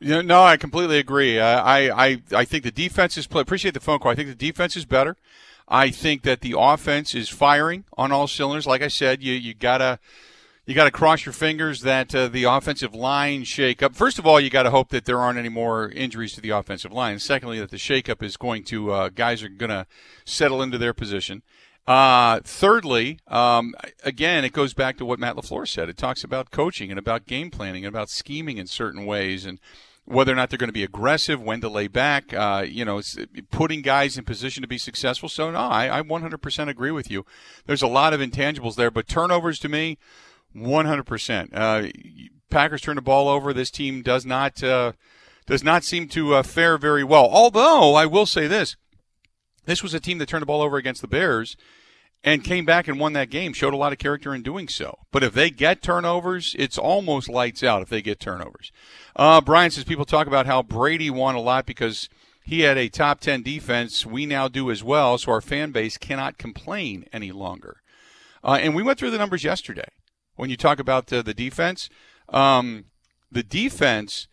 Yeah, 0.00 0.20
no, 0.20 0.42
I 0.42 0.58
completely 0.58 0.98
agree. 0.98 1.40
I, 1.40 1.88
I, 1.88 2.22
I 2.32 2.44
think 2.44 2.64
the 2.64 2.70
defense 2.70 3.16
is. 3.16 3.26
Appreciate 3.30 3.72
the 3.72 3.80
phone 3.80 4.00
call. 4.00 4.12
I 4.12 4.14
think 4.14 4.28
the 4.28 4.34
defense 4.34 4.76
is 4.76 4.84
better. 4.84 5.16
I 5.66 5.88
think 5.88 6.22
that 6.22 6.42
the 6.42 6.54
offense 6.58 7.14
is 7.14 7.30
firing 7.30 7.84
on 7.96 8.12
all 8.12 8.26
cylinders. 8.26 8.66
Like 8.66 8.82
I 8.82 8.88
said, 8.88 9.22
you 9.22 9.32
you 9.32 9.54
gotta 9.54 9.98
you 10.66 10.74
got 10.74 10.84
to 10.84 10.90
cross 10.90 11.26
your 11.26 11.32
fingers 11.32 11.82
that 11.82 12.14
uh, 12.14 12.28
the 12.28 12.44
offensive 12.44 12.94
line 12.94 13.44
shake 13.44 13.82
up. 13.82 13.94
First 13.94 14.18
of 14.18 14.26
all, 14.26 14.40
you 14.40 14.48
got 14.48 14.62
to 14.62 14.70
hope 14.70 14.88
that 14.90 15.04
there 15.04 15.20
aren't 15.20 15.38
any 15.38 15.50
more 15.50 15.90
injuries 15.90 16.32
to 16.34 16.40
the 16.40 16.50
offensive 16.50 16.92
line. 16.92 17.18
Secondly, 17.18 17.58
that 17.60 17.70
the 17.70 17.76
shakeup 17.76 18.22
is 18.22 18.36
going 18.36 18.64
to 18.64 18.90
uh, 18.90 19.08
guys 19.10 19.42
are 19.42 19.48
going 19.48 19.70
to 19.70 19.86
settle 20.24 20.62
into 20.62 20.78
their 20.78 20.94
position. 20.94 21.42
Uh, 21.86 22.40
thirdly, 22.42 23.18
um, 23.28 23.74
again, 24.04 24.42
it 24.42 24.54
goes 24.54 24.72
back 24.72 24.96
to 24.96 25.04
what 25.04 25.18
Matt 25.18 25.36
LaFleur 25.36 25.68
said. 25.68 25.90
It 25.90 25.98
talks 25.98 26.24
about 26.24 26.50
coaching 26.50 26.90
and 26.90 26.98
about 26.98 27.26
game 27.26 27.50
planning 27.50 27.84
and 27.84 27.94
about 27.94 28.08
scheming 28.08 28.56
in 28.56 28.66
certain 28.66 29.04
ways 29.04 29.44
and 29.44 29.60
whether 30.06 30.32
or 30.32 30.34
not 30.34 30.50
they're 30.50 30.58
going 30.58 30.68
to 30.68 30.72
be 30.72 30.84
aggressive, 30.84 31.40
when 31.40 31.60
to 31.62 31.68
lay 31.68 31.88
back, 31.88 32.32
uh, 32.34 32.64
you 32.66 32.84
know, 32.84 33.00
putting 33.50 33.80
guys 33.80 34.18
in 34.18 34.24
position 34.24 34.62
to 34.62 34.68
be 34.68 34.76
successful. 34.76 35.28
So, 35.28 35.50
no, 35.50 35.58
I, 35.58 35.98
I 35.98 36.02
100% 36.02 36.68
agree 36.68 36.90
with 36.90 37.10
you. 37.10 37.24
There's 37.66 37.82
a 37.82 37.86
lot 37.86 38.12
of 38.12 38.20
intangibles 38.20 38.76
there, 38.76 38.90
but 38.90 39.08
turnovers 39.08 39.58
to 39.60 39.68
me, 39.68 39.98
100%. 40.56 41.48
Uh, 41.52 41.90
Packers 42.50 42.82
turn 42.82 42.96
the 42.96 43.02
ball 43.02 43.28
over. 43.28 43.52
This 43.52 43.70
team 43.70 44.02
does 44.02 44.24
not 44.24 44.62
uh, 44.62 44.92
does 45.46 45.64
not 45.64 45.82
seem 45.84 46.08
to 46.08 46.34
uh, 46.34 46.42
fare 46.42 46.78
very 46.78 47.02
well. 47.02 47.28
Although 47.30 47.94
I 47.94 48.06
will 48.06 48.26
say 48.26 48.46
this, 48.46 48.76
this 49.66 49.82
was 49.82 49.92
a 49.92 50.00
team 50.00 50.18
that 50.18 50.28
turned 50.28 50.42
the 50.42 50.46
ball 50.46 50.62
over 50.62 50.76
against 50.76 51.02
the 51.02 51.08
Bears 51.08 51.56
and 52.22 52.44
came 52.44 52.64
back 52.64 52.86
and 52.86 53.00
won 53.00 53.12
that 53.14 53.30
game. 53.30 53.52
Showed 53.52 53.74
a 53.74 53.78
lot 53.78 53.92
of 53.92 53.98
character 53.98 54.34
in 54.34 54.42
doing 54.42 54.68
so. 54.68 54.98
But 55.10 55.24
if 55.24 55.34
they 55.34 55.50
get 55.50 55.82
turnovers, 55.82 56.54
it's 56.58 56.78
almost 56.78 57.28
lights 57.28 57.64
out. 57.64 57.82
If 57.82 57.88
they 57.88 58.02
get 58.02 58.20
turnovers, 58.20 58.70
uh, 59.16 59.40
Brian 59.40 59.72
says 59.72 59.84
people 59.84 60.04
talk 60.04 60.26
about 60.26 60.46
how 60.46 60.62
Brady 60.62 61.10
won 61.10 61.34
a 61.34 61.40
lot 61.40 61.66
because 61.66 62.08
he 62.44 62.60
had 62.60 62.78
a 62.78 62.88
top 62.88 63.18
ten 63.18 63.42
defense. 63.42 64.06
We 64.06 64.26
now 64.26 64.46
do 64.46 64.70
as 64.70 64.84
well, 64.84 65.18
so 65.18 65.32
our 65.32 65.40
fan 65.40 65.72
base 65.72 65.98
cannot 65.98 66.38
complain 66.38 67.06
any 67.12 67.32
longer. 67.32 67.78
Uh, 68.44 68.58
and 68.60 68.76
we 68.76 68.82
went 68.82 68.98
through 68.98 69.10
the 69.10 69.18
numbers 69.18 69.42
yesterday 69.42 69.88
when 70.36 70.50
you 70.50 70.56
talk 70.56 70.78
about 70.78 71.06
the, 71.06 71.22
the 71.22 71.34
defense. 71.34 71.88
Um, 72.28 72.86
the 73.30 73.42
defense, 73.42 74.28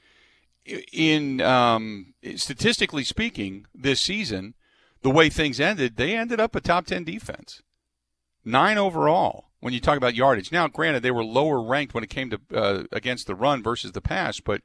in 0.94 1.42
um, 1.42 2.14
statistically 2.36 3.04
speaking, 3.04 3.66
this 3.74 4.02
season, 4.02 4.54
the 5.02 5.10
way 5.10 5.30
things 5.30 5.60
ended, 5.60 5.98
they 5.98 6.16
ended 6.16 6.40
up 6.40 6.56
a 6.56 6.62
top 6.62 6.86
10 6.86 7.04
defense. 7.04 7.62
Nine 8.46 8.78
overall 8.78 9.52
when 9.60 9.74
you 9.74 9.80
talk 9.80 9.98
about 9.98 10.16
yardage. 10.16 10.52
Now, 10.52 10.68
granted, 10.68 11.04
they 11.04 11.12
were 11.12 11.24
lower 11.24 11.62
ranked 11.62 11.94
when 11.94 12.04
it 12.04 12.10
came 12.10 12.30
to 12.32 12.40
uh, 12.54 12.84
against 12.92 13.28
the 13.28 13.36
run 13.36 13.62
versus 13.62 13.92
the 13.92 14.02
pass, 14.02 14.40
but 14.40 14.62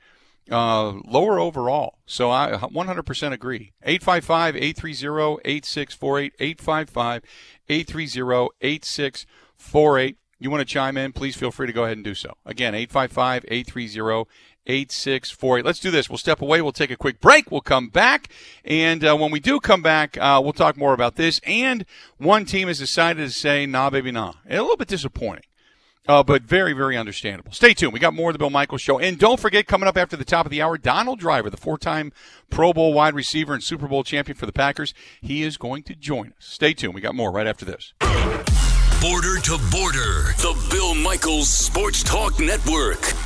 uh, 0.50 0.92
lower 1.04 1.38
overall. 1.38 1.98
So 2.06 2.30
I 2.30 2.52
100% 2.52 3.32
agree. 3.32 3.72
855 3.82 4.56
830 4.56 5.40
8648. 5.44 6.32
855 6.38 7.22
830 7.68 8.48
8648 8.60 10.18
you 10.38 10.50
want 10.50 10.60
to 10.60 10.72
chime 10.72 10.96
in, 10.96 11.12
please 11.12 11.36
feel 11.36 11.50
free 11.50 11.66
to 11.66 11.72
go 11.72 11.84
ahead 11.84 11.96
and 11.96 12.04
do 12.04 12.14
so. 12.14 12.34
Again, 12.44 12.74
855 12.74 13.44
830 13.48 14.30
8648. 14.66 15.64
Let's 15.64 15.80
do 15.80 15.90
this. 15.90 16.10
We'll 16.10 16.18
step 16.18 16.42
away. 16.42 16.60
We'll 16.60 16.72
take 16.72 16.90
a 16.90 16.96
quick 16.96 17.20
break. 17.20 17.50
We'll 17.50 17.60
come 17.60 17.88
back. 17.88 18.28
And 18.64 19.04
uh, 19.04 19.16
when 19.16 19.30
we 19.30 19.40
do 19.40 19.60
come 19.60 19.82
back, 19.82 20.18
uh, 20.18 20.40
we'll 20.42 20.52
talk 20.52 20.76
more 20.76 20.92
about 20.92 21.16
this. 21.16 21.40
And 21.44 21.86
one 22.18 22.44
team 22.44 22.68
has 22.68 22.78
decided 22.78 23.24
to 23.26 23.32
say, 23.32 23.66
nah, 23.66 23.90
baby, 23.90 24.10
nah. 24.10 24.34
And 24.44 24.58
a 24.58 24.62
little 24.62 24.76
bit 24.76 24.88
disappointing. 24.88 25.44
Uh, 26.08 26.22
but 26.22 26.42
very, 26.42 26.72
very 26.72 26.96
understandable. 26.96 27.50
Stay 27.50 27.74
tuned. 27.74 27.92
We 27.92 27.98
got 27.98 28.14
more 28.14 28.30
of 28.30 28.34
the 28.34 28.38
Bill 28.38 28.50
Michaels 28.50 28.80
Show. 28.80 28.98
And 28.98 29.18
don't 29.18 29.40
forget, 29.40 29.66
coming 29.66 29.88
up 29.88 29.96
after 29.96 30.16
the 30.16 30.24
top 30.24 30.46
of 30.46 30.50
the 30.50 30.62
hour, 30.62 30.78
Donald 30.78 31.18
Driver, 31.18 31.50
the 31.50 31.56
four 31.56 31.78
time 31.78 32.12
Pro 32.48 32.72
Bowl 32.72 32.92
wide 32.92 33.14
receiver 33.14 33.54
and 33.54 33.62
Super 33.62 33.88
Bowl 33.88 34.04
champion 34.04 34.36
for 34.36 34.46
the 34.46 34.52
Packers. 34.52 34.94
He 35.20 35.42
is 35.42 35.56
going 35.56 35.82
to 35.84 35.96
join 35.96 36.28
us. 36.28 36.34
Stay 36.38 36.74
tuned. 36.74 36.94
We 36.94 37.00
got 37.00 37.16
more 37.16 37.32
right 37.32 37.46
after 37.46 37.64
this. 37.64 37.92
Border 39.08 39.38
to 39.42 39.56
Border, 39.70 40.34
the 40.38 40.66
Bill 40.68 40.92
Michaels 40.92 41.48
Sports 41.48 42.02
Talk 42.02 42.40
Network. 42.40 43.25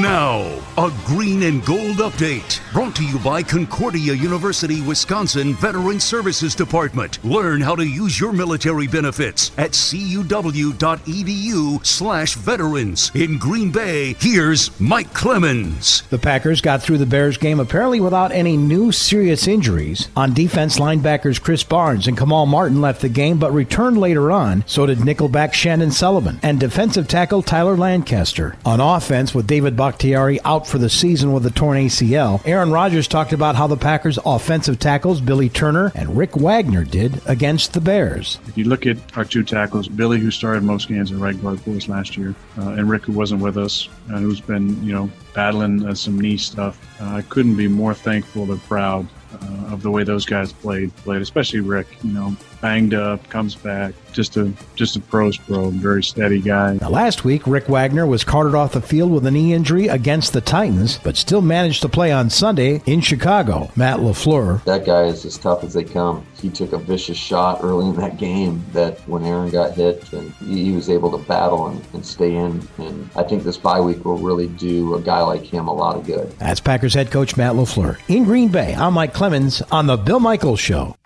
Now, 0.00 0.40
a 0.76 0.92
green 1.04 1.42
and 1.42 1.64
gold 1.64 1.96
update 1.98 2.60
brought 2.72 2.94
to 2.96 3.04
you 3.04 3.18
by 3.18 3.42
Concordia 3.42 4.14
University, 4.14 4.80
Wisconsin 4.82 5.54
Veteran 5.54 6.00
Services 6.00 6.54
Department. 6.54 7.22
Learn 7.24 7.60
how 7.60 7.74
to 7.76 7.86
use 7.86 8.20
your 8.20 8.32
military 8.32 8.86
benefits 8.86 9.50
at 9.58 9.72
cuw.edu/slash 9.72 12.34
veterans. 12.34 13.10
In 13.14 13.38
Green 13.38 13.70
Bay, 13.70 14.14
here's 14.20 14.78
Mike 14.80 15.12
Clemens. 15.12 16.02
The 16.10 16.18
Packers 16.18 16.60
got 16.60 16.82
through 16.82 16.98
the 16.98 17.06
Bears 17.06 17.36
game 17.36 17.60
apparently 17.60 18.00
without 18.00 18.32
any 18.32 18.56
new 18.56 18.92
serious 18.92 19.48
injuries. 19.48 20.08
On 20.16 20.32
defense, 20.32 20.78
linebackers 20.78 21.40
Krys 21.40 21.68
Barnes 21.68 22.06
and 22.06 22.18
Kamal 22.18 22.46
Martin 22.46 22.80
left 22.80 23.02
the 23.02 23.08
game 23.08 23.38
but 23.38 23.52
returned 23.52 23.98
later 23.98 24.30
on. 24.30 24.62
So 24.66 24.86
did 24.86 24.98
nickelback 24.98 25.52
Chandon 25.52 25.90
Sullivan 25.90 26.38
and 26.42 26.60
defensive 26.60 27.08
tackle 27.08 27.42
Tyler 27.42 27.76
Lancaster. 27.76 28.56
On 28.70 28.78
offense, 28.78 29.34
with 29.34 29.48
David 29.48 29.76
Bakhtiari 29.76 30.40
out 30.44 30.64
for 30.64 30.78
the 30.78 30.88
season 30.88 31.32
with 31.32 31.44
a 31.44 31.50
torn 31.50 31.76
ACL, 31.76 32.40
Aaron 32.44 32.70
Rodgers 32.70 33.08
talked 33.08 33.32
about 33.32 33.56
how 33.56 33.66
the 33.66 33.76
Packers' 33.76 34.16
offensive 34.24 34.78
tackles, 34.78 35.20
Billy 35.20 35.48
Turner 35.48 35.90
and 35.96 36.16
Rick 36.16 36.36
Wagner, 36.36 36.84
did 36.84 37.20
against 37.26 37.72
the 37.72 37.80
Bears. 37.80 38.38
If 38.46 38.56
you 38.56 38.66
look 38.66 38.86
at 38.86 38.96
our 39.16 39.24
two 39.24 39.42
tackles, 39.42 39.88
Billy, 39.88 40.20
who 40.20 40.30
started 40.30 40.62
most 40.62 40.86
games 40.86 41.10
at 41.10 41.18
right 41.18 41.42
guard 41.42 41.60
for 41.62 41.70
us 41.70 41.88
last 41.88 42.16
year, 42.16 42.32
uh, 42.58 42.68
and 42.68 42.88
Rick, 42.88 43.06
who 43.06 43.12
wasn't 43.12 43.42
with 43.42 43.58
us, 43.58 43.88
and 44.06 44.14
uh, 44.14 44.18
who's 44.20 44.40
been, 44.40 44.80
you 44.84 44.92
know, 44.92 45.10
battling 45.34 45.84
uh, 45.84 45.92
some 45.92 46.20
knee 46.20 46.36
stuff, 46.36 46.80
uh, 47.02 47.16
I 47.16 47.22
couldn't 47.22 47.56
be 47.56 47.66
more 47.66 47.92
thankful 47.92 48.52
or 48.52 48.56
proud 48.56 49.08
uh, 49.34 49.72
of 49.72 49.82
the 49.82 49.90
way 49.90 50.04
those 50.04 50.24
guys 50.24 50.52
played. 50.52 50.94
Played, 50.98 51.22
especially 51.22 51.58
Rick. 51.58 51.88
You 52.04 52.12
know, 52.12 52.36
banged 52.60 52.94
up, 52.94 53.28
comes 53.28 53.54
back, 53.54 53.94
just 54.12 54.36
a 54.36 54.52
just 54.74 54.96
a 54.96 55.00
pros 55.00 55.36
pro, 55.36 55.70
very 55.70 56.02
steady 56.02 56.40
guy. 56.40 56.78
Now, 56.80 56.90
last 56.90 57.24
week, 57.24 57.46
Rick 57.46 57.68
Wagner 57.68 58.06
was 58.06 58.24
carted 58.24 58.54
off 58.54 58.72
the 58.72 58.80
field 58.80 59.10
with 59.12 59.26
a 59.26 59.30
knee 59.30 59.52
injury 59.52 59.88
against 59.88 60.32
the 60.32 60.40
Titans, 60.40 60.98
but 60.98 61.16
still 61.16 61.42
managed 61.42 61.82
to 61.82 61.88
play 61.88 62.12
on 62.12 62.30
Sunday 62.30 62.82
in 62.86 63.00
Chicago. 63.00 63.70
Matt 63.76 63.98
LaFleur. 64.00 64.64
That 64.64 64.84
guy 64.84 65.04
is 65.04 65.24
as 65.24 65.38
tough 65.38 65.64
as 65.64 65.74
they 65.74 65.84
come. 65.84 66.26
He 66.40 66.50
took 66.50 66.72
a 66.72 66.78
vicious 66.78 67.16
shot 67.16 67.60
early 67.62 67.86
in 67.86 67.96
that 67.96 68.16
game 68.16 68.64
that 68.72 68.98
when 69.08 69.24
Aaron 69.24 69.50
got 69.50 69.74
hit, 69.74 70.12
and 70.12 70.32
he 70.34 70.72
was 70.72 70.90
able 70.90 71.10
to 71.16 71.18
battle 71.26 71.68
and, 71.68 71.84
and 71.92 72.04
stay 72.04 72.34
in. 72.34 72.66
And 72.78 73.10
I 73.16 73.22
think 73.22 73.44
this 73.44 73.56
bye 73.56 73.80
week 73.80 74.04
will 74.04 74.18
really 74.18 74.48
do 74.48 74.94
a 74.94 75.00
guy 75.00 75.22
like 75.22 75.42
him 75.42 75.68
a 75.68 75.72
lot 75.72 75.96
of 75.96 76.06
good. 76.06 76.30
That's 76.38 76.60
Packers 76.60 76.94
head 76.94 77.10
coach 77.10 77.36
Matt 77.36 77.54
LaFleur. 77.54 77.98
In 78.08 78.24
Green 78.24 78.48
Bay, 78.48 78.74
I'm 78.74 78.94
Mike 78.94 79.14
Clemens 79.14 79.62
on 79.70 79.86
The 79.86 79.96
Bill 79.96 80.20
Michaels 80.20 80.60
Show. 80.60 80.96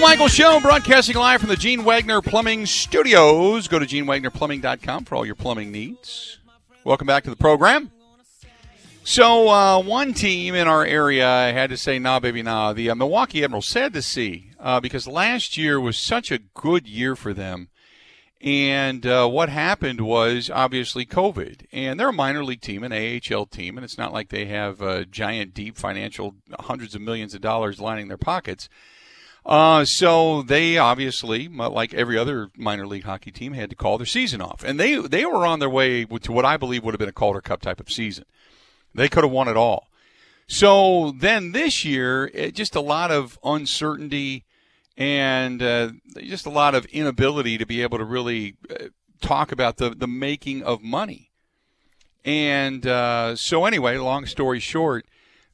Michael 0.00 0.28
Show, 0.28 0.60
broadcasting 0.60 1.16
live 1.16 1.40
from 1.40 1.48
the 1.48 1.56
Gene 1.56 1.82
Wagner 1.82 2.20
Plumbing 2.20 2.66
Studios. 2.66 3.66
Go 3.66 3.78
to 3.78 3.86
genewagnerplumbing.com 3.86 5.04
for 5.04 5.14
all 5.14 5.24
your 5.24 5.34
plumbing 5.34 5.72
needs. 5.72 6.38
Welcome 6.84 7.06
back 7.06 7.24
to 7.24 7.30
the 7.30 7.36
program. 7.36 7.90
So, 9.04 9.48
uh, 9.48 9.80
one 9.80 10.12
team 10.12 10.54
in 10.54 10.68
our 10.68 10.84
area 10.84 11.26
had 11.26 11.70
to 11.70 11.76
say, 11.76 11.98
nah, 11.98 12.20
baby, 12.20 12.42
nah. 12.42 12.72
The 12.72 12.90
uh, 12.90 12.94
Milwaukee 12.94 13.42
Admirals, 13.42 13.68
sad 13.68 13.92
to 13.94 14.02
see, 14.02 14.50
uh, 14.60 14.80
because 14.80 15.08
last 15.08 15.56
year 15.56 15.80
was 15.80 15.96
such 15.96 16.30
a 16.30 16.38
good 16.38 16.86
year 16.86 17.16
for 17.16 17.32
them. 17.32 17.68
And 18.40 19.06
uh, 19.06 19.28
what 19.28 19.48
happened 19.48 20.02
was 20.02 20.50
obviously 20.50 21.06
COVID. 21.06 21.66
And 21.72 21.98
they're 21.98 22.10
a 22.10 22.12
minor 22.12 22.44
league 22.44 22.60
team, 22.60 22.84
an 22.84 22.92
AHL 22.92 23.46
team, 23.46 23.78
and 23.78 23.84
it's 23.84 23.98
not 23.98 24.12
like 24.12 24.28
they 24.28 24.44
have 24.46 24.82
uh, 24.82 25.04
giant, 25.04 25.54
deep 25.54 25.78
financial, 25.78 26.34
hundreds 26.60 26.94
of 26.94 27.00
millions 27.00 27.34
of 27.34 27.40
dollars 27.40 27.80
lining 27.80 28.08
their 28.08 28.18
pockets. 28.18 28.68
Uh, 29.46 29.84
so 29.84 30.42
they 30.42 30.76
obviously, 30.76 31.46
like 31.46 31.94
every 31.94 32.18
other 32.18 32.50
minor 32.56 32.84
league 32.84 33.04
hockey 33.04 33.30
team, 33.30 33.52
had 33.52 33.70
to 33.70 33.76
call 33.76 33.96
their 33.96 34.04
season 34.04 34.40
off, 34.40 34.64
and 34.64 34.78
they 34.78 34.96
they 34.96 35.24
were 35.24 35.46
on 35.46 35.60
their 35.60 35.70
way 35.70 36.04
to 36.04 36.32
what 36.32 36.44
I 36.44 36.56
believe 36.56 36.82
would 36.82 36.94
have 36.94 36.98
been 36.98 37.08
a 37.08 37.12
Calder 37.12 37.40
Cup 37.40 37.62
type 37.62 37.78
of 37.78 37.88
season. 37.88 38.24
They 38.92 39.08
could 39.08 39.22
have 39.22 39.30
won 39.30 39.46
it 39.46 39.56
all. 39.56 39.88
So 40.48 41.12
then 41.16 41.52
this 41.52 41.84
year, 41.84 42.30
it, 42.34 42.56
just 42.56 42.74
a 42.74 42.80
lot 42.80 43.12
of 43.12 43.38
uncertainty 43.44 44.44
and 44.96 45.62
uh, 45.62 45.90
just 46.16 46.46
a 46.46 46.50
lot 46.50 46.74
of 46.74 46.84
inability 46.86 47.58
to 47.58 47.66
be 47.66 47.82
able 47.82 47.98
to 47.98 48.04
really 48.04 48.56
uh, 48.70 48.86
talk 49.20 49.52
about 49.52 49.76
the, 49.76 49.90
the 49.90 50.06
making 50.06 50.62
of 50.62 50.82
money. 50.82 51.30
And 52.24 52.86
uh, 52.86 53.36
so, 53.36 53.64
anyway, 53.64 53.96
long 53.98 54.26
story 54.26 54.58
short, 54.58 55.06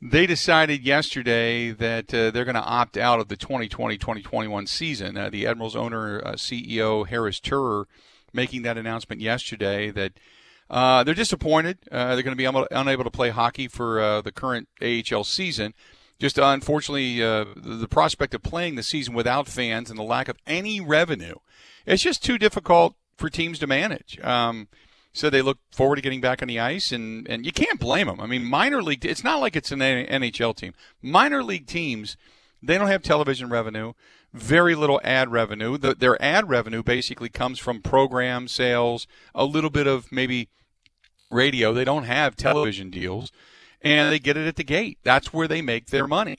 they 0.05 0.27
decided 0.27 0.83
yesterday 0.83 1.71
that 1.71 2.13
uh, 2.13 2.33
they're 2.33 2.45
going 2.45 2.57
to 2.57 2.61
opt 2.61 2.97
out 2.97 3.21
of 3.21 3.29
the 3.29 3.37
2020 3.37 3.97
2021 3.97 4.67
season. 4.67 5.17
Uh, 5.17 5.31
the 5.31 5.47
Admirals 5.47 5.77
owner, 5.77 6.21
uh, 6.27 6.33
CEO 6.33 7.07
Harris 7.07 7.39
Turer, 7.39 7.85
making 8.33 8.63
that 8.63 8.77
announcement 8.77 9.21
yesterday 9.21 9.93
that 9.93 10.15
uh, 10.69 11.05
they're 11.05 11.15
disappointed. 11.15 11.79
Uh, 11.93 12.15
they're 12.15 12.25
going 12.25 12.33
to 12.33 12.37
be 12.37 12.45
able, 12.45 12.67
unable 12.73 13.05
to 13.05 13.11
play 13.11 13.31
hockey 13.31 13.69
for 13.69 14.01
uh, 14.01 14.21
the 14.21 14.33
current 14.33 14.69
AHL 14.83 15.23
season. 15.23 15.73
Just 16.19 16.37
unfortunately, 16.37 17.19
the 17.19 17.89
prospect 17.91 18.33
of 18.33 18.43
playing 18.43 18.77
the 18.77 18.83
season 18.83 19.13
without 19.13 19.49
fans 19.49 19.91
and 19.91 19.99
the 19.99 20.05
lack 20.05 20.29
of 20.29 20.37
any 20.47 20.81
revenue, 20.81 21.35
it's 21.85 22.03
just 22.03 22.25
too 22.25 22.39
difficult 22.39 22.95
for 23.17 23.29
teams 23.29 23.59
to 23.59 23.67
manage. 23.67 24.21
Um, 24.21 24.69
so 25.13 25.29
they 25.29 25.43
look 25.43 25.59
forward 25.71 25.97
to 25.97 26.03
getting 26.03 26.21
back 26.21 26.43
on 26.43 26.49
the 26.49 26.59
ice, 26.59 26.91
and, 26.91 27.29
and 27.29 27.45
you 27.45 27.53
can't 27.53 27.79
blame 27.79 28.07
them. 28.07 28.21
I 28.21 28.27
mean, 28.27 28.45
minor 28.45 28.83
league, 28.83 29.05
it's 29.05 29.25
not 29.25 29.41
like 29.41 29.57
it's 29.57 29.71
an 29.71 29.81
NHL 29.81 30.57
team. 30.57 30.73
Minor 31.03 31.43
league 31.43 31.67
teams, 31.67 32.17
they 32.63 32.79
don't 32.79 32.89
have 32.89 33.03
television 33.03 33.51
revenue, 33.51 33.93
very 34.33 34.75
little 34.75 35.01
ad 35.05 35.31
revenue. 35.31 35.77
The, 35.77 35.95
their 35.95 36.21
ad 36.23 36.49
revenue 36.49 36.83
basically 36.83 37.29
comes 37.29 37.59
from 37.59 37.83
program 37.83 38.49
sales, 38.49 39.07
a 39.35 39.45
little 39.45 39.71
bit 39.71 39.87
of 39.87 40.11
maybe 40.11 40.49
radio. 41.31 41.75
They 41.75 41.85
don't 41.85 42.05
have 42.05 42.35
television 42.37 42.91
deals, 42.91 43.31
and 43.83 44.11
they 44.11 44.19
get 44.19 44.39
it 44.39 44.49
at 44.49 44.57
the 44.57 44.65
gate. 44.65 44.99
That's 45.03 45.33
where 45.33 45.49
they 45.49 45.61
make 45.61 45.87
their 45.89 46.07
money. 46.07 46.39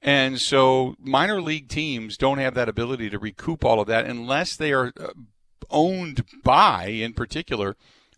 And 0.00 0.38
so 0.38 0.96
minor 1.00 1.40
league 1.40 1.68
teams 1.68 2.16
don't 2.18 2.38
have 2.38 2.54
that 2.54 2.68
ability 2.68 3.08
to 3.10 3.18
recoup 3.18 3.64
all 3.64 3.80
of 3.80 3.88
that 3.88 4.04
unless 4.04 4.54
they 4.54 4.70
are 4.72 4.92
uh, 5.00 5.08
owned 5.70 6.24
by, 6.44 6.86
in 6.86 7.14
particular, 7.14 7.74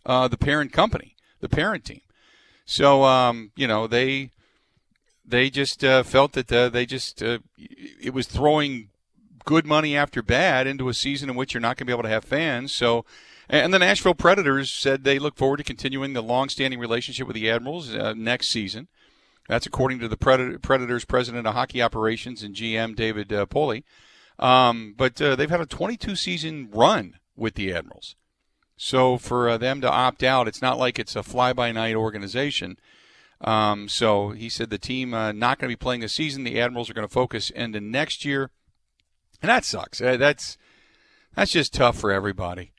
uh, 0.07 0.27
the 0.27 0.37
parent 0.37 0.73
company, 0.73 1.15
the 1.41 1.49
parent 1.49 1.85
team. 1.85 2.01
So 2.65 3.03
um, 3.03 3.51
you 3.55 3.67
know 3.67 3.85
they 3.85 4.31
they 5.23 5.51
just 5.51 5.83
uh, 5.83 6.01
felt 6.01 6.31
that 6.33 6.51
uh, 6.51 6.69
they 6.69 6.87
just 6.87 7.21
uh, 7.21 7.39
it 7.57 8.13
was 8.13 8.25
throwing 8.25 8.89
good 9.45 9.65
money 9.65 9.95
after 9.95 10.23
bad 10.23 10.67
into 10.67 10.89
a 10.89 10.93
season 10.93 11.29
in 11.29 11.35
which 11.35 11.53
you're 11.53 11.61
not 11.61 11.77
going 11.77 11.85
to 11.85 11.85
be 11.85 11.93
able 11.93 12.03
to 12.03 12.09
have 12.09 12.25
fans. 12.25 12.73
So 12.73 13.05
and 13.49 13.73
the 13.73 13.79
Nashville 13.79 14.15
Predators 14.15 14.71
said 14.71 15.03
they 15.03 15.19
look 15.19 15.37
forward 15.37 15.57
to 15.57 15.63
continuing 15.63 16.13
the 16.13 16.21
long-standing 16.21 16.79
relationship 16.79 17.27
with 17.27 17.35
the 17.35 17.49
Admirals 17.49 17.95
uh, 17.95 18.13
next 18.13 18.49
season. 18.49 18.89
That's 19.47 19.65
according 19.65 19.99
to 19.99 20.09
the 20.09 20.17
Predators 20.17 21.05
president 21.05 21.47
of 21.47 21.53
hockey 21.53 21.81
operations 21.81 22.43
and 22.43 22.53
GM 22.53 22.95
David 22.95 23.31
uh, 23.31 23.45
Poile. 23.45 23.83
Um, 24.37 24.93
but 24.97 25.21
uh, 25.21 25.37
they've 25.37 25.49
had 25.49 25.61
a 25.61 25.65
22-season 25.65 26.69
run 26.73 27.19
with 27.37 27.55
the 27.55 27.73
Admirals. 27.73 28.15
So 28.77 29.17
for 29.17 29.49
uh, 29.49 29.57
them 29.57 29.81
to 29.81 29.91
opt 29.91 30.23
out, 30.23 30.47
it's 30.47 30.61
not 30.61 30.77
like 30.77 30.99
it's 30.99 31.15
a 31.15 31.23
fly-by-night 31.23 31.95
organization. 31.95 32.77
Um, 33.41 33.89
so 33.89 34.29
he 34.29 34.49
said 34.49 34.69
the 34.69 34.77
team 34.77 35.13
uh, 35.13 35.31
not 35.31 35.59
going 35.59 35.69
to 35.69 35.75
be 35.75 35.79
playing 35.79 36.01
this 36.01 36.13
season. 36.13 36.43
The 36.43 36.61
Admirals 36.61 36.89
are 36.89 36.93
going 36.93 37.07
to 37.07 37.13
focus 37.13 37.49
into 37.49 37.81
next 37.81 38.23
year, 38.23 38.51
and 39.41 39.49
that 39.49 39.65
sucks. 39.65 39.99
Uh, 39.99 40.17
that's 40.17 40.57
that's 41.35 41.51
just 41.51 41.73
tough 41.73 41.97
for 41.97 42.11
everybody. 42.11 42.71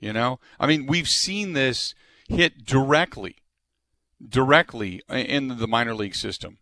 You 0.00 0.12
know, 0.12 0.40
I 0.58 0.66
mean, 0.66 0.86
we've 0.86 1.08
seen 1.08 1.52
this 1.52 1.94
hit 2.28 2.64
directly, 2.64 3.36
directly 4.26 5.02
in 5.08 5.58
the 5.58 5.68
minor 5.68 5.94
league 5.94 6.16
system. 6.16 6.58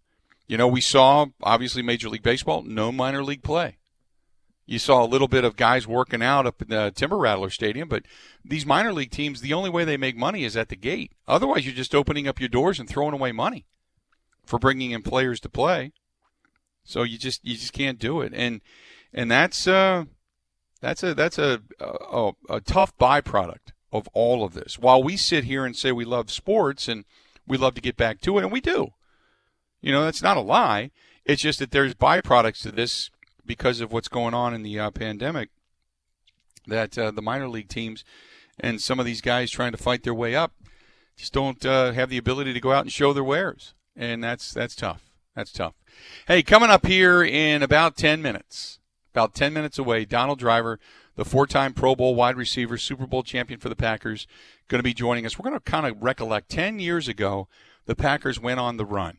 You 0.47 0.59
know, 0.59 0.69
we 0.69 0.83
saw 0.83 1.27
obviously 1.43 1.81
Major 1.81 2.09
League 2.09 2.23
Baseball, 2.23 2.63
no 2.63 2.93
minor 2.93 3.23
league 3.23 3.43
play. 3.43 3.79
You 4.71 4.79
saw 4.79 5.03
a 5.03 5.05
little 5.05 5.27
bit 5.27 5.43
of 5.43 5.57
guys 5.57 5.89
working 5.89 6.23
out 6.23 6.47
up 6.47 6.63
in 6.63 6.69
the 6.69 6.93
Timber 6.95 7.19
Rattler 7.19 7.51
Stadium, 7.51 7.89
but 7.89 8.05
these 8.45 8.65
minor 8.65 8.93
league 8.93 9.11
teams, 9.11 9.41
the 9.41 9.53
only 9.53 9.69
way 9.69 9.85
they 9.85 9.97
make 9.97 10.17
money 10.17 10.45
is 10.45 10.57
at 10.57 10.69
the 10.69 10.77
gate. 10.77 11.11
Otherwise, 11.27 11.67
you're 11.67 11.75
just 11.75 11.93
opening 11.93 12.29
up 12.29 12.39
your 12.39 12.49
doors 12.49 12.79
and 12.79 12.89
throwing 12.89 13.13
away 13.13 13.33
money 13.33 13.67
for 14.47 14.61
bringing 14.61 14.93
in 14.93 15.03
players 15.03 15.41
to 15.41 15.49
play. 15.49 15.91
So 16.85 17.03
you 17.03 17.19
just 17.19 17.45
you 17.45 17.57
just 17.57 17.73
can't 17.73 17.99
do 17.99 18.21
it, 18.21 18.33
and 18.33 18.61
and 19.13 19.29
that's 19.29 19.67
uh, 19.67 20.05
that's 20.81 21.03
a 21.03 21.15
that's 21.15 21.37
a, 21.37 21.63
a, 21.81 22.31
a 22.49 22.61
tough 22.61 22.97
byproduct 22.97 23.73
of 23.93 24.07
all 24.13 24.45
of 24.45 24.55
this. 24.55 24.79
While 24.79 25.03
we 25.03 25.17
sit 25.17 25.43
here 25.43 25.65
and 25.65 25.77
say 25.77 25.91
we 25.91 26.05
love 26.05 26.31
sports 26.31 26.87
and 26.87 27.05
we 27.45 27.59
love 27.59 27.75
to 27.75 27.81
get 27.81 27.97
back 27.97 28.21
to 28.21 28.39
it, 28.39 28.45
and 28.45 28.53
we 28.53 28.61
do, 28.61 28.91
you 29.81 29.91
know, 29.91 30.05
that's 30.05 30.23
not 30.23 30.37
a 30.37 30.41
lie. 30.41 30.93
It's 31.25 31.43
just 31.43 31.59
that 31.59 31.73
there's 31.73 31.95
byproducts 31.95 32.63
to 32.63 32.71
this 32.71 33.11
because 33.51 33.81
of 33.81 33.93
what's 33.93 34.09
going 34.09 34.33
on 34.33 34.55
in 34.55 34.63
the 34.63 34.79
uh, 34.79 34.91
pandemic. 34.91 35.49
That 36.67 36.97
uh, 36.97 37.11
the 37.11 37.23
minor 37.23 37.49
league 37.49 37.69
teams 37.69 38.05
and 38.59 38.81
some 38.81 39.01
of 39.01 39.07
these 39.07 39.21
guys 39.21 39.51
trying 39.51 39.73
to 39.73 39.79
fight 39.79 40.05
their 40.05 40.15
way 40.15 40.37
up 40.37 40.53
just 41.17 41.33
don't 41.33 41.65
uh, 41.67 41.93
have 41.93 42.11
the 42.11 42.19
ability 42.19 42.53
to 42.53 42.61
go 42.61 42.73
out 42.73 42.83
and 42.83 42.93
show 42.93 43.13
their 43.13 43.25
wares, 43.25 43.75
and 43.97 44.23
that's 44.23 44.53
that's 44.53 44.77
tough. 44.77 45.11
That's 45.35 45.53
tough. 45.53 45.75
Hey, 46.29 46.43
coming 46.43 46.71
up 46.71 46.87
here 46.87 47.23
in 47.23 47.63
about 47.63 47.97
ten 47.97 48.23
minutes 48.23 48.81
about 49.13 49.35
10 49.35 49.53
minutes 49.53 49.79
away. 49.79 50.05
Donald 50.05 50.39
Driver, 50.39 50.79
the 51.17 51.25
four 51.25 51.47
time 51.47 51.73
Pro 51.73 51.95
Bowl 51.95 52.15
wide 52.15 52.37
receiver, 52.37 52.79
Super 52.79 53.07
Bowl 53.07 53.23
champion 53.23 53.61
for 53.61 53.69
the 53.69 53.77
Packers, 53.77 54.27
going 54.69 54.79
to 54.79 54.85
be 54.85 54.95
joining 54.95 55.27
us. 55.27 55.39
We're 55.39 55.51
going 55.51 55.61
to 55.61 55.71
kind 55.71 55.87
of 55.87 56.03
recollect 56.03 56.49
10 56.49 56.79
years 56.79 57.09
ago, 57.09 57.49
the 57.87 57.97
Packers 57.97 58.41
went 58.41 58.61
on 58.61 58.77
the 58.77 58.85
run. 58.85 59.19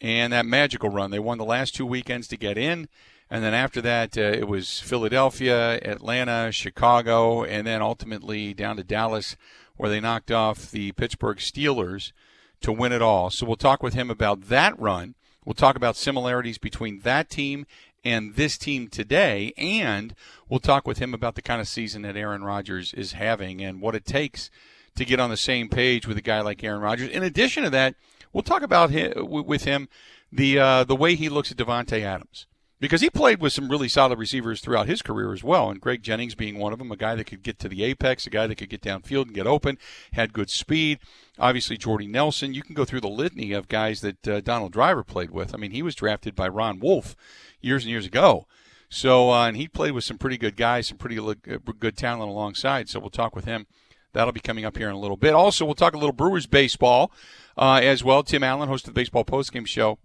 And 0.00 0.32
that 0.32 0.46
magical 0.46 0.88
run. 0.88 1.12
They 1.12 1.20
won 1.20 1.38
the 1.38 1.44
last 1.44 1.76
two 1.76 1.86
weekends 1.86 2.26
to 2.28 2.36
get 2.36 2.58
in. 2.58 2.88
And 3.32 3.42
then 3.42 3.54
after 3.54 3.80
that, 3.80 4.18
uh, 4.18 4.20
it 4.20 4.46
was 4.46 4.78
Philadelphia, 4.80 5.80
Atlanta, 5.80 6.52
Chicago, 6.52 7.44
and 7.44 7.66
then 7.66 7.80
ultimately 7.80 8.52
down 8.52 8.76
to 8.76 8.84
Dallas, 8.84 9.38
where 9.78 9.88
they 9.88 10.00
knocked 10.00 10.30
off 10.30 10.70
the 10.70 10.92
Pittsburgh 10.92 11.38
Steelers 11.38 12.12
to 12.60 12.70
win 12.70 12.92
it 12.92 13.00
all. 13.00 13.30
So 13.30 13.46
we'll 13.46 13.56
talk 13.56 13.82
with 13.82 13.94
him 13.94 14.10
about 14.10 14.48
that 14.48 14.78
run. 14.78 15.14
We'll 15.46 15.54
talk 15.54 15.76
about 15.76 15.96
similarities 15.96 16.58
between 16.58 16.98
that 17.00 17.30
team 17.30 17.64
and 18.04 18.34
this 18.34 18.58
team 18.58 18.88
today. 18.88 19.54
And 19.56 20.14
we'll 20.50 20.60
talk 20.60 20.86
with 20.86 20.98
him 20.98 21.14
about 21.14 21.34
the 21.34 21.40
kind 21.40 21.62
of 21.62 21.68
season 21.68 22.02
that 22.02 22.18
Aaron 22.18 22.44
Rodgers 22.44 22.92
is 22.92 23.12
having 23.12 23.62
and 23.62 23.80
what 23.80 23.94
it 23.94 24.04
takes 24.04 24.50
to 24.94 25.06
get 25.06 25.20
on 25.20 25.30
the 25.30 25.38
same 25.38 25.70
page 25.70 26.06
with 26.06 26.18
a 26.18 26.22
guy 26.22 26.42
like 26.42 26.62
Aaron 26.62 26.82
Rodgers. 26.82 27.08
In 27.08 27.22
addition 27.22 27.62
to 27.62 27.70
that, 27.70 27.94
we'll 28.34 28.42
talk 28.42 28.60
about 28.60 28.90
him, 28.90 29.14
with 29.26 29.64
him 29.64 29.88
the 30.30 30.58
uh, 30.58 30.84
the 30.84 30.96
way 30.96 31.14
he 31.14 31.30
looks 31.30 31.50
at 31.50 31.56
Davante 31.56 32.02
Adams 32.02 32.46
because 32.82 33.00
he 33.00 33.08
played 33.08 33.40
with 33.40 33.52
some 33.52 33.68
really 33.68 33.86
solid 33.86 34.18
receivers 34.18 34.60
throughout 34.60 34.88
his 34.88 35.02
career 35.02 35.32
as 35.32 35.44
well, 35.44 35.70
and 35.70 35.80
Greg 35.80 36.02
Jennings 36.02 36.34
being 36.34 36.58
one 36.58 36.72
of 36.72 36.80
them, 36.80 36.90
a 36.90 36.96
guy 36.96 37.14
that 37.14 37.26
could 37.26 37.44
get 37.44 37.60
to 37.60 37.68
the 37.68 37.84
apex, 37.84 38.26
a 38.26 38.30
guy 38.30 38.48
that 38.48 38.56
could 38.56 38.70
get 38.70 38.82
downfield 38.82 39.26
and 39.26 39.34
get 39.34 39.46
open, 39.46 39.78
had 40.14 40.32
good 40.32 40.50
speed. 40.50 40.98
Obviously, 41.38 41.76
Jordy 41.76 42.08
Nelson. 42.08 42.54
You 42.54 42.62
can 42.62 42.74
go 42.74 42.84
through 42.84 43.02
the 43.02 43.08
litany 43.08 43.52
of 43.52 43.68
guys 43.68 44.00
that 44.00 44.26
uh, 44.26 44.40
Donald 44.40 44.72
Driver 44.72 45.04
played 45.04 45.30
with. 45.30 45.54
I 45.54 45.58
mean, 45.58 45.70
he 45.70 45.80
was 45.80 45.94
drafted 45.94 46.34
by 46.34 46.48
Ron 46.48 46.80
Wolf 46.80 47.14
years 47.60 47.84
and 47.84 47.90
years 47.92 48.04
ago. 48.04 48.48
So, 48.88 49.30
uh, 49.30 49.46
and 49.46 49.56
he 49.56 49.68
played 49.68 49.92
with 49.92 50.02
some 50.02 50.18
pretty 50.18 50.36
good 50.36 50.56
guys, 50.56 50.88
some 50.88 50.98
pretty 50.98 51.20
uh, 51.20 51.34
good 51.78 51.96
talent 51.96 52.30
alongside. 52.30 52.88
So 52.88 52.98
we'll 52.98 53.10
talk 53.10 53.36
with 53.36 53.44
him. 53.44 53.68
That'll 54.12 54.32
be 54.32 54.40
coming 54.40 54.64
up 54.64 54.76
here 54.76 54.88
in 54.88 54.94
a 54.96 55.00
little 55.00 55.16
bit. 55.16 55.34
Also, 55.34 55.64
we'll 55.64 55.76
talk 55.76 55.94
a 55.94 55.98
little 55.98 56.12
Brewers 56.12 56.46
baseball 56.46 57.12
uh, 57.56 57.80
as 57.80 58.02
well. 58.02 58.24
Tim 58.24 58.42
Allen, 58.42 58.68
host 58.68 58.88
of 58.88 58.92
the 58.92 59.00
Baseball 59.00 59.24
Postgame 59.24 59.68
Show, 59.68 59.98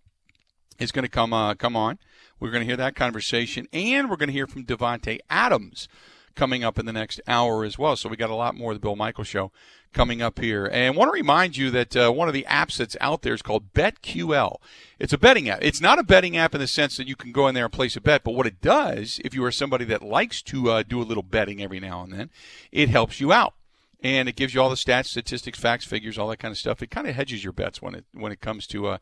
is 0.80 0.92
going 0.92 1.04
to 1.04 1.10
come 1.10 1.34
uh, 1.34 1.56
come 1.56 1.76
on. 1.76 2.00
We're 2.40 2.52
going 2.52 2.62
to 2.62 2.68
hear 2.68 2.78
that 2.78 2.96
conversation, 2.96 3.68
and 3.74 4.10
we're 4.10 4.16
going 4.18 4.28
to 4.28 4.34
hear 4.34 4.48
from 4.48 4.66
Davante 4.66 5.20
Adams 5.30 5.88
coming 6.36 6.64
up 6.64 6.78
in 6.78 6.86
the 6.86 6.94
next 6.94 7.20
hour 7.28 7.66
as 7.66 7.78
well. 7.78 7.96
So 7.96 8.08
we 8.08 8.16
got 8.16 8.30
a 8.30 8.36
lot 8.36 8.56
more 8.56 8.72
of 8.72 8.78
the 8.78 8.82
Bill 8.82 8.96
Michael 8.96 9.24
Show 9.24 9.52
coming 9.92 10.22
up 10.22 10.40
here. 10.40 10.66
And 10.66 10.86
I 10.86 10.90
want 10.98 11.10
to 11.10 11.14
remind 11.14 11.58
you 11.58 11.72
that 11.72 11.96
uh, 11.96 12.12
one 12.12 12.28
of 12.28 12.34
the 12.34 12.46
apps 12.48 12.78
that's 12.78 12.96
out 13.02 13.24
there 13.24 13.34
is 13.34 13.42
called 13.42 13.74
BetQL. 13.74 14.58
It's 15.00 15.14
a 15.14 15.18
betting 15.18 15.50
app. 15.50 15.60
It's 15.62 15.82
not 15.82 16.00
a 16.00 16.04
betting 16.04 16.38
app 16.38 16.54
in 16.54 16.62
the 16.62 16.68
sense 16.68 16.96
that 16.98 17.08
you 17.08 17.16
can 17.16 17.32
go 17.32 17.48
in 17.48 17.56
there 17.56 17.66
and 17.66 17.74
place 17.74 17.96
a 17.96 18.02
bet, 18.02 18.24
but 18.24 18.36
what 18.36 18.46
it 18.46 18.62
does, 18.62 19.20
if 19.26 19.34
you 19.34 19.44
are 19.44 19.52
somebody 19.52 19.86
that 19.86 20.04
likes 20.04 20.42
to 20.44 20.70
uh, 20.70 20.84
do 20.84 21.02
a 21.02 21.04
little 21.04 21.24
betting 21.24 21.62
every 21.62 21.80
now 21.80 22.04
and 22.04 22.14
then, 22.14 22.30
it 22.72 22.90
helps 22.90 23.20
you 23.20 23.34
out. 23.34 23.56
And 24.04 24.30
it 24.30 24.36
gives 24.36 24.54
you 24.54 24.62
all 24.62 24.70
the 24.70 24.76
stats, 24.76 25.08
statistics, 25.08 25.60
facts, 25.60 25.86
figures, 25.86 26.18
all 26.18 26.28
that 26.28 26.38
kind 26.38 26.52
of 26.52 26.58
stuff. 26.58 26.84
It 26.84 26.92
kind 26.92 27.08
of 27.08 27.16
hedges 27.16 27.44
your 27.44 27.54
bets 27.54 27.82
when 27.82 27.96
it 27.96 28.06
when 28.14 28.32
it 28.32 28.42
comes 28.42 28.68
to 28.68 28.88
uh, 28.88 28.98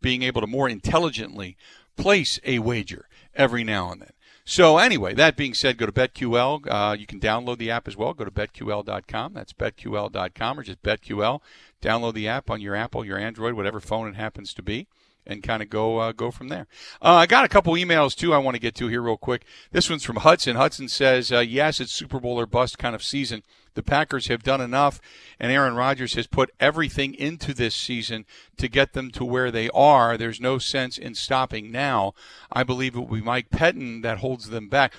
being 0.00 0.22
able 0.22 0.40
to 0.40 0.46
more 0.46 0.68
intelligently 0.68 1.56
place 1.96 2.40
a 2.44 2.58
wager 2.60 3.08
every 3.34 3.62
now 3.62 3.92
and 3.92 4.00
then. 4.00 4.12
So 4.44 4.78
anyway, 4.78 5.12
that 5.12 5.36
being 5.36 5.52
said, 5.52 5.76
go 5.76 5.84
to 5.84 5.92
BetQL. 5.92 6.66
Uh, 6.66 6.96
you 6.98 7.06
can 7.06 7.20
download 7.20 7.58
the 7.58 7.70
app 7.70 7.86
as 7.86 7.98
well. 7.98 8.14
Go 8.14 8.24
to 8.24 8.30
betql.com. 8.30 9.34
That's 9.34 9.52
betql.com 9.52 10.58
or 10.58 10.62
just 10.62 10.82
BetQL. 10.82 11.40
Download 11.82 12.14
the 12.14 12.28
app 12.28 12.48
on 12.48 12.62
your 12.62 12.74
Apple, 12.74 13.04
your 13.04 13.18
Android, 13.18 13.52
whatever 13.52 13.80
phone 13.80 14.08
it 14.08 14.14
happens 14.14 14.54
to 14.54 14.62
be 14.62 14.88
and 15.28 15.42
kind 15.42 15.62
of 15.62 15.68
go 15.68 15.98
uh, 15.98 16.12
go 16.12 16.30
from 16.30 16.48
there. 16.48 16.66
Uh, 17.02 17.14
I 17.14 17.26
got 17.26 17.44
a 17.44 17.48
couple 17.48 17.74
emails 17.74 18.16
too. 18.16 18.32
I 18.32 18.38
want 18.38 18.54
to 18.54 18.60
get 18.60 18.74
to 18.76 18.88
here 18.88 19.02
real 19.02 19.16
quick. 19.16 19.44
This 19.70 19.88
one's 19.90 20.04
from 20.04 20.16
Hudson. 20.16 20.56
Hudson 20.56 20.88
says, 20.88 21.30
uh, 21.30 21.40
"Yes, 21.40 21.78
it's 21.78 21.92
Super 21.92 22.18
Bowl 22.18 22.40
or 22.40 22.46
bust 22.46 22.78
kind 22.78 22.94
of 22.94 23.02
season. 23.02 23.42
The 23.74 23.82
Packers 23.82 24.26
have 24.26 24.42
done 24.42 24.60
enough, 24.60 25.00
and 25.38 25.52
Aaron 25.52 25.74
Rodgers 25.74 26.14
has 26.14 26.26
put 26.26 26.50
everything 26.58 27.14
into 27.14 27.54
this 27.54 27.76
season 27.76 28.24
to 28.56 28.68
get 28.68 28.94
them 28.94 29.10
to 29.12 29.24
where 29.24 29.52
they 29.52 29.68
are. 29.70 30.16
There's 30.16 30.40
no 30.40 30.58
sense 30.58 30.98
in 30.98 31.14
stopping 31.14 31.70
now. 31.70 32.14
I 32.50 32.64
believe 32.64 32.96
it 32.96 32.98
will 32.98 33.18
be 33.18 33.20
Mike 33.20 33.50
Pettine 33.50 34.02
that 34.02 34.18
holds 34.18 34.48
them 34.48 34.68
back. 34.68 34.94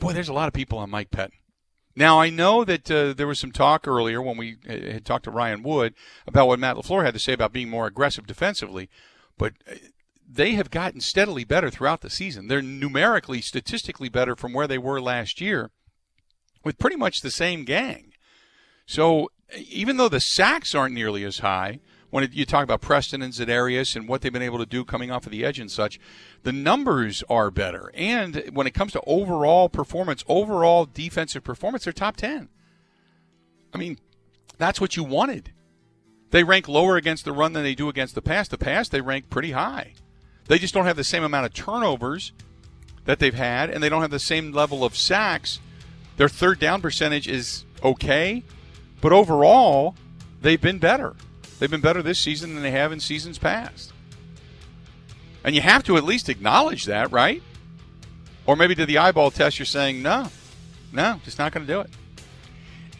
Boy, 0.00 0.12
there's 0.12 0.28
a 0.28 0.32
lot 0.34 0.48
of 0.48 0.54
people 0.54 0.78
on 0.78 0.90
Mike 0.90 1.10
Pettine." 1.10 1.38
Now 1.98 2.20
I 2.20 2.28
know 2.28 2.62
that 2.64 2.90
uh, 2.90 3.14
there 3.14 3.26
was 3.26 3.38
some 3.38 3.52
talk 3.52 3.88
earlier 3.88 4.20
when 4.20 4.36
we 4.36 4.56
uh, 4.68 4.92
had 4.92 5.06
talked 5.06 5.24
to 5.24 5.30
Ryan 5.30 5.62
Wood 5.62 5.94
about 6.26 6.46
what 6.46 6.58
Matt 6.58 6.76
LaFleur 6.76 7.04
had 7.04 7.14
to 7.14 7.20
say 7.20 7.32
about 7.32 7.54
being 7.54 7.70
more 7.70 7.86
aggressive 7.86 8.26
defensively 8.26 8.90
but 9.38 9.54
uh, 9.70 9.74
they 10.28 10.52
have 10.52 10.70
gotten 10.70 11.00
steadily 11.00 11.44
better 11.44 11.70
throughout 11.70 12.00
the 12.00 12.10
season. 12.10 12.48
They're 12.48 12.62
numerically, 12.62 13.40
statistically 13.40 14.08
better 14.08 14.34
from 14.34 14.52
where 14.52 14.66
they 14.66 14.78
were 14.78 15.00
last 15.00 15.40
year 15.40 15.70
with 16.64 16.78
pretty 16.78 16.96
much 16.96 17.20
the 17.20 17.30
same 17.30 17.64
gang. 17.64 18.12
So 18.86 19.30
even 19.68 19.96
though 19.96 20.08
the 20.08 20.20
sacks 20.20 20.74
aren't 20.74 20.94
nearly 20.94 21.24
as 21.24 21.38
high, 21.38 21.80
when 22.10 22.28
you 22.32 22.44
talk 22.44 22.64
about 22.64 22.80
Preston 22.80 23.22
and 23.22 23.32
Za'Darius 23.32 23.96
and 23.96 24.08
what 24.08 24.20
they've 24.20 24.32
been 24.32 24.42
able 24.42 24.58
to 24.58 24.66
do 24.66 24.84
coming 24.84 25.10
off 25.10 25.26
of 25.26 25.32
the 25.32 25.44
edge 25.44 25.58
and 25.58 25.70
such, 25.70 25.98
the 26.42 26.52
numbers 26.52 27.22
are 27.28 27.50
better. 27.50 27.90
And 27.94 28.50
when 28.52 28.66
it 28.66 28.74
comes 28.74 28.92
to 28.92 29.02
overall 29.06 29.68
performance, 29.68 30.24
overall 30.28 30.86
defensive 30.86 31.44
performance, 31.44 31.84
they're 31.84 31.92
top 31.92 32.16
10. 32.16 32.48
I 33.74 33.78
mean, 33.78 33.98
that's 34.56 34.80
what 34.80 34.96
you 34.96 35.04
wanted. 35.04 35.52
They 36.36 36.44
rank 36.44 36.68
lower 36.68 36.98
against 36.98 37.24
the 37.24 37.32
run 37.32 37.54
than 37.54 37.62
they 37.62 37.74
do 37.74 37.88
against 37.88 38.14
the 38.14 38.20
pass. 38.20 38.46
The 38.46 38.58
pass, 38.58 38.90
they 38.90 39.00
rank 39.00 39.30
pretty 39.30 39.52
high. 39.52 39.94
They 40.48 40.58
just 40.58 40.74
don't 40.74 40.84
have 40.84 40.98
the 40.98 41.02
same 41.02 41.24
amount 41.24 41.46
of 41.46 41.54
turnovers 41.54 42.34
that 43.06 43.18
they've 43.20 43.32
had, 43.32 43.70
and 43.70 43.82
they 43.82 43.88
don't 43.88 44.02
have 44.02 44.10
the 44.10 44.18
same 44.18 44.52
level 44.52 44.84
of 44.84 44.94
sacks. 44.94 45.60
Their 46.18 46.28
third 46.28 46.60
down 46.60 46.82
percentage 46.82 47.26
is 47.26 47.64
okay, 47.82 48.42
but 49.00 49.14
overall, 49.14 49.94
they've 50.42 50.60
been 50.60 50.78
better. 50.78 51.16
They've 51.58 51.70
been 51.70 51.80
better 51.80 52.02
this 52.02 52.18
season 52.18 52.52
than 52.52 52.62
they 52.62 52.70
have 52.70 52.92
in 52.92 53.00
seasons 53.00 53.38
past. 53.38 53.94
And 55.42 55.54
you 55.54 55.62
have 55.62 55.84
to 55.84 55.96
at 55.96 56.04
least 56.04 56.28
acknowledge 56.28 56.84
that, 56.84 57.10
right? 57.10 57.42
Or 58.44 58.56
maybe 58.56 58.74
to 58.74 58.84
the 58.84 58.98
eyeball 58.98 59.30
test, 59.30 59.58
you're 59.58 59.64
saying, 59.64 60.02
no, 60.02 60.28
no, 60.92 61.18
just 61.24 61.38
not 61.38 61.52
going 61.52 61.66
to 61.66 61.72
do 61.72 61.80
it. 61.80 61.88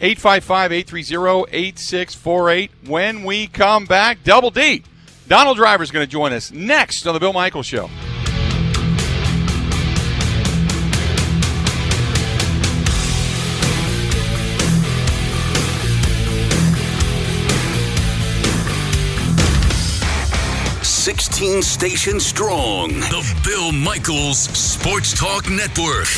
855 0.01 0.73
830 0.73 1.57
8648. 1.57 2.71
When 2.87 3.25
we 3.25 3.47
come 3.47 3.87
back, 3.87 4.23
Double 4.25 4.51
D. 4.51 4.83
Donald 5.29 5.57
Driver 5.57 5.83
is 5.83 5.91
going 5.91 6.07
to 6.07 6.11
join 6.11 6.33
us 6.33 6.53
next 6.53 7.07
on 7.07 7.15
The 7.15 7.21
Bill 7.21 7.33
Michaels 7.33 7.67
Show. 7.67 7.89
Sixteen 20.83 21.63
stations 21.63 22.27
strong. 22.27 22.89
The 22.89 23.41
Bill 23.45 23.71
Michaels 23.71 24.39
Sports 24.41 25.19
Talk 25.19 25.49
Network. 25.49 26.09